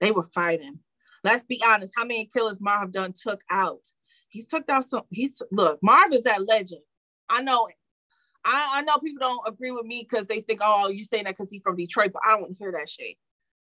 They 0.00 0.12
were 0.12 0.22
fighting. 0.22 0.80
Let's 1.24 1.44
be 1.44 1.62
honest. 1.64 1.92
How 1.96 2.04
many 2.04 2.26
killers 2.26 2.60
Marv 2.60 2.92
done 2.92 3.12
took 3.12 3.42
out? 3.50 3.82
He's 4.28 4.46
took 4.46 4.68
out 4.68 4.84
some. 4.84 5.02
He's 5.10 5.42
look. 5.50 5.78
Marv 5.82 6.12
is 6.12 6.24
that 6.24 6.46
legend. 6.46 6.82
I 7.28 7.42
know. 7.42 7.68
I, 8.44 8.78
I 8.78 8.82
know 8.82 8.98
people 8.98 9.26
don't 9.26 9.48
agree 9.48 9.72
with 9.72 9.84
me 9.84 10.06
because 10.08 10.26
they 10.26 10.40
think, 10.40 10.60
oh, 10.62 10.88
you 10.88 11.04
saying 11.04 11.24
that 11.24 11.36
because 11.36 11.50
he's 11.50 11.62
from 11.62 11.76
Detroit, 11.76 12.12
but 12.12 12.22
I 12.24 12.30
don't 12.30 12.42
want 12.42 12.52
to 12.52 12.58
hear 12.58 12.72
that 12.72 12.88
shit. 12.88 13.16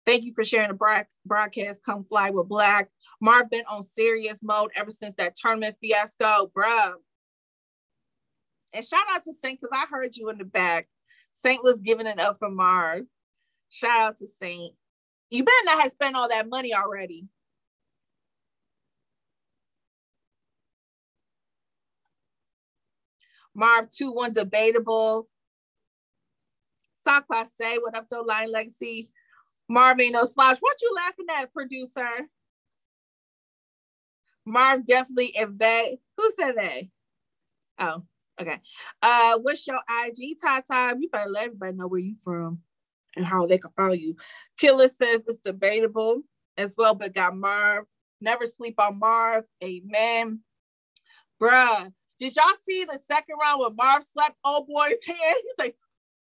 Thank 0.04 0.24
you 0.24 0.32
for 0.34 0.44
sharing 0.44 0.68
the 0.68 0.74
broad- 0.74 1.06
broadcast. 1.24 1.82
Come 1.84 2.04
fly 2.04 2.30
with 2.30 2.48
Black. 2.48 2.90
Marv 3.20 3.50
been 3.50 3.64
on 3.68 3.82
serious 3.82 4.40
mode 4.42 4.70
ever 4.76 4.90
since 4.90 5.14
that 5.16 5.34
tournament 5.34 5.76
fiasco, 5.80 6.52
bruh. 6.56 6.92
And 8.72 8.84
shout 8.84 9.06
out 9.10 9.24
to 9.24 9.32
Saint 9.32 9.60
because 9.60 9.76
I 9.76 9.86
heard 9.90 10.16
you 10.16 10.28
in 10.28 10.38
the 10.38 10.44
back. 10.44 10.88
Saint 11.36 11.62
was 11.62 11.80
giving 11.80 12.06
it 12.06 12.18
up 12.18 12.38
for 12.38 12.50
Marv. 12.50 13.04
Shout 13.68 14.00
out 14.00 14.18
to 14.18 14.26
Saint. 14.26 14.74
You 15.30 15.44
better 15.44 15.64
not 15.64 15.82
have 15.82 15.92
spent 15.92 16.16
all 16.16 16.28
that 16.28 16.48
money 16.48 16.74
already. 16.74 17.26
Marv 23.54 23.90
2 23.90 24.12
1 24.12 24.32
debatable. 24.32 25.28
Sock 26.96 27.26
say, 27.56 27.78
what 27.78 27.94
up, 27.94 28.06
though, 28.10 28.22
Line 28.22 28.50
Legacy? 28.50 29.10
Marvin, 29.68 30.12
no 30.12 30.24
slouch. 30.24 30.58
What 30.60 30.82
you 30.82 30.92
laughing 30.94 31.26
at, 31.38 31.52
producer? 31.52 32.28
Marv 34.44 34.84
definitely 34.86 35.32
Yvette. 35.34 35.98
Who 36.16 36.32
said 36.36 36.54
that? 36.56 36.82
Oh, 37.78 38.02
okay. 38.40 38.60
Uh, 39.02 39.38
what's 39.38 39.66
your 39.66 39.80
IG, 40.04 40.38
Tata? 40.42 40.96
You 40.98 41.08
better 41.08 41.30
let 41.30 41.44
everybody 41.44 41.72
know 41.76 41.88
where 41.88 42.00
you 42.00 42.14
from 42.14 42.60
and 43.16 43.24
how 43.24 43.46
they 43.46 43.58
can 43.58 43.70
follow 43.76 43.92
you. 43.94 44.16
Killer 44.58 44.88
says 44.88 45.24
it's 45.26 45.38
debatable 45.38 46.22
as 46.56 46.74
well, 46.76 46.94
but 46.94 47.14
got 47.14 47.36
Marv. 47.36 47.86
Never 48.20 48.46
sleep 48.46 48.76
on 48.78 48.98
Marv. 48.98 49.44
Amen. 49.62 50.40
Bruh, 51.40 51.92
did 52.18 52.34
y'all 52.34 52.44
see 52.62 52.84
the 52.84 52.98
second 53.08 53.36
round 53.40 53.60
where 53.60 53.70
Marv 53.70 54.04
slapped 54.04 54.38
old 54.44 54.66
boy's 54.66 55.04
hand? 55.06 55.18
He's 55.42 55.58
like, 55.58 55.76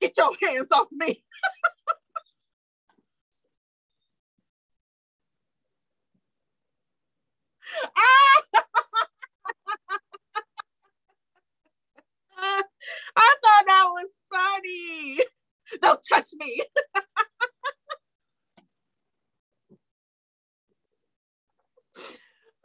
get 0.00 0.16
your 0.16 0.32
hands 0.42 0.68
off 0.72 0.88
me. 0.92 1.24
I 7.96 8.40
was 13.90 14.14
funny. 14.32 15.18
Don't 15.82 16.00
touch 16.08 16.28
me. 16.38 16.62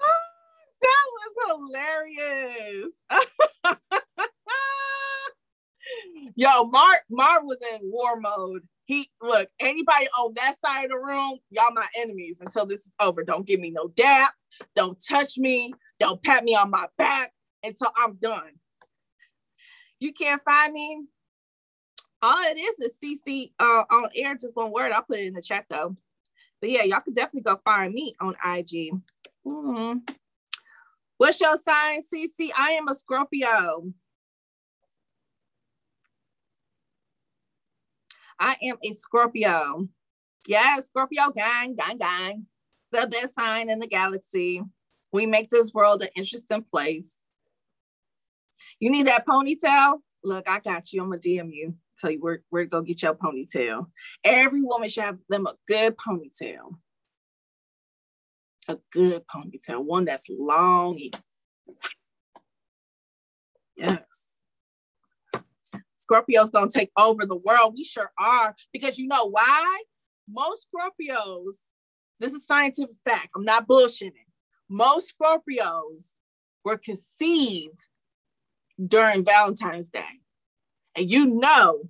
Oh, 0.02 0.08
that 0.82 1.06
was 1.14 1.72
hilarious. 3.08 3.10
Yo, 6.36 6.66
Marv 6.66 7.00
Marv 7.10 7.44
was 7.46 7.58
in 7.74 7.80
war 7.84 8.20
mode. 8.20 8.62
He 8.86 9.10
look, 9.22 9.50
anybody 9.60 10.08
on 10.18 10.34
that 10.36 10.56
side 10.64 10.86
of 10.86 10.92
the 10.92 10.98
room, 10.98 11.40
y'all 11.50 11.72
my 11.74 11.88
enemies 11.98 12.40
until 12.42 12.66
this 12.66 12.80
is 12.82 12.92
over. 13.00 13.24
Don't 13.24 13.46
give 13.48 13.60
me 13.60 13.72
no 13.72 13.88
dap, 13.96 14.34
don't 14.76 15.02
touch 15.10 15.38
me, 15.38 15.74
don't 16.00 16.22
pat 16.24 16.44
me 16.44 16.56
on 16.56 16.70
my 16.70 16.86
back 16.98 17.32
until 17.64 17.92
I'm 17.98 18.16
done. 18.16 18.52
You 20.00 20.14
can't 20.14 20.42
find 20.44 20.74
me. 20.74 21.06
All 22.26 22.40
it 22.40 22.58
is 22.58 22.80
is 22.80 22.98
CC 22.98 23.52
uh, 23.60 23.84
on 23.92 24.10
air, 24.16 24.34
just 24.34 24.56
one 24.56 24.72
word. 24.72 24.92
I'll 24.92 25.04
put 25.04 25.20
it 25.20 25.28
in 25.28 25.36
the 25.36 25.44
chat 25.44 25.66
though. 25.70 25.96
But 26.60 26.72
yeah, 26.72 26.82
y'all 26.82 27.02
can 27.02 27.14
definitely 27.14 27.42
go 27.42 27.62
find 27.64 27.94
me 27.94 28.16
on 28.20 28.34
IG. 28.44 28.94
Mm-hmm. 29.46 30.00
What's 31.20 31.40
your 31.40 31.56
sign, 31.56 32.02
CC? 32.02 32.50
I 32.58 32.72
am 32.72 32.88
a 32.88 32.96
Scorpio. 32.96 33.94
I 38.40 38.56
am 38.64 38.78
a 38.84 38.94
Scorpio. 38.94 39.88
Yeah, 40.48 40.78
Scorpio 40.84 41.30
gang, 41.30 41.76
gang, 41.76 42.00
gang. 42.00 42.48
The 42.92 43.06
best 43.06 43.36
sign 43.36 43.70
in 43.70 43.78
the 43.78 43.88
galaxy. 43.88 44.64
We 45.14 45.28
make 45.28 45.52
this 45.52 45.72
world 45.76 46.02
an 46.02 46.10
interesting 46.16 46.64
place. 46.64 47.22
You 48.80 48.90
need 48.90 49.06
that 49.06 49.28
ponytail? 49.28 50.00
Look, 50.24 50.50
I 50.50 50.60
got 50.60 50.92
you. 50.92 51.04
I'm 51.04 51.10
gonna 51.10 51.22
DM 51.22 51.54
you. 51.54 51.76
Tell 52.00 52.12
you 52.12 52.20
where, 52.20 52.42
where 52.50 52.64
to 52.64 52.70
go 52.70 52.82
get 52.82 53.02
your 53.02 53.16
ponytail. 53.16 53.88
Every 54.24 54.62
woman 54.62 54.90
should 54.90 55.04
have 55.04 55.20
them 55.30 55.48
a 55.48 55.54
good 55.68 55.98
ponytail 55.98 56.76
a 58.68 58.78
good 58.92 59.24
ponytail, 59.28 59.84
one 59.84 60.06
that's 60.06 60.26
long. 60.30 61.00
Yes. 63.76 64.38
Scorpio's 65.98 66.50
gonna 66.50 66.70
take 66.70 66.92
over 66.98 67.26
the 67.26 67.36
world. 67.36 67.74
We 67.76 67.84
sure 67.84 68.12
are. 68.20 68.56
Because 68.72 68.98
you 68.98 69.08
know 69.08 69.26
why? 69.26 69.84
Most 70.30 70.68
Scorpios, 70.68 71.56
this 72.20 72.34
is 72.34 72.46
scientific 72.46 72.96
fact. 73.06 73.30
I'm 73.36 73.44
not 73.44 73.68
bullshitting. 73.68 74.12
Most 74.70 75.14
Scorpios 75.14 76.14
were 76.64 76.78
conceived 76.78 77.80
during 78.84 79.24
Valentine's 79.24 79.90
Day. 79.90 80.22
And 80.96 81.10
you 81.10 81.26
know 81.26 81.90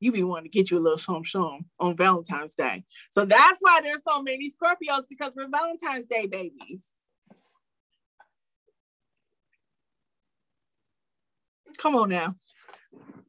you 0.00 0.12
be 0.12 0.22
wanting 0.22 0.44
to 0.44 0.50
get 0.50 0.70
you 0.70 0.78
a 0.78 0.80
little 0.80 0.98
shum 0.98 1.22
shum 1.22 1.66
on 1.80 1.96
Valentine's 1.96 2.54
Day. 2.54 2.84
So 3.10 3.24
that's 3.24 3.58
why 3.60 3.80
there's 3.82 4.02
so 4.06 4.22
many 4.22 4.50
Scorpios 4.50 5.04
because 5.08 5.34
we're 5.34 5.48
Valentine's 5.48 6.06
Day 6.06 6.26
babies. 6.26 6.90
Come 11.78 11.94
on 11.94 12.10
now. 12.10 12.34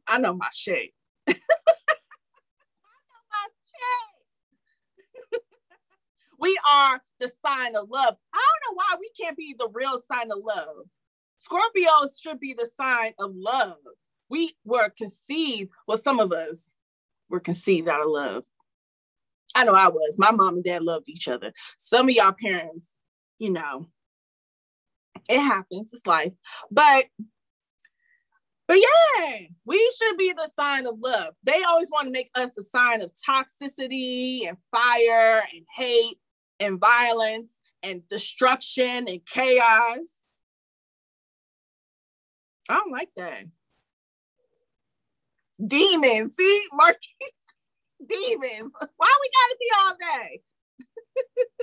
I 0.07 0.19
know 0.19 0.33
my 0.33 0.49
shit. 0.53 0.91
I 1.27 1.33
know 1.33 1.37
my 3.31 3.45
shit. 5.33 5.41
we 6.39 6.57
are 6.69 7.01
the 7.19 7.29
sign 7.45 7.75
of 7.75 7.89
love. 7.89 8.15
I 8.33 8.37
don't 8.37 8.71
know 8.71 8.75
why 8.75 8.95
we 8.99 9.09
can't 9.19 9.37
be 9.37 9.55
the 9.57 9.69
real 9.73 10.01
sign 10.11 10.31
of 10.31 10.39
love. 10.45 10.85
Scorpios 11.41 12.21
should 12.21 12.39
be 12.39 12.53
the 12.53 12.69
sign 12.77 13.13
of 13.19 13.31
love 13.35 13.77
we 14.29 14.55
were 14.65 14.89
conceived, 14.89 15.71
well, 15.87 15.97
some 15.97 16.19
of 16.19 16.31
us 16.31 16.75
were 17.29 17.39
conceived 17.39 17.89
out 17.89 18.01
of 18.01 18.09
love. 18.09 18.43
I 19.55 19.63
know 19.63 19.73
I 19.73 19.87
was. 19.87 20.17
My 20.19 20.31
mom 20.31 20.55
and 20.55 20.63
dad 20.63 20.83
loved 20.83 21.09
each 21.09 21.27
other. 21.27 21.51
Some 21.77 22.09
of 22.09 22.15
y'all 22.15 22.33
parents, 22.39 22.95
you 23.39 23.51
know, 23.51 23.87
it 25.29 25.39
happens, 25.39 25.93
it's 25.93 26.05
life. 26.05 26.33
But 26.69 27.05
but 28.67 28.77
yeah, 28.77 29.37
we 29.65 29.91
should 29.97 30.17
be 30.17 30.33
the 30.33 30.49
sign 30.53 30.87
of 30.87 30.99
love. 30.99 31.33
They 31.43 31.63
always 31.63 31.89
want 31.89 32.07
to 32.07 32.11
make 32.11 32.29
us 32.35 32.57
a 32.57 32.61
sign 32.61 33.01
of 33.01 33.13
toxicity 33.13 34.47
and 34.47 34.57
fire 34.71 35.41
and 35.53 35.65
hate 35.77 36.17
and 36.59 36.77
violence 36.77 37.55
and 37.81 38.05
destruction 38.09 39.07
and 39.07 39.25
chaos. 39.25 40.07
I 42.69 42.73
don't 42.73 42.91
like 42.91 43.09
that. 43.15 43.45
Demons. 45.65 46.35
See, 46.35 46.63
Marquis, 46.73 47.31
demons. 48.07 48.73
Why 48.97 49.17
we 49.21 49.29
gotta 49.33 49.57
be 49.59 49.71
all 49.77 49.95
day? 49.99 50.41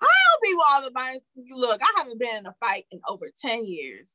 I 0.00 0.06
don't 0.06 0.42
be 0.42 0.56
all 0.68 0.90
violence. 0.90 1.24
Look, 1.50 1.80
I 1.82 1.92
haven't 1.98 2.18
been 2.18 2.36
in 2.36 2.46
a 2.46 2.54
fight 2.60 2.84
in 2.90 3.00
over 3.08 3.26
10 3.40 3.64
years. 3.66 4.10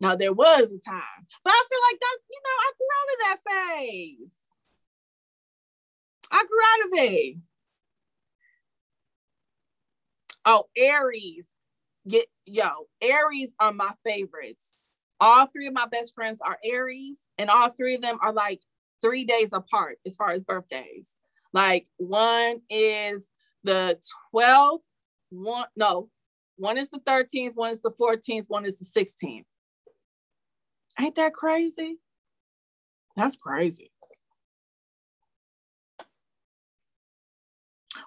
Now 0.00 0.16
there 0.16 0.32
was 0.32 0.64
a 0.64 0.90
time, 0.90 1.26
but 1.42 1.50
I 1.50 1.64
feel 1.70 1.80
like 1.90 2.00
that, 2.00 2.18
you 2.30 2.40
know, 2.44 2.56
I 2.60 2.72
grew 2.76 2.92
out 2.96 3.12
of 3.12 3.18
that 3.24 3.38
phase. 3.78 4.32
I 6.30 6.44
grew 6.46 6.60
out 6.60 6.86
of 6.86 7.12
it. 7.12 7.36
Oh, 10.44 10.64
Aries. 10.76 11.46
Get 12.06 12.26
yo, 12.44 12.68
Aries 13.02 13.52
are 13.58 13.72
my 13.72 13.92
favorites 14.04 14.70
all 15.20 15.46
three 15.46 15.66
of 15.66 15.74
my 15.74 15.86
best 15.86 16.14
friends 16.14 16.40
are 16.40 16.58
Aries, 16.64 17.18
and 17.38 17.50
all 17.50 17.70
three 17.70 17.94
of 17.94 18.02
them 18.02 18.18
are 18.20 18.32
like 18.32 18.60
three 19.02 19.24
days 19.24 19.52
apart 19.52 19.98
as 20.06 20.16
far 20.16 20.30
as 20.30 20.42
birthdays. 20.42 21.16
Like 21.52 21.86
one 21.96 22.60
is 22.68 23.30
the 23.64 23.98
12th, 24.34 24.80
one, 25.30 25.66
no, 25.76 26.10
one 26.56 26.78
is 26.78 26.88
the 26.90 27.00
13th, 27.00 27.54
one 27.54 27.70
is 27.70 27.82
the 27.82 27.90
14th, 27.90 28.44
one 28.48 28.64
is 28.64 28.78
the 28.78 28.84
16th. 28.84 29.44
Ain't 30.98 31.16
that 31.16 31.34
crazy? 31.34 31.98
That's 33.16 33.36
crazy. 33.36 33.90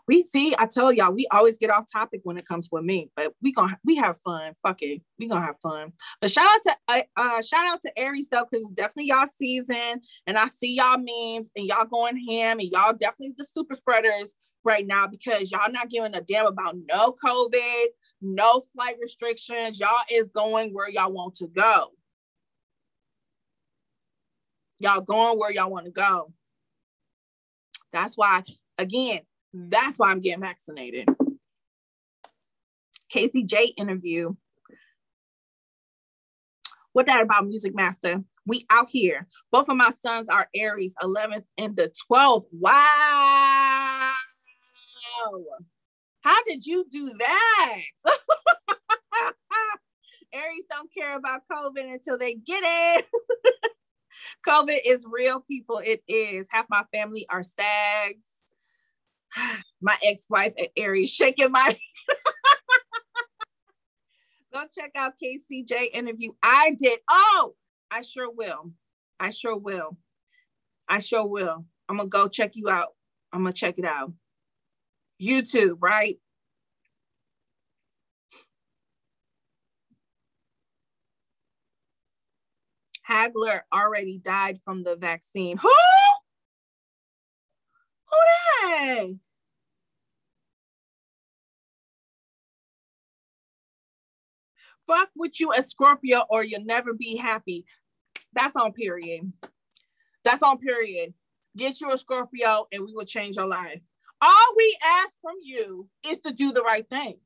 We 0.09 0.23
see, 0.23 0.55
I 0.57 0.65
tell 0.65 0.91
y'all, 0.91 1.13
we 1.13 1.27
always 1.31 1.59
get 1.59 1.69
off 1.69 1.85
topic 1.93 2.21
when 2.23 2.35
it 2.35 2.47
comes 2.47 2.67
with 2.71 2.83
me, 2.83 3.11
but 3.15 3.31
we 3.43 3.51
gonna 3.51 3.77
we 3.85 3.95
have 3.97 4.17
fun. 4.25 4.53
Fuck 4.63 4.81
it, 4.81 5.03
we 5.19 5.27
gonna 5.27 5.45
have 5.45 5.59
fun. 5.61 5.93
But 6.19 6.31
shout 6.31 6.47
out 6.47 6.61
to 6.63 6.75
uh, 6.87 7.01
uh 7.15 7.41
shout 7.43 7.67
out 7.67 7.79
to 7.83 7.91
Aries 7.95 8.27
though, 8.27 8.43
because 8.49 8.65
it's 8.65 8.73
definitely 8.73 9.09
y'all 9.09 9.27
season, 9.37 10.01
and 10.25 10.35
I 10.35 10.47
see 10.47 10.73
y'all 10.73 10.97
memes 10.97 11.51
and 11.55 11.67
y'all 11.67 11.85
going 11.85 12.17
ham, 12.27 12.57
and 12.57 12.67
y'all 12.71 12.93
definitely 12.93 13.35
the 13.37 13.45
super 13.55 13.75
spreaders 13.75 14.35
right 14.63 14.87
now 14.87 15.05
because 15.05 15.51
y'all 15.51 15.71
not 15.71 15.91
giving 15.91 16.15
a 16.15 16.21
damn 16.21 16.47
about 16.47 16.75
no 16.91 17.15
COVID, 17.23 17.85
no 18.23 18.63
flight 18.73 18.95
restrictions. 18.99 19.79
Y'all 19.79 19.91
is 20.11 20.27
going 20.29 20.73
where 20.73 20.89
y'all 20.89 21.13
want 21.13 21.35
to 21.35 21.47
go. 21.47 21.89
Y'all 24.79 25.01
going 25.01 25.37
where 25.37 25.51
y'all 25.51 25.69
want 25.69 25.85
to 25.85 25.91
go. 25.91 26.33
That's 27.93 28.17
why, 28.17 28.43
again, 28.79 29.19
that's 29.53 29.97
why 29.97 30.11
I'm 30.11 30.21
getting 30.21 30.41
vaccinated. 30.41 31.07
Casey 33.09 33.43
J 33.43 33.73
interview. 33.77 34.35
What 36.93 37.05
that 37.05 37.21
about 37.21 37.47
Music 37.47 37.73
Master? 37.75 38.23
We 38.45 38.65
out 38.69 38.87
here. 38.89 39.27
Both 39.51 39.69
of 39.69 39.77
my 39.77 39.91
sons 39.91 40.27
are 40.27 40.47
Aries, 40.55 40.95
11th 41.01 41.45
and 41.57 41.75
the 41.75 41.91
12th. 42.11 42.45
Wow. 42.51 44.11
How 46.21 46.43
did 46.45 46.65
you 46.65 46.85
do 46.89 47.09
that? 47.17 47.81
Aries 50.33 50.65
don't 50.69 50.93
care 50.93 51.15
about 51.17 51.41
COVID 51.51 51.91
until 51.91 52.17
they 52.17 52.35
get 52.35 52.63
it. 52.65 53.05
COVID 54.47 54.79
is 54.85 55.05
real, 55.09 55.41
people. 55.41 55.81
It 55.83 56.01
is. 56.07 56.47
Half 56.51 56.67
my 56.69 56.83
family 56.91 57.25
are 57.29 57.43
SAGs. 57.43 58.38
My 59.81 59.97
ex-wife 60.03 60.53
at 60.59 60.69
Aries 60.75 61.09
shaking 61.09 61.51
my 61.51 61.77
Go 64.53 64.63
check 64.75 64.91
out 64.95 65.13
KCJ 65.21 65.89
interview. 65.93 66.31
I 66.41 66.75
did. 66.77 66.99
Oh, 67.09 67.53
I 67.91 68.01
sure 68.01 68.31
will. 68.31 68.71
I 69.19 69.29
sure 69.29 69.55
will. 69.57 69.97
I 70.87 70.99
sure 70.99 71.25
will. 71.25 71.65
I'm 71.87 71.97
gonna 71.97 72.09
go 72.09 72.27
check 72.27 72.55
you 72.55 72.67
out. 72.69 72.89
I'm 73.31 73.43
gonna 73.43 73.53
check 73.53 73.75
it 73.77 73.85
out. 73.85 74.11
YouTube, 75.21 75.77
right? 75.79 76.17
Hagler 83.07 83.61
already 83.73 84.19
died 84.19 84.59
from 84.63 84.83
the 84.83 84.95
vaccine. 84.95 85.57
Who 85.57 85.69
that? 88.69 89.19
Fuck 94.87 95.09
with 95.15 95.39
you 95.39 95.53
a 95.53 95.61
Scorpio 95.61 96.23
or 96.29 96.43
you'll 96.43 96.65
never 96.65 96.93
be 96.93 97.15
happy. 97.15 97.65
That's 98.33 98.55
on 98.55 98.73
period. 98.73 99.31
That's 100.25 100.41
on 100.41 100.57
period. 100.57 101.13
Get 101.55 101.79
you 101.79 101.91
a 101.91 101.97
Scorpio 101.97 102.67
and 102.71 102.83
we 102.85 102.93
will 102.93 103.05
change 103.05 103.35
your 103.35 103.47
life. 103.47 103.83
All 104.21 104.53
we 104.57 104.77
ask 104.83 105.15
from 105.21 105.35
you 105.41 105.87
is 106.05 106.19
to 106.19 106.31
do 106.31 106.51
the 106.51 106.61
right 106.61 106.87
thing. 106.89 107.19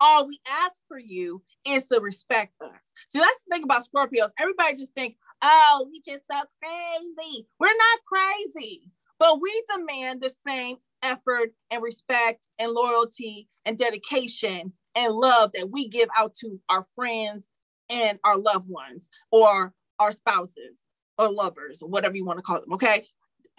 All 0.00 0.26
we 0.26 0.38
ask 0.48 0.82
for 0.88 0.98
you 0.98 1.42
is 1.66 1.84
to 1.86 2.00
respect 2.00 2.54
us. 2.60 2.92
See, 3.08 3.20
that's 3.20 3.44
the 3.44 3.54
thing 3.54 3.62
about 3.62 3.84
Scorpios. 3.84 4.30
Everybody 4.40 4.74
just 4.74 4.92
think, 4.94 5.16
oh, 5.42 5.88
we 5.90 6.00
just 6.00 6.24
so 6.30 6.40
crazy. 6.60 7.46
We're 7.60 7.68
not 7.68 8.00
crazy, 8.06 8.90
but 9.22 9.40
we 9.40 9.62
demand 9.72 10.20
the 10.20 10.34
same 10.44 10.78
effort 11.00 11.54
and 11.70 11.80
respect 11.80 12.48
and 12.58 12.72
loyalty 12.72 13.48
and 13.64 13.78
dedication 13.78 14.72
and 14.96 15.14
love 15.14 15.52
that 15.54 15.70
we 15.70 15.86
give 15.86 16.08
out 16.18 16.34
to 16.34 16.58
our 16.68 16.84
friends 16.92 17.48
and 17.88 18.18
our 18.24 18.36
loved 18.36 18.68
ones 18.68 19.08
or 19.30 19.74
our 20.00 20.10
spouses 20.10 20.76
or 21.18 21.30
lovers 21.30 21.82
or 21.82 21.88
whatever 21.88 22.16
you 22.16 22.24
want 22.24 22.40
to 22.40 22.42
call 22.42 22.60
them. 22.60 22.72
Okay. 22.72 23.06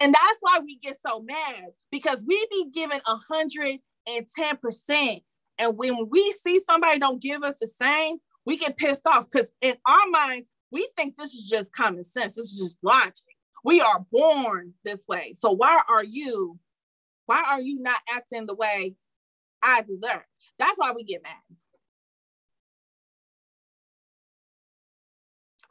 And 0.00 0.12
that's 0.12 0.38
why 0.42 0.60
we 0.62 0.78
get 0.82 0.98
so 1.00 1.22
mad 1.22 1.70
because 1.90 2.22
we 2.26 2.46
be 2.50 2.66
giving 2.70 3.00
a 3.06 3.16
hundred 3.32 3.78
and 4.06 4.26
ten 4.36 4.58
percent. 4.58 5.22
And 5.58 5.78
when 5.78 6.10
we 6.10 6.34
see 6.42 6.60
somebody 6.60 6.98
don't 6.98 7.22
give 7.22 7.42
us 7.42 7.56
the 7.58 7.68
same, 7.68 8.18
we 8.44 8.58
get 8.58 8.76
pissed 8.76 9.06
off 9.06 9.30
because 9.30 9.50
in 9.62 9.76
our 9.86 10.10
minds, 10.10 10.46
we 10.70 10.86
think 10.94 11.16
this 11.16 11.32
is 11.32 11.48
just 11.48 11.72
common 11.72 12.04
sense. 12.04 12.34
This 12.34 12.52
is 12.52 12.58
just 12.58 12.76
logic. 12.82 13.33
We 13.64 13.80
are 13.80 14.04
born 14.12 14.74
this 14.84 15.06
way. 15.08 15.34
So 15.36 15.50
why 15.50 15.80
are 15.88 16.04
you, 16.04 16.58
why 17.26 17.42
are 17.48 17.60
you 17.60 17.80
not 17.80 18.00
acting 18.08 18.46
the 18.46 18.54
way 18.54 18.94
I 19.62 19.82
deserve? 19.82 20.24
That's 20.58 20.76
why 20.76 20.92
we 20.92 21.02
get 21.02 21.22
mad. 21.22 21.34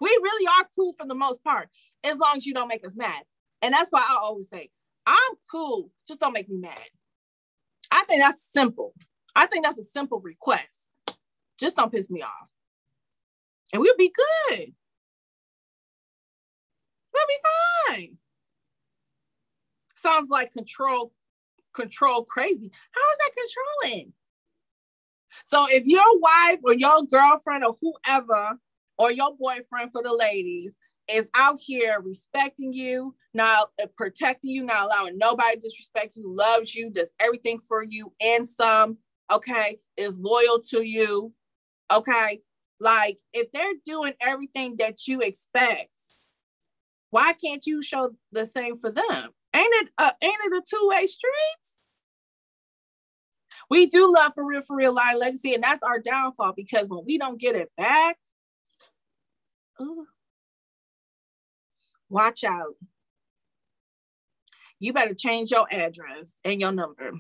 We 0.02 0.10
really 0.10 0.48
are 0.48 0.68
cool 0.76 0.92
for 0.94 1.08
the 1.08 1.16
most 1.16 1.44
part, 1.44 1.70
as 2.04 2.18
long 2.18 2.36
as 2.36 2.46
you 2.46 2.54
don't 2.54 2.68
make 2.68 2.86
us 2.86 2.98
mad. 2.98 3.24
And 3.62 3.74
that's 3.74 3.90
why 3.90 4.02
I 4.02 4.18
always 4.22 4.50
say, 4.50 4.70
I'm 5.06 5.34
cool, 5.50 5.92
just 6.08 6.20
don't 6.20 6.34
make 6.34 6.50
me 6.50 6.58
mad. 6.58 6.90
I 7.92 8.04
think 8.06 8.20
that's 8.20 8.52
simple. 8.52 8.94
I 9.36 9.46
think 9.46 9.64
that's 9.64 9.78
a 9.78 9.84
simple 9.84 10.20
request. 10.20 10.90
Just 11.60 11.76
don't 11.76 11.92
piss 11.92 12.10
me 12.10 12.22
off. 12.22 12.50
And 13.72 13.82
we'll 13.82 13.96
be 13.98 14.12
good. 14.50 14.74
Be 17.28 17.36
fine. 17.90 18.18
Sounds 19.96 20.30
like 20.30 20.52
control, 20.54 21.14
control 21.74 22.26
crazy. 22.26 22.72
How 22.92 23.02
is 23.02 23.18
that 23.20 23.32
controlling? 23.84 24.14
So 25.46 25.66
if 25.70 25.86
your 25.86 26.20
wife 26.20 26.60
or 26.64 26.74
your 26.74 27.04
girlfriend 27.04 27.64
or 27.66 27.78
whoever 27.82 28.60
or 28.98 29.12
your 29.12 29.36
boyfriend 29.36 29.92
for 29.92 30.04
the 30.04 30.14
ladies 30.14 30.76
is 31.08 31.30
out 31.34 31.60
here 31.60 32.00
respecting 32.02 32.72
you, 32.74 33.16
not 33.34 33.70
protecting 33.98 34.52
you, 34.52 34.64
not 34.64 34.86
allowing 34.86 35.18
nobody 35.18 35.60
disrespect 35.60 36.16
you, 36.16 36.24
loves 36.36 36.76
you, 36.76 36.90
does 36.90 37.14
everything 37.20 37.60
for 37.60 37.84
you 37.84 38.14
and 38.22 38.48
some, 38.48 38.98
okay, 39.32 39.80
is 39.98 40.18
loyal 40.18 40.62
to 40.70 40.82
you, 40.82 41.34
okay? 41.92 42.42
Like 42.80 43.18
if 43.34 43.52
they're 43.52 43.74
doing 43.86 44.14
everything 44.22 44.76
that 44.80 45.08
you 45.08 45.22
expect, 45.22 45.90
why 47.14 47.34
can't 47.34 47.64
you 47.68 47.84
show 47.84 48.10
the 48.32 48.44
same 48.44 48.76
for 48.76 48.90
them? 48.90 49.30
Ain't 49.56 49.74
it 49.84 49.90
uh, 50.00 50.12
ain't 50.24 50.40
it 50.46 50.54
a 50.54 50.64
two-way 50.68 51.06
streets? 51.06 51.78
We 53.70 53.86
do 53.86 54.12
love 54.12 54.32
for 54.34 54.44
real, 54.44 54.64
for 54.64 54.76
real 54.76 54.96
line 54.96 55.20
legacy, 55.20 55.54
and 55.54 55.64
that's 55.64 55.84
our 55.84 56.00
downfall 56.00 56.54
because 56.56 56.90
when 56.90 57.06
we 57.06 57.20
don't 57.20 57.40
get 57.40 57.56
it 57.56 57.70
back, 57.78 58.18
ooh, 59.80 60.08
watch 62.10 62.44
out. 62.44 62.76
You 64.80 64.92
better 64.92 65.14
change 65.14 65.52
your 65.52 65.68
address 65.72 66.36
and 66.44 66.60
your 66.60 66.72
number. 66.72 67.12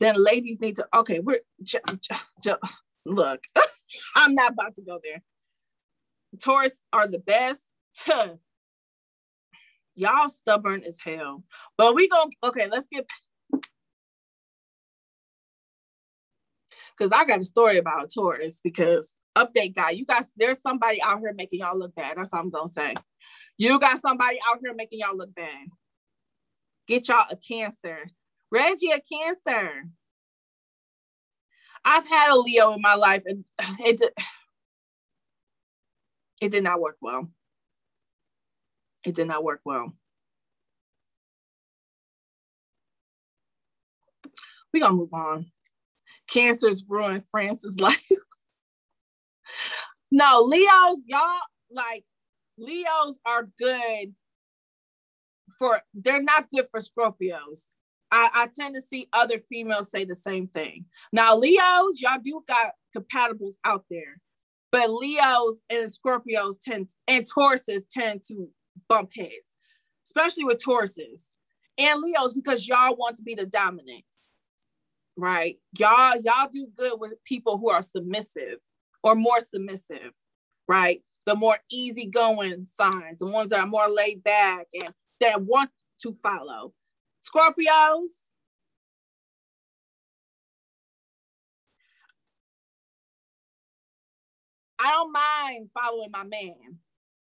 Then 0.00 0.16
ladies 0.22 0.60
need 0.60 0.76
to, 0.76 0.86
okay, 0.94 1.20
we're, 1.20 1.40
j- 1.62 1.78
j- 2.00 2.16
j- 2.42 2.54
look, 3.06 3.40
I'm 4.16 4.34
not 4.34 4.52
about 4.52 4.74
to 4.76 4.82
go 4.82 4.98
there. 5.02 5.22
Taurus 6.42 6.74
are 6.92 7.06
the 7.06 7.18
best. 7.18 7.62
to 8.04 8.38
Y'all 9.94 10.28
stubborn 10.28 10.84
as 10.84 10.98
hell. 11.02 11.42
But 11.76 11.94
we 11.94 12.08
go, 12.08 12.30
okay, 12.44 12.68
let's 12.70 12.86
get 12.90 13.06
because 16.96 17.12
I 17.12 17.24
got 17.24 17.40
a 17.40 17.44
story 17.44 17.78
about 17.78 18.12
Taurus 18.12 18.60
because 18.62 19.12
update 19.36 19.74
guy, 19.74 19.90
you 19.90 20.04
guys, 20.04 20.30
there's 20.36 20.60
somebody 20.60 21.00
out 21.02 21.20
here 21.20 21.32
making 21.34 21.60
y'all 21.60 21.78
look 21.78 21.94
bad. 21.94 22.16
That's 22.16 22.32
all 22.32 22.40
I'm 22.40 22.50
gonna 22.50 22.68
say. 22.68 22.94
You 23.56 23.78
got 23.78 24.00
somebody 24.00 24.38
out 24.48 24.58
here 24.60 24.74
making 24.74 25.00
y'all 25.00 25.16
look 25.16 25.34
bad. 25.34 25.66
Get 26.86 27.08
y'all 27.08 27.26
a 27.30 27.36
cancer. 27.36 28.10
Reggie, 28.50 28.90
a 28.90 29.00
cancer. 29.00 29.84
I've 31.84 32.08
had 32.08 32.30
a 32.30 32.36
Leo 32.36 32.72
in 32.72 32.80
my 32.80 32.94
life 32.94 33.22
and 33.26 33.44
it 33.80 34.00
it 36.40 36.50
did 36.50 36.64
not 36.64 36.80
work 36.80 36.96
well. 37.00 37.28
It 39.04 39.14
did 39.14 39.28
not 39.28 39.44
work 39.44 39.60
well. 39.64 39.92
We're 44.72 44.80
gonna 44.80 44.94
move 44.94 45.12
on. 45.12 45.50
Cancers 46.28 46.84
ruined 46.86 47.24
France's 47.30 47.76
life. 47.80 48.02
no, 50.10 50.42
Leos, 50.42 51.02
y'all 51.06 51.40
like 51.70 52.04
Leos 52.58 53.18
are 53.24 53.48
good 53.58 54.14
for 55.58 55.80
they're 55.94 56.22
not 56.22 56.48
good 56.50 56.66
for 56.70 56.80
Scorpios. 56.80 57.68
I, 58.10 58.30
I 58.32 58.48
tend 58.54 58.74
to 58.74 58.82
see 58.82 59.08
other 59.12 59.38
females 59.38 59.90
say 59.90 60.04
the 60.04 60.14
same 60.14 60.48
thing. 60.48 60.86
Now, 61.12 61.36
Leos, 61.36 62.00
y'all 62.00 62.18
do 62.22 62.42
got 62.48 62.72
compatibles 62.96 63.54
out 63.64 63.84
there, 63.90 64.20
but 64.70 64.90
Leos 64.90 65.60
and 65.70 65.90
Scorpios 65.90 66.60
tend 66.60 66.90
and 67.06 67.26
Tauruses 67.26 67.82
tend 67.90 68.22
to 68.28 68.48
bump 68.88 69.10
heads, 69.16 69.56
especially 70.06 70.44
with 70.44 70.62
Tauruses 70.62 71.32
and 71.78 72.00
Leos 72.02 72.34
because 72.34 72.66
y'all 72.66 72.96
want 72.96 73.16
to 73.16 73.22
be 73.22 73.34
the 73.34 73.46
dominant, 73.46 74.04
right? 75.16 75.58
Y'all 75.78 76.20
y'all 76.22 76.48
do 76.52 76.68
good 76.76 77.00
with 77.00 77.22
people 77.24 77.58
who 77.58 77.70
are 77.70 77.82
submissive 77.82 78.58
or 79.02 79.14
more 79.14 79.40
submissive, 79.40 80.12
right? 80.66 81.02
The 81.26 81.36
more 81.36 81.58
easygoing 81.70 82.66
signs, 82.66 83.18
the 83.20 83.26
ones 83.26 83.50
that 83.50 83.60
are 83.60 83.66
more 83.66 83.88
laid 83.88 84.22
back 84.22 84.66
and 84.82 84.92
that 85.20 85.42
want 85.42 85.70
to 86.02 86.14
follow. 86.14 86.72
Scorpios, 87.22 88.27
I 94.78 94.90
don't 94.92 95.12
mind 95.12 95.70
following 95.74 96.10
my 96.10 96.24
man, 96.24 96.78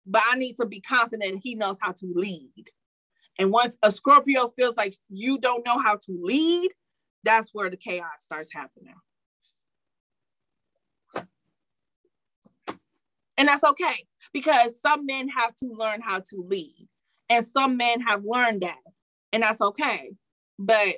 but 0.05 0.21
I 0.27 0.35
need 0.35 0.57
to 0.57 0.65
be 0.65 0.81
confident 0.81 1.41
he 1.43 1.55
knows 1.55 1.77
how 1.81 1.91
to 1.93 2.11
lead. 2.13 2.65
And 3.37 3.51
once 3.51 3.77
a 3.81 3.91
Scorpio 3.91 4.47
feels 4.47 4.77
like 4.77 4.95
you 5.09 5.37
don't 5.37 5.65
know 5.65 5.77
how 5.77 5.95
to 5.95 6.19
lead, 6.21 6.71
that's 7.23 7.49
where 7.53 7.69
the 7.69 7.77
chaos 7.77 8.23
starts 8.23 8.49
happening. 8.53 8.95
And 13.37 13.47
that's 13.47 13.63
okay 13.63 14.05
because 14.31 14.79
some 14.81 15.05
men 15.05 15.27
have 15.29 15.55
to 15.55 15.67
learn 15.67 16.01
how 16.01 16.19
to 16.19 16.45
lead, 16.47 16.87
and 17.29 17.45
some 17.45 17.77
men 17.77 18.01
have 18.01 18.23
learned 18.25 18.61
that, 18.61 18.79
and 19.33 19.43
that's 19.43 19.61
okay. 19.61 20.11
But 20.57 20.95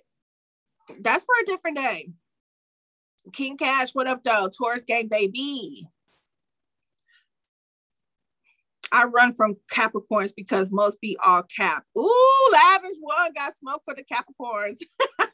that's 0.99 1.25
for 1.25 1.33
a 1.41 1.45
different 1.45 1.77
day. 1.77 2.09
King 3.33 3.57
Cash, 3.57 3.91
what 3.93 4.07
up, 4.07 4.23
though? 4.23 4.49
Taurus 4.49 4.83
gang, 4.83 5.07
baby. 5.07 5.87
I 8.91 9.05
run 9.05 9.33
from 9.33 9.55
Capricorns 9.71 10.31
because 10.35 10.71
most 10.71 10.99
be 11.01 11.17
all 11.23 11.43
cap. 11.43 11.83
Ooh, 11.97 12.49
lavish 12.51 12.97
one 12.99 13.33
got 13.33 13.55
smoke 13.57 13.81
for 13.85 13.95
the 13.95 14.03
Capricorns. 14.03 14.77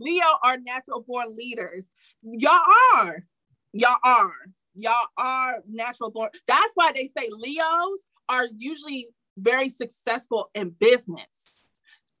Leo 0.00 0.24
are 0.42 0.58
natural 0.58 1.04
born 1.06 1.34
leaders. 1.36 1.88
Y'all 2.22 2.60
are. 2.94 3.24
Y'all 3.72 3.96
are. 4.04 4.32
Y'all 4.74 5.08
are 5.16 5.62
natural 5.68 6.10
born. 6.10 6.30
That's 6.46 6.72
why 6.74 6.92
they 6.92 7.06
say 7.16 7.30
Leos 7.30 8.04
are 8.28 8.46
usually 8.56 9.08
very 9.38 9.68
successful 9.68 10.50
in 10.54 10.70
business. 10.70 11.60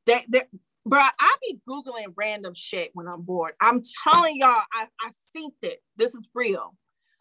They, 0.06 0.24
they, 0.28 0.42
bro, 0.84 1.00
I 1.00 1.36
be 1.42 1.60
Googling 1.68 2.14
random 2.16 2.54
shit 2.54 2.90
when 2.94 3.08
I'm 3.08 3.22
bored. 3.22 3.52
I'm 3.60 3.82
telling 4.04 4.36
y'all, 4.38 4.62
I, 4.72 4.86
I 5.00 5.10
synced 5.36 5.62
it. 5.62 5.82
This 5.96 6.14
is 6.14 6.26
real. 6.34 6.76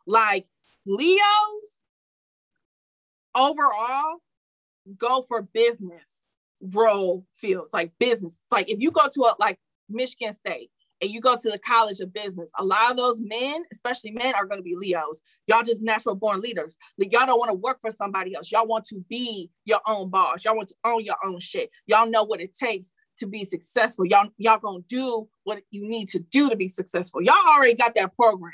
Like 0.06 0.47
Leos 0.86 1.84
overall 3.36 4.17
go 4.97 5.21
for 5.21 5.41
business 5.41 6.23
role 6.61 7.25
fields, 7.31 7.73
like 7.73 7.91
business. 7.99 8.39
Like 8.51 8.69
if 8.69 8.79
you 8.79 8.91
go 8.91 9.07
to 9.13 9.21
a 9.23 9.36
like 9.39 9.59
Michigan 9.89 10.33
State 10.33 10.71
and 11.01 11.11
you 11.11 11.19
go 11.19 11.36
to 11.36 11.51
the 11.51 11.59
College 11.59 11.99
of 11.99 12.13
Business, 12.13 12.49
a 12.57 12.63
lot 12.63 12.91
of 12.91 12.97
those 12.97 13.19
men, 13.19 13.63
especially 13.71 14.11
men, 14.11 14.33
are 14.33 14.45
going 14.45 14.59
to 14.59 14.63
be 14.63 14.75
Leos. 14.75 15.21
Y'all 15.47 15.63
just 15.63 15.81
natural 15.81 16.15
born 16.15 16.41
leaders. 16.41 16.77
Like 16.97 17.11
y'all 17.11 17.25
don't 17.25 17.39
want 17.39 17.49
to 17.49 17.55
work 17.55 17.79
for 17.81 17.91
somebody 17.91 18.36
else. 18.36 18.51
Y'all 18.51 18.67
want 18.67 18.86
to 18.86 19.03
be 19.09 19.49
your 19.65 19.81
own 19.88 20.09
boss. 20.09 20.45
Y'all 20.45 20.55
want 20.55 20.69
to 20.69 20.75
own 20.83 21.03
your 21.03 21.17
own 21.23 21.39
shit. 21.39 21.69
Y'all 21.86 22.09
know 22.09 22.23
what 22.23 22.41
it 22.41 22.55
takes 22.55 22.91
to 23.17 23.27
be 23.27 23.45
successful. 23.45 24.05
Y'all 24.05 24.29
y'all 24.38 24.59
gonna 24.59 24.83
do 24.89 25.27
what 25.43 25.61
you 25.71 25.88
need 25.88 26.09
to 26.09 26.19
do 26.19 26.49
to 26.49 26.55
be 26.55 26.67
successful. 26.67 27.21
Y'all 27.21 27.36
already 27.47 27.75
got 27.75 27.95
that 27.95 28.13
program. 28.15 28.53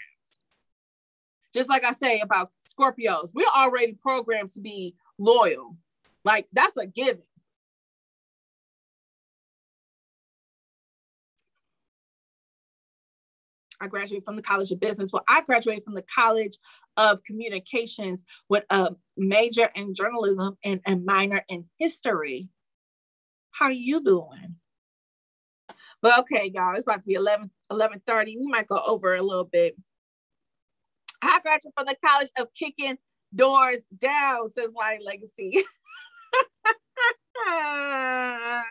Just 1.54 1.70
like 1.70 1.84
I 1.84 1.93
say 1.93 2.22
about 2.22 2.52
Scorpios, 2.68 3.32
we're 3.34 3.45
already 3.56 3.93
programmed 3.93 4.54
to 4.54 4.62
be 4.62 4.95
loyal. 5.18 5.76
Like 6.24 6.47
that's 6.54 6.78
a 6.78 6.88
given. 6.88 7.24
I 13.82 13.88
graduated 13.88 14.24
from 14.24 14.36
the 14.36 14.43
College 14.43 14.72
of 14.72 14.80
Business. 14.80 15.12
Well, 15.12 15.24
I 15.28 15.41
graduated 15.41 15.84
from 15.84 15.95
the 15.95 16.04
College 16.04 16.58
of 16.97 17.24
Communications 17.24 18.24
with 18.47 18.64
a 18.70 18.91
major 19.18 19.72
in 19.74 19.95
journalism 19.95 20.58
and 20.64 20.82
a 20.86 20.95
minor 20.95 21.43
in 21.49 21.66
history. 21.80 22.49
How 23.49 23.70
you 23.70 24.04
doing? 24.04 24.58
But 26.02 26.20
okay, 26.20 26.52
y'all, 26.54 26.76
it's 26.76 26.84
about 26.84 27.02
to 27.02 27.08
be 27.08 27.16
11, 27.16 27.49
11.30. 27.72 28.26
We 28.39 28.47
might 28.47 28.68
go 28.68 28.82
over 28.86 29.16
a 29.16 29.22
little 29.22 29.45
bit. 29.45 29.76
I 31.22 31.39
graduated 31.41 31.74
from 31.78 31.86
the 31.86 31.95
College 32.03 32.30
of 32.38 32.47
Kicking 32.53 32.97
Doors 33.34 33.82
Down, 33.97 34.49
says 34.49 34.69
my 34.74 34.97
Legacy. 35.03 35.63
How 37.45 38.63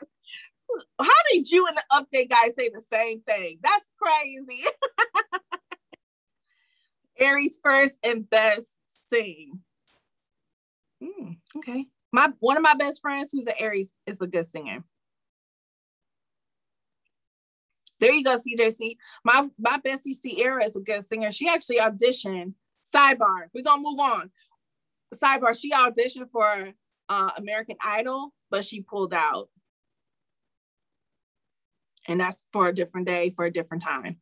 did 1.32 1.50
you 1.50 1.66
and 1.66 1.76
the 1.76 1.82
update 1.92 2.30
guy 2.30 2.50
say 2.56 2.68
the 2.68 2.82
same 2.90 3.22
thing? 3.22 3.58
That's 3.62 3.86
crazy. 4.00 4.64
Aries 7.18 7.58
first 7.62 7.94
and 8.02 8.28
best 8.28 8.66
sing. 8.88 9.60
Mm, 11.02 11.36
okay. 11.56 11.86
My 12.12 12.30
one 12.40 12.56
of 12.56 12.62
my 12.62 12.74
best 12.74 13.00
friends 13.02 13.30
who's 13.32 13.46
an 13.46 13.54
Aries 13.58 13.92
is 14.06 14.20
a 14.20 14.26
good 14.26 14.46
singer. 14.46 14.84
There 18.00 18.12
you 18.12 18.24
go, 18.24 18.38
CJC. 18.38 18.96
My 19.24 19.48
my 19.58 19.78
bestie 19.78 20.14
Sierra 20.14 20.64
is 20.64 20.74
a 20.74 20.80
good 20.80 21.06
singer. 21.06 21.30
She 21.30 21.48
actually 21.48 21.78
auditioned. 21.78 22.54
Sidebar. 22.82 23.48
We're 23.54 23.62
gonna 23.62 23.82
move 23.82 24.00
on. 24.00 24.30
Sidebar. 25.14 25.58
She 25.58 25.70
auditioned 25.70 26.30
for 26.32 26.70
uh, 27.08 27.30
American 27.36 27.76
Idol, 27.84 28.32
but 28.50 28.64
she 28.64 28.80
pulled 28.80 29.12
out. 29.12 29.48
And 32.08 32.18
that's 32.18 32.42
for 32.52 32.68
a 32.68 32.74
different 32.74 33.06
day, 33.06 33.30
for 33.30 33.44
a 33.44 33.52
different 33.52 33.82
time. 33.82 34.16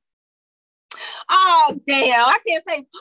Oh 1.30 1.78
damn! 1.86 2.26
I 2.26 2.38
can't 2.46 2.64
say. 2.68 2.84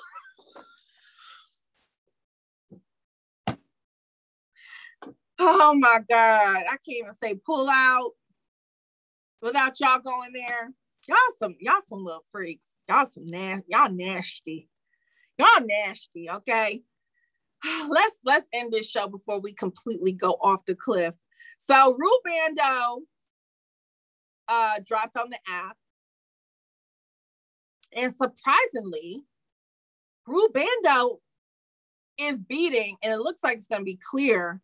Oh 5.40 5.76
my 5.76 6.00
God. 6.10 6.64
I 6.68 6.78
can't 6.84 6.98
even 6.98 7.14
say 7.14 7.36
pull 7.36 7.70
out 7.70 8.14
without 9.42 9.80
y'all 9.80 10.00
going 10.00 10.34
there. 10.34 10.72
Y'all 11.08 11.18
some 11.40 11.56
y'all 11.60 11.82
some 11.88 12.04
little 12.04 12.26
freaks. 12.32 12.80
Y'all 12.90 13.06
some 13.06 13.26
nasty. 13.28 13.66
Y'all 13.70 13.92
nasty. 13.92 14.70
Y'all 15.38 15.66
nasty. 15.66 16.30
Okay. 16.30 16.82
Let's 17.90 18.20
let's 18.24 18.48
end 18.54 18.72
this 18.72 18.90
show 18.90 19.08
before 19.08 19.40
we 19.40 19.54
completely 19.54 20.12
go 20.12 20.32
off 20.42 20.66
the 20.66 20.76
cliff. 20.76 21.14
So 21.58 21.96
Ru 21.98 22.10
Bando 22.24 23.02
uh 24.48 24.80
dropped 24.86 25.18
on 25.18 25.30
the 25.30 25.40
app. 25.48 25.78
And 27.96 28.14
surprisingly, 28.16 29.24
Ru 30.28 30.50
Bando 30.54 31.20
is 32.20 32.40
beating, 32.40 32.98
and 33.02 33.14
it 33.14 33.20
looks 33.20 33.44
like 33.44 33.58
it's 33.58 33.68
gonna 33.68 33.84
be 33.84 34.00
clear. 34.10 34.62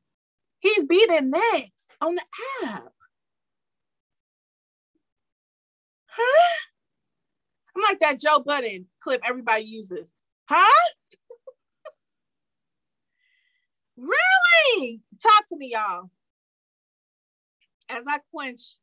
He's 0.59 0.83
beating 0.83 1.31
next 1.31 1.93
on 2.01 2.15
the 2.15 2.23
app. 2.65 2.91
Huh? 6.15 6.53
I'm 7.75 7.81
like 7.81 7.99
that 7.99 8.19
Joe 8.19 8.39
Budden 8.39 8.87
clip 9.01 9.21
everybody 9.25 9.63
uses. 9.63 10.11
Huh? 10.49 10.89
really? 13.97 15.01
Talk 15.21 15.47
to 15.49 15.57
me, 15.57 15.71
y'all. 15.73 16.09
As 17.89 18.05
I 18.07 18.19
quench 18.31 18.77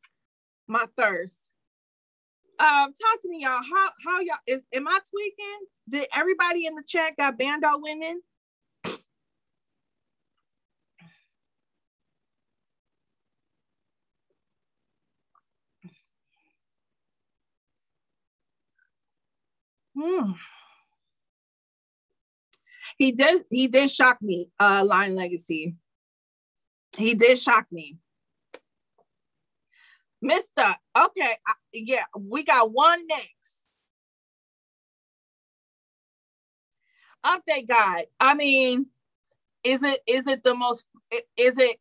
my 0.66 0.86
thirst. 0.96 1.50
Um, 2.58 2.92
talk 2.92 3.20
to 3.22 3.28
me, 3.28 3.42
y'all. 3.42 3.62
How 3.62 3.90
how 4.04 4.20
y'all 4.20 4.36
is 4.46 4.60
am 4.72 4.86
I 4.86 4.98
tweaking? 5.10 5.66
Did 5.88 6.08
everybody 6.14 6.66
in 6.66 6.74
the 6.74 6.84
chat 6.86 7.16
got 7.16 7.38
Bando 7.38 7.78
winning? 7.78 8.20
Hmm. 20.00 20.32
He 22.96 23.12
did. 23.12 23.44
He 23.50 23.68
did 23.68 23.90
shock 23.90 24.22
me. 24.22 24.48
Uh, 24.58 24.82
Lion 24.86 25.14
Legacy. 25.14 25.74
He 26.96 27.14
did 27.14 27.38
shock 27.38 27.66
me. 27.70 27.98
Mister. 30.22 30.74
Okay. 30.96 31.34
I, 31.46 31.52
yeah, 31.72 32.04
we 32.18 32.44
got 32.44 32.72
one 32.72 33.06
next. 33.06 33.28
Update 37.24 37.68
guide. 37.68 38.06
I 38.18 38.34
mean, 38.34 38.86
is 39.62 39.82
it 39.82 40.00
is 40.06 40.26
it 40.26 40.42
the 40.42 40.54
most 40.54 40.86
is 41.36 41.58
it 41.58 41.76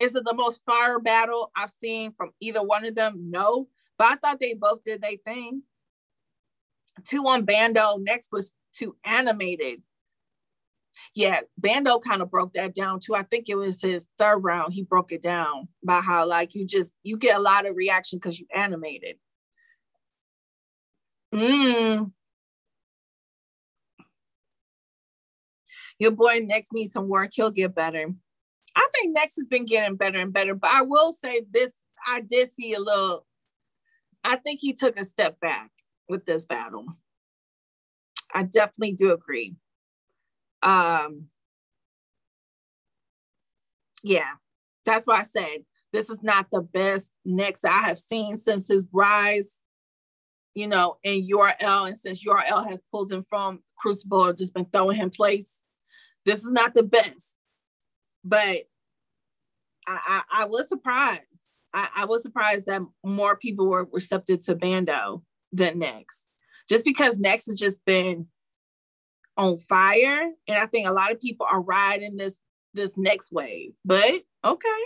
is 0.00 0.16
it 0.16 0.24
the 0.24 0.34
most 0.34 0.64
fire 0.64 0.98
battle 0.98 1.52
I've 1.56 1.70
seen 1.70 2.12
from 2.16 2.32
either 2.40 2.62
one 2.62 2.84
of 2.84 2.96
them? 2.96 3.30
No, 3.30 3.68
but 3.96 4.08
I 4.08 4.16
thought 4.16 4.40
they 4.40 4.54
both 4.54 4.82
did 4.82 5.02
their 5.02 5.16
thing 5.24 5.62
two 7.04 7.26
on 7.26 7.44
Bando. 7.44 7.98
Next 7.98 8.30
was 8.32 8.52
two 8.72 8.96
animated. 9.04 9.82
Yeah, 11.14 11.40
Bando 11.58 11.98
kind 11.98 12.22
of 12.22 12.30
broke 12.30 12.54
that 12.54 12.74
down 12.74 13.00
too. 13.00 13.14
I 13.14 13.22
think 13.22 13.48
it 13.48 13.56
was 13.56 13.82
his 13.82 14.08
third 14.18 14.38
round. 14.38 14.74
He 14.74 14.82
broke 14.82 15.12
it 15.12 15.22
down 15.22 15.68
by 15.84 16.00
how 16.00 16.26
like 16.26 16.54
you 16.54 16.66
just 16.66 16.94
you 17.02 17.16
get 17.16 17.36
a 17.36 17.40
lot 17.40 17.66
of 17.66 17.76
reaction 17.76 18.18
because 18.18 18.38
you 18.38 18.46
animated. 18.54 19.16
Mm. 21.34 22.12
Your 25.98 26.12
boy 26.12 26.40
next 26.44 26.72
needs 26.72 26.92
some 26.92 27.08
work. 27.08 27.30
He'll 27.34 27.50
get 27.50 27.74
better. 27.74 28.06
I 28.76 28.88
think 28.94 29.12
next 29.12 29.36
has 29.36 29.48
been 29.48 29.66
getting 29.66 29.96
better 29.96 30.18
and 30.18 30.32
better, 30.32 30.54
but 30.54 30.70
I 30.70 30.82
will 30.82 31.12
say 31.12 31.42
this: 31.50 31.72
I 32.06 32.20
did 32.20 32.50
see 32.52 32.74
a 32.74 32.80
little. 32.80 33.26
I 34.22 34.36
think 34.36 34.60
he 34.60 34.74
took 34.74 34.98
a 34.98 35.04
step 35.04 35.40
back 35.40 35.70
with 36.10 36.26
this 36.26 36.44
battle. 36.44 36.86
I 38.34 38.42
definitely 38.42 38.92
do 38.92 39.12
agree. 39.12 39.56
Um, 40.62 41.26
yeah, 44.02 44.32
that's 44.84 45.06
why 45.06 45.20
I 45.20 45.22
said 45.22 45.64
this 45.92 46.10
is 46.10 46.22
not 46.22 46.46
the 46.52 46.62
best 46.62 47.12
next 47.24 47.64
I 47.64 47.80
have 47.80 47.98
seen 47.98 48.36
since 48.36 48.68
his 48.68 48.86
rise, 48.92 49.64
you 50.54 50.68
know, 50.68 50.96
in 51.02 51.26
URL. 51.26 51.86
And 51.86 51.96
since 51.96 52.24
URL 52.24 52.68
has 52.68 52.82
pulled 52.90 53.10
him 53.10 53.24
from 53.28 53.60
Crucible 53.78 54.26
or 54.26 54.32
just 54.32 54.54
been 54.54 54.66
throwing 54.66 54.96
him 54.96 55.10
place, 55.10 55.64
this 56.24 56.40
is 56.40 56.50
not 56.50 56.74
the 56.74 56.82
best. 56.82 57.36
But 58.22 58.68
I, 59.86 60.22
I, 60.30 60.42
I 60.42 60.44
was 60.44 60.68
surprised. 60.68 61.22
I, 61.72 61.88
I 61.96 62.04
was 62.04 62.22
surprised 62.22 62.66
that 62.66 62.82
more 63.04 63.36
people 63.36 63.66
were 63.68 63.88
receptive 63.92 64.40
to 64.46 64.54
Bando 64.54 65.22
than 65.52 65.78
Next. 65.78 66.28
Just 66.68 66.84
because 66.84 67.18
Next 67.18 67.46
has 67.46 67.58
just 67.58 67.84
been 67.84 68.26
on 69.36 69.58
fire. 69.58 70.30
And 70.48 70.58
I 70.58 70.66
think 70.66 70.86
a 70.86 70.92
lot 70.92 71.12
of 71.12 71.20
people 71.20 71.46
are 71.50 71.60
riding 71.60 72.16
this 72.16 72.38
this 72.74 72.96
next 72.96 73.32
wave. 73.32 73.72
But 73.84 74.22
okay. 74.44 74.82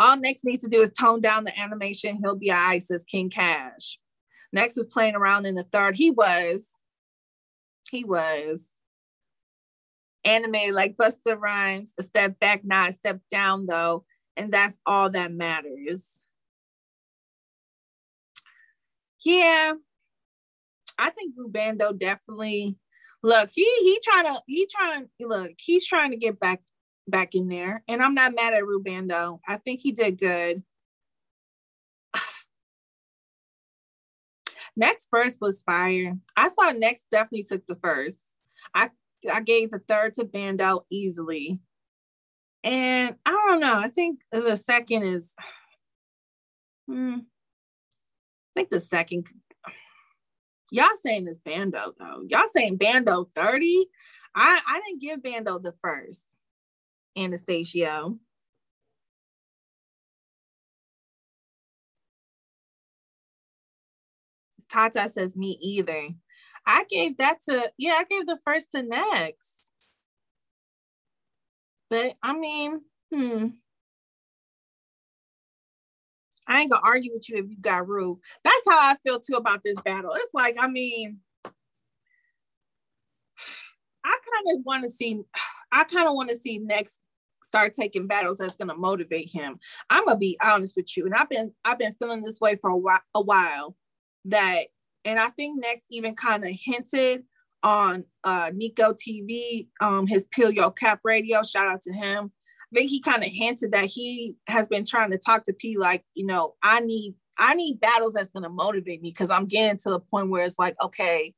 All 0.00 0.16
next 0.16 0.44
needs 0.44 0.62
to 0.62 0.68
do 0.68 0.80
is 0.80 0.92
tone 0.92 1.20
down 1.20 1.44
the 1.44 1.58
animation. 1.58 2.18
He'll 2.22 2.34
be 2.34 2.50
all 2.50 2.56
right, 2.56 2.82
says 2.82 3.04
King 3.04 3.28
Cash. 3.28 3.98
Next 4.52 4.76
was 4.76 4.86
playing 4.90 5.14
around 5.14 5.44
in 5.46 5.54
the 5.54 5.62
third. 5.62 5.94
He 5.94 6.10
was, 6.10 6.66
he 7.90 8.04
was 8.04 8.70
Anime 10.24 10.74
like 10.74 10.96
Busta 10.96 11.38
Rhymes, 11.38 11.94
a 11.98 12.02
step 12.02 12.40
back, 12.40 12.64
not 12.64 12.88
a 12.88 12.92
step 12.92 13.20
down, 13.30 13.66
though. 13.66 14.04
And 14.36 14.50
that's 14.50 14.78
all 14.86 15.10
that 15.10 15.32
matters. 15.32 16.26
Yeah, 19.24 19.74
I 20.98 21.10
think 21.10 21.34
Rubando 21.36 21.98
definitely 21.98 22.76
look, 23.22 23.50
he 23.52 23.64
he 23.64 24.00
trying 24.02 24.24
to 24.24 24.40
he 24.46 24.66
trying 24.66 25.08
look, 25.20 25.52
he's 25.58 25.86
trying 25.86 26.10
to 26.12 26.16
get 26.16 26.38
back 26.40 26.60
back 27.08 27.34
in 27.34 27.48
there. 27.48 27.82
And 27.88 28.02
I'm 28.02 28.14
not 28.14 28.34
mad 28.34 28.54
at 28.54 28.62
Rubando. 28.62 29.40
I 29.46 29.56
think 29.56 29.80
he 29.80 29.92
did 29.92 30.18
good. 30.18 30.62
Next 34.76 35.08
first 35.10 35.40
was 35.40 35.62
fire. 35.62 36.16
I 36.36 36.50
thought 36.50 36.78
next 36.78 37.06
definitely 37.10 37.44
took 37.44 37.66
the 37.66 37.76
first. 37.76 38.34
I 38.74 38.90
I 39.30 39.40
gave 39.40 39.70
the 39.70 39.80
third 39.80 40.14
to 40.14 40.24
Bando 40.24 40.86
easily. 40.90 41.60
And 42.62 43.16
I 43.24 43.30
don't 43.30 43.60
know. 43.60 43.78
I 43.78 43.88
think 43.88 44.20
the 44.30 44.56
second 44.56 45.04
is 45.04 45.34
hmm, 46.88 47.18
think 48.60 48.70
the 48.70 48.80
second 48.80 49.26
y'all 50.70 50.88
saying 51.02 51.24
this 51.24 51.38
Bando 51.38 51.94
though. 51.98 52.24
Y'all 52.28 52.48
saying 52.52 52.76
Bando 52.76 53.28
30. 53.34 53.86
I, 54.34 54.60
I 54.66 54.80
didn't 54.80 55.00
give 55.00 55.22
Bando 55.22 55.58
the 55.58 55.74
first. 55.82 56.24
Anastasio. 57.16 58.18
Tata 64.68 65.08
says 65.08 65.36
me 65.36 65.58
either. 65.60 66.10
I 66.64 66.84
gave 66.88 67.16
that 67.16 67.42
to 67.48 67.72
yeah, 67.78 67.94
I 67.98 68.04
gave 68.04 68.26
the 68.26 68.38
first 68.44 68.70
to 68.72 68.82
next. 68.82 69.56
But 71.88 72.14
I 72.22 72.34
mean, 72.34 72.82
hmm. 73.12 73.46
I 76.50 76.60
ain't 76.60 76.70
gonna 76.70 76.82
argue 76.84 77.14
with 77.14 77.28
you 77.28 77.38
if 77.38 77.48
you 77.48 77.56
got 77.60 77.88
rude. 77.88 78.18
That's 78.42 78.68
how 78.68 78.78
I 78.78 78.96
feel 79.04 79.20
too 79.20 79.36
about 79.36 79.62
this 79.62 79.80
battle. 79.82 80.12
It's 80.16 80.34
like, 80.34 80.56
I 80.58 80.66
mean, 80.66 81.18
I 84.04 84.10
kind 84.10 84.58
of 84.58 84.64
want 84.64 84.84
to 84.84 84.90
see, 84.90 85.20
I 85.72 85.84
kind 85.84 86.08
of 86.08 86.14
want 86.14 86.30
to 86.30 86.36
see 86.36 86.58
next 86.58 86.98
start 87.42 87.72
taking 87.72 88.06
battles 88.06 88.38
that's 88.38 88.56
gonna 88.56 88.74
motivate 88.74 89.30
him. 89.30 89.58
I'm 89.88 90.04
gonna 90.04 90.18
be 90.18 90.36
honest 90.42 90.74
with 90.76 90.94
you, 90.96 91.06
and 91.06 91.14
I've 91.14 91.30
been 91.30 91.54
I've 91.64 91.78
been 91.78 91.94
feeling 91.94 92.20
this 92.20 92.40
way 92.40 92.56
for 92.60 92.70
a 92.70 92.76
while, 92.76 93.00
a 93.14 93.22
while 93.22 93.76
that, 94.26 94.64
and 95.04 95.18
I 95.18 95.30
think 95.30 95.60
next 95.60 95.86
even 95.90 96.16
kind 96.16 96.44
of 96.44 96.50
hinted 96.52 97.22
on 97.62 98.04
uh 98.24 98.50
Nico 98.52 98.92
TV, 98.92 99.68
um, 99.80 100.08
his 100.08 100.24
Peel 100.24 100.50
Your 100.50 100.72
Cap 100.72 101.00
radio. 101.04 101.44
Shout 101.44 101.68
out 101.68 101.82
to 101.82 101.92
him. 101.92 102.32
Think 102.72 102.90
he 102.90 103.00
kind 103.00 103.24
of 103.24 103.30
hinted 103.30 103.72
that 103.72 103.86
he 103.86 104.36
has 104.46 104.68
been 104.68 104.84
trying 104.84 105.10
to 105.10 105.18
talk 105.18 105.44
to 105.44 105.52
P 105.52 105.76
like, 105.76 106.04
you 106.14 106.26
know, 106.26 106.54
I 106.62 106.80
need 106.80 107.14
I 107.36 107.54
need 107.54 107.80
battles 107.80 108.14
that's 108.14 108.30
gonna 108.30 108.48
motivate 108.48 109.02
me 109.02 109.10
because 109.10 109.30
I'm 109.30 109.46
getting 109.46 109.78
to 109.78 109.90
the 109.90 110.00
point 110.00 110.30
where 110.30 110.44
it's 110.44 110.58
like, 110.58 110.76
okay, 110.82 111.34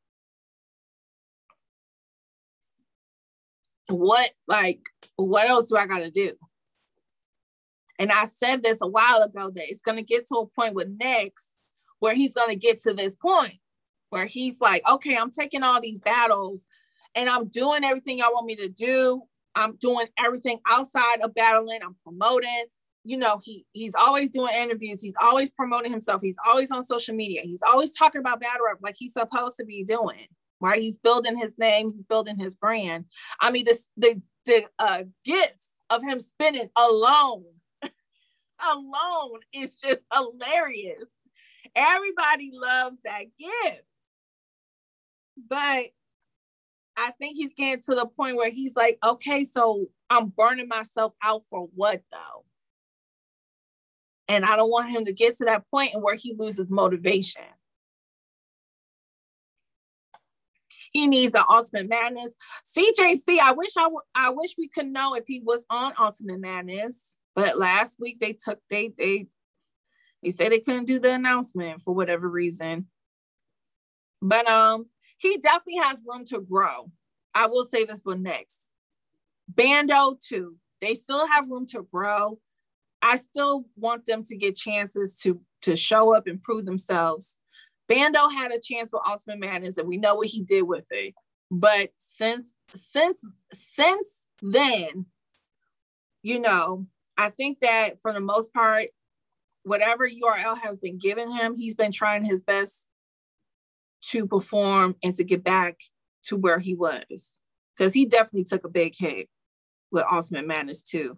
what 3.88 4.30
like 4.46 4.80
what 5.16 5.48
else 5.48 5.68
do 5.68 5.76
I 5.76 5.86
gotta 5.86 6.10
do? 6.10 6.34
And 7.98 8.10
I 8.10 8.26
said 8.26 8.62
this 8.62 8.80
a 8.82 8.88
while 8.88 9.22
ago 9.22 9.50
that 9.54 9.64
it's 9.68 9.82
gonna 9.82 10.02
get 10.02 10.26
to 10.28 10.36
a 10.36 10.46
point 10.46 10.74
with 10.74 10.88
next 10.98 11.52
where 12.00 12.14
he's 12.14 12.34
gonna 12.34 12.56
get 12.56 12.80
to 12.82 12.92
this 12.92 13.14
point 13.14 13.54
where 14.10 14.26
he's 14.26 14.60
like, 14.60 14.82
okay, 14.86 15.16
I'm 15.16 15.30
taking 15.30 15.62
all 15.62 15.80
these 15.80 16.00
battles 16.00 16.66
and 17.14 17.30
I'm 17.30 17.48
doing 17.48 17.84
everything 17.84 18.18
y'all 18.18 18.32
want 18.32 18.46
me 18.46 18.56
to 18.56 18.68
do. 18.68 19.22
I'm 19.54 19.76
doing 19.76 20.06
everything 20.18 20.58
outside 20.68 21.20
of 21.22 21.34
battling. 21.34 21.80
I'm 21.82 21.96
promoting. 22.04 22.64
You 23.04 23.16
know, 23.16 23.40
he 23.42 23.66
he's 23.72 23.94
always 23.94 24.30
doing 24.30 24.54
interviews. 24.54 25.00
He's 25.00 25.14
always 25.20 25.50
promoting 25.50 25.90
himself. 25.90 26.22
He's 26.22 26.36
always 26.46 26.70
on 26.70 26.82
social 26.84 27.14
media. 27.14 27.40
He's 27.42 27.62
always 27.62 27.92
talking 27.92 28.20
about 28.20 28.40
battle 28.40 28.66
rap 28.66 28.78
like 28.80 28.94
he's 28.96 29.12
supposed 29.12 29.56
to 29.56 29.64
be 29.64 29.84
doing. 29.84 30.26
Right? 30.60 30.80
He's 30.80 30.98
building 30.98 31.36
his 31.36 31.58
name. 31.58 31.90
He's 31.90 32.04
building 32.04 32.38
his 32.38 32.54
brand. 32.54 33.06
I 33.40 33.50
mean, 33.50 33.64
this 33.64 33.88
the 33.96 34.22
the 34.46 34.66
uh, 34.78 35.04
gifts 35.24 35.74
of 35.90 36.02
him 36.02 36.20
spinning 36.20 36.68
alone, 36.76 37.44
alone 37.82 39.40
is 39.52 39.74
just 39.76 40.00
hilarious. 40.12 41.04
Everybody 41.74 42.50
loves 42.52 42.98
that 43.04 43.24
gift, 43.38 43.82
but 45.48 45.86
I 46.96 47.12
think 47.18 47.36
he's 47.36 47.54
getting 47.54 47.82
to 47.84 47.94
the 47.94 48.06
point 48.06 48.36
where 48.36 48.50
he's 48.50 48.76
like, 48.76 48.98
okay, 49.04 49.44
so 49.44 49.86
I'm 50.10 50.28
burning 50.28 50.68
myself 50.68 51.14
out 51.22 51.42
for 51.48 51.68
what 51.74 52.02
though? 52.10 52.44
And 54.28 54.44
I 54.44 54.56
don't 54.56 54.70
want 54.70 54.90
him 54.90 55.04
to 55.06 55.12
get 55.12 55.36
to 55.38 55.46
that 55.46 55.64
point 55.70 55.94
and 55.94 56.02
where 56.02 56.14
he 56.14 56.34
loses 56.36 56.70
motivation. 56.70 57.42
He 60.92 61.06
needs 61.06 61.32
the 61.32 61.44
Ultimate 61.48 61.88
Madness. 61.88 62.34
CJC, 62.66 63.38
I 63.38 63.52
wish 63.52 63.76
I, 63.78 63.84
w- 63.84 64.00
I 64.14 64.30
wish 64.30 64.54
we 64.58 64.68
could 64.68 64.86
know 64.86 65.14
if 65.14 65.24
he 65.26 65.40
was 65.40 65.64
on 65.70 65.94
Ultimate 65.98 66.38
Madness, 66.38 67.18
but 67.34 67.58
last 67.58 67.98
week 67.98 68.20
they 68.20 68.34
took 68.34 68.58
they 68.68 68.92
they 68.96 69.26
they 70.22 70.30
said 70.30 70.52
they 70.52 70.60
couldn't 70.60 70.84
do 70.84 71.00
the 71.00 71.14
announcement 71.14 71.80
for 71.80 71.94
whatever 71.94 72.28
reason. 72.28 72.88
But 74.20 74.46
um, 74.46 74.86
he 75.22 75.38
definitely 75.38 75.76
has 75.76 76.02
room 76.04 76.24
to 76.26 76.40
grow. 76.40 76.90
I 77.32 77.46
will 77.46 77.64
say 77.64 77.84
this 77.84 78.00
one 78.02 78.22
next. 78.22 78.70
Bando 79.48 80.18
too. 80.20 80.56
They 80.80 80.94
still 80.94 81.26
have 81.28 81.48
room 81.48 81.66
to 81.68 81.86
grow. 81.92 82.40
I 83.00 83.16
still 83.16 83.64
want 83.76 84.04
them 84.04 84.24
to 84.24 84.36
get 84.36 84.56
chances 84.56 85.16
to 85.18 85.40
to 85.62 85.76
show 85.76 86.14
up 86.14 86.26
and 86.26 86.42
prove 86.42 86.64
themselves. 86.64 87.38
Bando 87.88 88.28
had 88.28 88.50
a 88.50 88.60
chance 88.60 88.90
with 88.92 89.02
Ultimate 89.06 89.38
Madness, 89.38 89.78
and 89.78 89.86
we 89.86 89.96
know 89.96 90.16
what 90.16 90.26
he 90.26 90.42
did 90.42 90.62
with 90.62 90.86
it. 90.90 91.14
But 91.50 91.90
since 91.98 92.52
since 92.74 93.20
since 93.52 94.26
then, 94.42 95.06
you 96.22 96.40
know, 96.40 96.86
I 97.16 97.30
think 97.30 97.60
that 97.60 98.02
for 98.02 98.12
the 98.12 98.20
most 98.20 98.52
part, 98.52 98.88
whatever 99.62 100.08
URL 100.08 100.58
has 100.62 100.78
been 100.78 100.98
given 100.98 101.30
him, 101.30 101.54
he's 101.54 101.76
been 101.76 101.92
trying 101.92 102.24
his 102.24 102.42
best 102.42 102.88
to 104.10 104.26
perform 104.26 104.96
and 105.02 105.14
to 105.14 105.24
get 105.24 105.44
back 105.44 105.78
to 106.24 106.36
where 106.36 106.58
he 106.58 106.74
was. 106.74 107.38
Because 107.76 107.94
he 107.94 108.06
definitely 108.06 108.44
took 108.44 108.64
a 108.64 108.68
big 108.68 108.94
hit 108.96 109.28
with 109.90 110.04
Ultimate 110.10 110.46
Madness 110.46 110.82
2. 110.82 111.16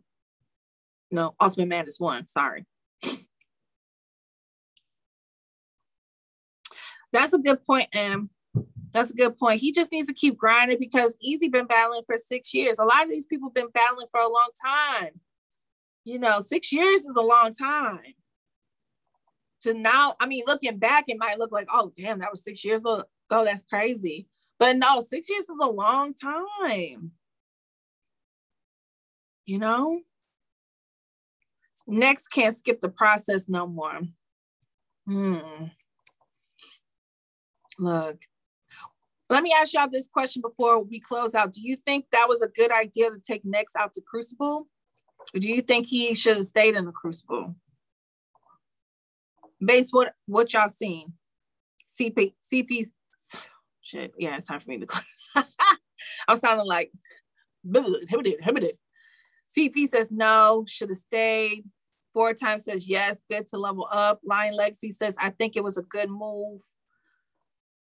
No, 1.10 1.34
Ultimate 1.40 1.68
Madness 1.68 1.98
1, 1.98 2.26
sorry. 2.26 2.64
That's 7.12 7.32
a 7.32 7.38
good 7.38 7.64
point, 7.64 7.88
Em. 7.92 8.30
That's 8.92 9.10
a 9.10 9.14
good 9.14 9.36
point. 9.38 9.60
He 9.60 9.72
just 9.72 9.92
needs 9.92 10.08
to 10.08 10.14
keep 10.14 10.36
grinding 10.36 10.78
because 10.78 11.16
Easy 11.20 11.48
been 11.48 11.66
battling 11.66 12.02
for 12.06 12.16
six 12.16 12.54
years. 12.54 12.78
A 12.78 12.84
lot 12.84 13.04
of 13.04 13.10
these 13.10 13.26
people 13.26 13.50
been 13.50 13.70
battling 13.72 14.06
for 14.10 14.20
a 14.20 14.28
long 14.28 14.50
time. 14.64 15.20
You 16.04 16.18
know, 16.18 16.40
six 16.40 16.72
years 16.72 17.02
is 17.02 17.16
a 17.16 17.20
long 17.20 17.52
time 17.54 18.14
to 19.64 19.74
now, 19.74 20.14
I 20.20 20.26
mean, 20.26 20.44
looking 20.46 20.78
back, 20.78 21.04
it 21.08 21.18
might 21.18 21.38
look 21.38 21.52
like, 21.52 21.68
oh, 21.70 21.92
damn, 21.96 22.20
that 22.20 22.30
was 22.30 22.44
six 22.44 22.64
years 22.64 22.80
ago. 22.80 23.04
That's 23.30 23.62
crazy. 23.62 24.28
But 24.58 24.76
no, 24.76 25.00
six 25.00 25.28
years 25.28 25.44
is 25.44 25.56
a 25.60 25.66
long 25.66 26.14
time. 26.14 27.10
You 29.46 29.58
know? 29.58 30.00
Next 31.86 32.28
can't 32.28 32.56
skip 32.56 32.80
the 32.80 32.88
process 32.88 33.48
no 33.48 33.66
more. 33.66 34.00
Hmm. 35.06 35.38
Look, 37.78 38.22
let 39.28 39.42
me 39.42 39.52
ask 39.52 39.74
y'all 39.74 39.88
this 39.90 40.08
question 40.08 40.40
before 40.40 40.82
we 40.82 41.00
close 41.00 41.34
out. 41.34 41.52
Do 41.52 41.60
you 41.60 41.76
think 41.76 42.06
that 42.12 42.28
was 42.28 42.40
a 42.40 42.48
good 42.48 42.70
idea 42.70 43.10
to 43.10 43.18
take 43.18 43.44
Next 43.44 43.76
out 43.76 43.92
the 43.92 44.00
Crucible? 44.00 44.68
Or 45.34 45.40
do 45.40 45.48
you 45.48 45.60
think 45.60 45.86
he 45.86 46.14
should 46.14 46.36
have 46.36 46.46
stayed 46.46 46.76
in 46.76 46.84
the 46.84 46.92
Crucible? 46.92 47.54
Base 49.60 49.90
what 49.92 50.12
what 50.26 50.52
y'all 50.52 50.68
seen? 50.68 51.12
CP 51.88 52.34
CP 52.42 52.86
shit. 53.82 54.12
Yeah, 54.18 54.36
it's 54.36 54.46
time 54.46 54.60
for 54.60 54.70
me 54.70 54.78
to. 54.78 54.86
I 55.36 55.44
was 56.28 56.40
sounding 56.40 56.66
like 56.66 56.92
CP 59.56 59.88
says 59.88 60.10
no, 60.10 60.64
should 60.68 60.88
have 60.90 60.98
stayed. 60.98 61.64
Four 62.12 62.34
times 62.34 62.64
says 62.64 62.88
yes, 62.88 63.18
good 63.30 63.48
to 63.48 63.58
level 63.58 63.88
up. 63.90 64.20
Lion 64.24 64.56
Lexi 64.56 64.92
says 64.92 65.16
I 65.18 65.30
think 65.30 65.56
it 65.56 65.64
was 65.64 65.76
a 65.76 65.82
good 65.82 66.10
move. 66.10 66.60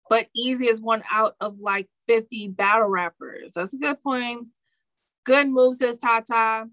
but 0.10 0.28
Easy 0.36 0.68
is 0.68 0.80
one 0.80 1.04
out 1.12 1.36
of 1.40 1.60
like 1.60 1.88
50 2.08 2.50
battle 2.50 2.88
rappers. 2.88 3.54
That's 3.56 3.74
a 3.74 3.78
good 3.78 4.02
point. 4.02 4.48
Good 5.26 5.50
move, 5.50 5.76
says 5.76 5.98
Tata. 5.98 6.68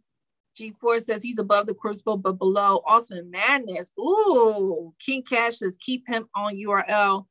G4 0.58 1.00
says 1.00 1.22
he's 1.22 1.38
above 1.38 1.66
the 1.66 1.74
crucible, 1.74 2.16
but 2.16 2.38
below 2.38 2.82
Awesome 2.86 3.30
Madness. 3.30 3.92
Ooh, 3.98 4.94
King 4.98 5.22
Cash 5.22 5.58
says 5.58 5.76
keep 5.80 6.06
him 6.06 6.28
on 6.34 6.56
URL. 6.56 7.26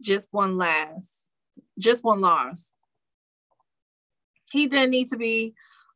Just 0.00 0.28
one 0.30 0.56
last, 0.56 1.30
just 1.78 2.04
one 2.04 2.20
loss. 2.20 2.72
He 4.52 4.66
didn't 4.66 4.90
need 4.90 5.08
to 5.08 5.16
be 5.16 5.54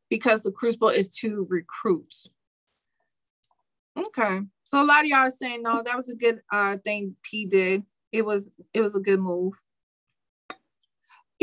because 0.09 0.43
the 0.43 0.51
crucible 0.51 0.89
is 0.89 1.09
to 1.17 1.47
recruit. 1.49 2.13
Okay. 3.97 4.41
So 4.63 4.81
a 4.81 4.85
lot 4.85 5.01
of 5.01 5.05
y'all 5.05 5.19
are 5.19 5.31
saying 5.31 5.61
no, 5.61 5.81
that 5.83 5.95
was 5.95 6.09
a 6.09 6.15
good 6.15 6.41
uh 6.51 6.77
thing 6.83 7.15
P 7.23 7.45
did. 7.45 7.83
It 8.11 8.25
was 8.25 8.47
it 8.73 8.81
was 8.81 8.95
a 8.95 8.99
good 8.99 9.19
move. 9.19 9.53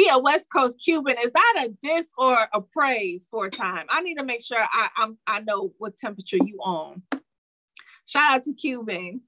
He 0.01 0.09
a 0.09 0.19
West 0.19 0.49
Coast 0.51 0.81
Cuban. 0.83 1.17
Is 1.23 1.33
that 1.33 1.67
a 1.67 1.69
diss 1.83 2.07
or 2.17 2.35
a 2.55 2.63
praise 2.63 3.29
for 3.31 3.45
a 3.45 3.51
time? 3.51 3.85
I 3.91 4.01
need 4.01 4.17
to 4.17 4.25
make 4.25 4.43
sure 4.43 4.57
I 4.59 4.89
I'm, 4.97 5.19
I 5.27 5.41
know 5.41 5.75
what 5.77 5.99
temperature 5.99 6.39
you 6.39 6.59
on. 6.65 7.03
Shout 8.07 8.33
out 8.33 8.45
to 8.45 8.55
Cuban. 8.55 9.21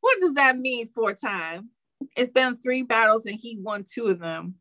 What 0.00 0.20
does 0.20 0.34
that 0.34 0.56
mean 0.56 0.86
for 0.94 1.10
a 1.10 1.16
time? 1.16 1.70
It's 2.16 2.30
been 2.30 2.58
three 2.58 2.84
battles 2.84 3.26
and 3.26 3.34
he 3.34 3.58
won 3.60 3.82
two 3.82 4.06
of 4.06 4.20
them. 4.20 4.54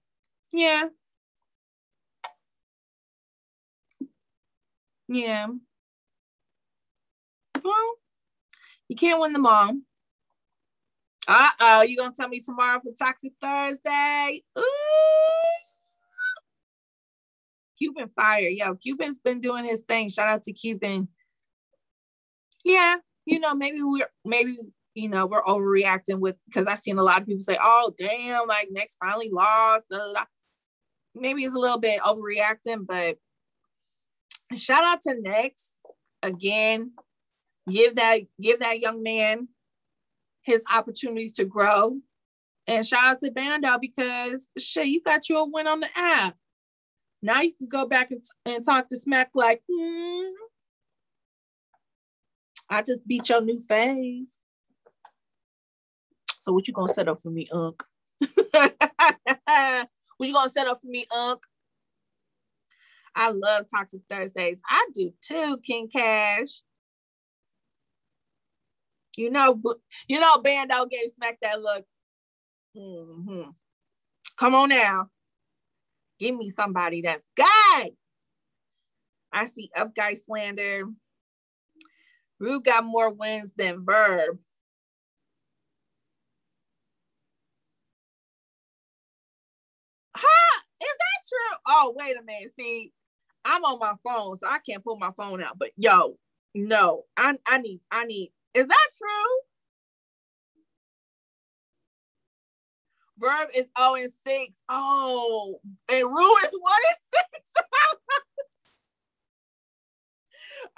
Yeah. 0.51 0.85
Yeah. 5.07 5.45
Well, 7.63 7.93
you 8.87 8.95
can't 8.95 9.21
win 9.21 9.33
them 9.33 9.45
all. 9.45 9.71
Uh 11.27 11.49
oh, 11.59 11.81
you 11.81 11.97
gonna 11.97 12.13
tell 12.15 12.29
me 12.29 12.39
tomorrow 12.39 12.79
for 12.79 12.91
Toxic 12.97 13.33
Thursday? 13.41 14.43
Ooh. 14.57 14.63
Cuban 17.77 18.09
fire, 18.15 18.47
yo. 18.47 18.75
Cuban's 18.75 19.19
been 19.19 19.39
doing 19.39 19.65
his 19.65 19.81
thing. 19.81 20.09
Shout 20.09 20.27
out 20.27 20.43
to 20.43 20.53
Cuban. 20.53 21.07
Yeah, 22.63 22.97
you 23.25 23.39
know, 23.39 23.55
maybe 23.55 23.79
we're 23.81 24.09
maybe 24.23 24.57
you 24.93 25.09
know 25.09 25.25
we're 25.25 25.43
overreacting 25.43 26.19
with 26.19 26.35
because 26.47 26.67
I've 26.67 26.79
seen 26.79 26.97
a 26.97 27.03
lot 27.03 27.21
of 27.21 27.27
people 27.27 27.41
say, 27.41 27.57
"Oh, 27.61 27.93
damn, 27.97 28.47
like 28.47 28.67
next 28.71 28.97
finally 29.03 29.29
lost." 29.31 29.85
Blah, 29.89 29.99
blah, 29.99 30.11
blah. 30.13 30.25
Maybe 31.15 31.43
it's 31.43 31.55
a 31.55 31.59
little 31.59 31.79
bit 31.79 32.01
overreacting, 32.01 32.85
but 32.87 33.17
shout 34.55 34.83
out 34.83 35.01
to 35.03 35.15
next 35.19 35.69
again. 36.21 36.91
Give 37.69 37.95
that 37.95 38.21
give 38.39 38.59
that 38.59 38.79
young 38.79 39.01
man 39.01 39.47
his 40.45 40.63
opportunities 40.73 41.33
to 41.33 41.45
grow. 41.45 41.97
And 42.67 42.85
shout 42.85 43.05
out 43.05 43.19
to 43.19 43.31
Bando 43.31 43.77
because 43.79 44.47
shit, 44.57 44.87
you 44.87 45.01
got 45.03 45.29
your 45.29 45.49
win 45.51 45.67
on 45.67 45.81
the 45.81 45.89
app. 45.95 46.35
Now 47.21 47.41
you 47.41 47.53
can 47.57 47.67
go 47.67 47.87
back 47.87 48.11
and, 48.11 48.23
and 48.45 48.63
talk 48.63 48.89
to 48.89 48.97
Smack 48.97 49.31
like, 49.33 49.61
hmm, 49.71 50.29
I 52.69 52.81
just 52.81 53.07
beat 53.07 53.29
your 53.29 53.41
new 53.41 53.59
phase. 53.59 54.39
So 56.43 56.53
what 56.53 56.67
you 56.67 56.73
gonna 56.73 56.93
set 56.93 57.07
up 57.07 57.19
for 57.19 57.31
me, 57.31 57.47
Unc? 57.51 57.83
what 58.51 59.87
you 60.19 60.33
gonna 60.33 60.49
set 60.49 60.67
up 60.67 60.81
for 60.81 60.87
me, 60.87 61.05
Unc? 61.15 61.41
I 63.15 63.31
love 63.31 63.65
Toxic 63.73 64.01
Thursdays. 64.09 64.59
I 64.69 64.87
do 64.93 65.11
too, 65.21 65.57
King 65.63 65.89
Cash. 65.91 66.61
You 69.17 69.29
know, 69.29 69.61
you 70.07 70.19
know, 70.19 70.37
Bando 70.39 70.85
gave 70.85 71.11
Smack 71.15 71.37
that 71.41 71.61
look. 71.61 71.85
Mm-hmm. 72.75 73.49
Come 74.37 74.55
on 74.55 74.69
now. 74.69 75.09
Give 76.19 76.35
me 76.35 76.49
somebody 76.49 77.01
that's 77.01 77.27
guy. 77.35 77.91
I 79.31 79.45
see 79.45 79.69
up 79.75 79.95
guy 79.95 80.13
slander. 80.13 80.85
Rude 82.39 82.63
got 82.65 82.85
more 82.85 83.09
wins 83.09 83.51
than 83.55 83.85
Verb. 83.85 84.37
Huh? 90.15 90.61
Is 90.81 90.87
that 90.87 91.27
true? 91.27 91.57
Oh, 91.67 91.93
wait 91.97 92.17
a 92.17 92.23
minute. 92.23 92.51
See, 92.55 92.91
I'm 93.43 93.63
on 93.63 93.79
my 93.79 93.93
phone, 94.03 94.35
so 94.37 94.47
I 94.47 94.59
can't 94.67 94.83
pull 94.83 94.97
my 94.97 95.11
phone 95.15 95.41
out. 95.41 95.57
But 95.57 95.71
yo, 95.77 96.17
no, 96.53 97.03
I 97.15 97.37
I 97.45 97.59
need 97.59 97.81
I 97.91 98.05
need 98.05 98.31
is 98.55 98.67
that 98.67 98.87
true? 98.97 99.39
Verb 103.17 103.49
is 103.55 103.67
0 103.77 103.95
and 103.95 104.11
6. 104.11 104.53
Oh, 104.69 105.59
and 105.89 106.03
Rue 106.03 106.35
is 106.37 106.49
1 106.51 106.73
and 106.89 107.25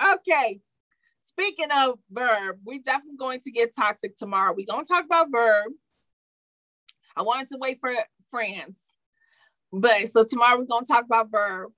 6. 0.01 0.15
okay. 0.15 0.59
Speaking 1.23 1.71
of 1.75 1.99
Verb, 2.11 2.57
we're 2.63 2.81
definitely 2.83 3.17
going 3.17 3.41
to 3.41 3.51
get 3.51 3.75
toxic 3.75 4.17
tomorrow. 4.17 4.53
We're 4.55 4.65
going 4.65 4.85
to 4.85 4.91
talk 4.91 5.05
about 5.05 5.27
Verb. 5.31 5.71
I 7.15 7.21
wanted 7.21 7.47
to 7.49 7.57
wait 7.59 7.79
for 7.79 7.93
France. 8.29 8.95
But 9.71 10.09
so 10.09 10.23
tomorrow 10.23 10.57
we're 10.57 10.65
going 10.65 10.85
to 10.85 10.91
talk 10.91 11.05
about 11.05 11.31
Verb 11.31 11.71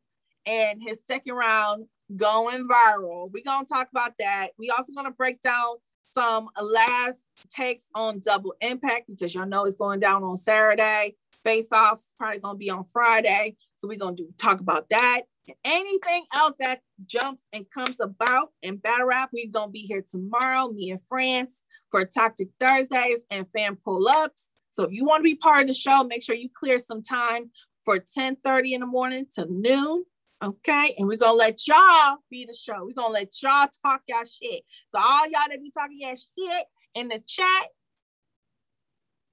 and 0.45 0.81
his 0.81 1.01
second 1.07 1.33
round 1.33 1.87
going 2.15 2.67
viral. 2.67 3.29
We're 3.31 3.43
going 3.43 3.65
to 3.65 3.69
talk 3.73 3.89
about 3.91 4.13
that. 4.19 4.49
We 4.57 4.69
also 4.69 4.93
to 4.93 5.11
break 5.11 5.41
down 5.41 5.75
some 6.13 6.49
last 6.61 7.21
takes 7.49 7.89
on 7.95 8.19
double 8.19 8.53
impact 8.61 9.07
because 9.07 9.33
y'all 9.33 9.45
know 9.45 9.65
it's 9.65 9.75
going 9.75 9.99
down 9.99 10.23
on 10.23 10.37
Saturday. 10.37 11.15
Face 11.43 11.67
offs 11.71 12.13
probably 12.17 12.39
gonna 12.39 12.57
be 12.57 12.69
on 12.69 12.83
Friday. 12.83 13.55
So 13.77 13.87
we're 13.87 13.97
gonna 13.97 14.15
do 14.15 14.29
talk 14.37 14.59
about 14.59 14.89
that. 14.89 15.21
And 15.47 15.55
anything 15.63 16.25
else 16.35 16.55
that 16.59 16.81
jumps 17.05 17.43
and 17.53 17.69
comes 17.69 17.95
about 18.01 18.49
in 18.61 18.77
battle 18.77 19.07
rap, 19.07 19.29
we're 19.31 19.51
gonna 19.51 19.71
be 19.71 19.79
here 19.79 20.03
tomorrow, 20.07 20.69
me 20.69 20.91
and 20.91 21.01
France, 21.07 21.63
for 21.91 22.05
Toxic 22.05 22.49
Thursdays 22.59 23.23
and 23.31 23.45
fan 23.55 23.77
pull-ups. 23.77 24.51
So 24.71 24.83
if 24.83 24.91
you 24.91 25.05
want 25.05 25.21
to 25.21 25.23
be 25.23 25.35
part 25.35 25.61
of 25.61 25.67
the 25.67 25.73
show, 25.73 26.03
make 26.03 26.23
sure 26.23 26.35
you 26.35 26.49
clear 26.53 26.77
some 26.77 27.01
time 27.01 27.51
for 27.83 27.99
10 27.99 28.37
30 28.43 28.73
in 28.75 28.81
the 28.81 28.87
morning 28.87 29.25
to 29.35 29.47
noon 29.49 30.05
Okay. 30.41 30.95
And 30.97 31.07
we're 31.07 31.17
gonna 31.17 31.33
let 31.33 31.67
y'all 31.67 32.17
be 32.29 32.45
the 32.45 32.53
show. 32.53 32.85
We're 32.85 32.93
gonna 32.93 33.13
let 33.13 33.41
y'all 33.41 33.67
talk 33.83 34.01
y'all 34.07 34.23
shit. 34.23 34.63
So 34.89 34.99
all 34.99 35.25
y'all 35.25 35.41
that 35.49 35.61
be 35.61 35.71
talking 35.71 35.99
y'all 35.99 36.15
shit 36.15 36.65
in 36.95 37.09
the 37.09 37.21
chat, 37.25 37.67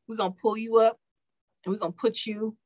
we're 0.09 0.17
gonna 0.17 0.35
pull 0.43 0.57
you 0.57 0.79
up 0.79 0.99
and 1.65 1.73
we're 1.73 1.79
gonna 1.79 1.93
put 1.93 2.27
you 2.27 2.57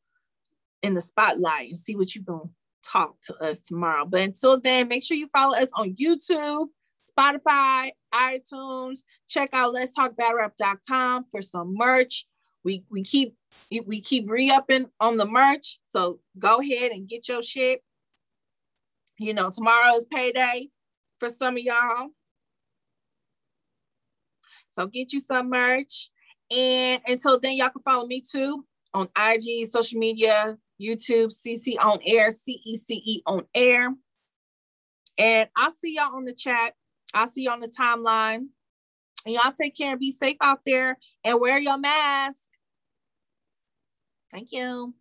in 0.82 0.94
the 0.94 1.02
spotlight 1.02 1.68
and 1.68 1.78
see 1.78 1.96
what 1.96 2.14
you're 2.14 2.24
gonna 2.24 2.48
talk 2.82 3.20
to 3.22 3.36
us 3.36 3.60
tomorrow. 3.60 4.06
But 4.06 4.22
until 4.22 4.58
then, 4.58 4.88
make 4.88 5.02
sure 5.02 5.16
you 5.16 5.28
follow 5.28 5.56
us 5.56 5.70
on 5.74 5.94
YouTube, 5.94 6.68
Spotify, 7.10 7.90
iTunes. 8.14 9.00
Check 9.28 9.50
out 9.52 9.74
let's 9.74 9.92
talk 9.92 10.12
rap.com 10.18 11.24
for 11.24 11.42
some 11.42 11.74
merch. 11.76 12.26
We 12.64 12.84
we 12.90 13.02
keep 13.02 13.34
we 13.86 14.00
keep 14.00 14.30
re-upping 14.30 14.86
on 14.98 15.18
the 15.18 15.26
merch. 15.26 15.78
So 15.90 16.20
go 16.38 16.60
ahead 16.60 16.92
and 16.92 17.08
get 17.08 17.28
your 17.28 17.42
shit. 17.42 17.82
You 19.20 19.34
know, 19.34 19.50
tomorrow 19.50 19.96
is 19.96 20.06
payday 20.06 20.70
for 21.18 21.28
some 21.28 21.58
of 21.58 21.62
y'all. 21.62 22.08
So 24.72 24.86
get 24.86 25.12
you 25.12 25.20
some 25.20 25.50
merch. 25.50 26.08
And 26.50 27.02
until 27.06 27.38
then, 27.38 27.52
y'all 27.52 27.68
can 27.68 27.82
follow 27.82 28.06
me 28.06 28.22
too 28.22 28.64
on 28.94 29.10
IG, 29.14 29.68
social 29.68 29.98
media, 29.98 30.56
YouTube, 30.80 31.34
CC 31.34 31.74
on 31.78 31.98
air, 32.06 32.30
CECE 32.30 33.20
on 33.26 33.42
air. 33.54 33.90
And 35.18 35.50
I'll 35.54 35.70
see 35.70 35.96
y'all 35.96 36.16
on 36.16 36.24
the 36.24 36.32
chat. 36.32 36.72
I'll 37.12 37.26
see 37.26 37.42
you 37.42 37.50
on 37.50 37.60
the 37.60 37.68
timeline. 37.68 38.46
And 39.26 39.34
y'all 39.34 39.52
take 39.52 39.76
care 39.76 39.90
and 39.90 40.00
be 40.00 40.12
safe 40.12 40.38
out 40.40 40.60
there 40.64 40.96
and 41.24 41.38
wear 41.38 41.58
your 41.58 41.76
mask. 41.76 42.48
Thank 44.32 44.48
you. 44.50 44.94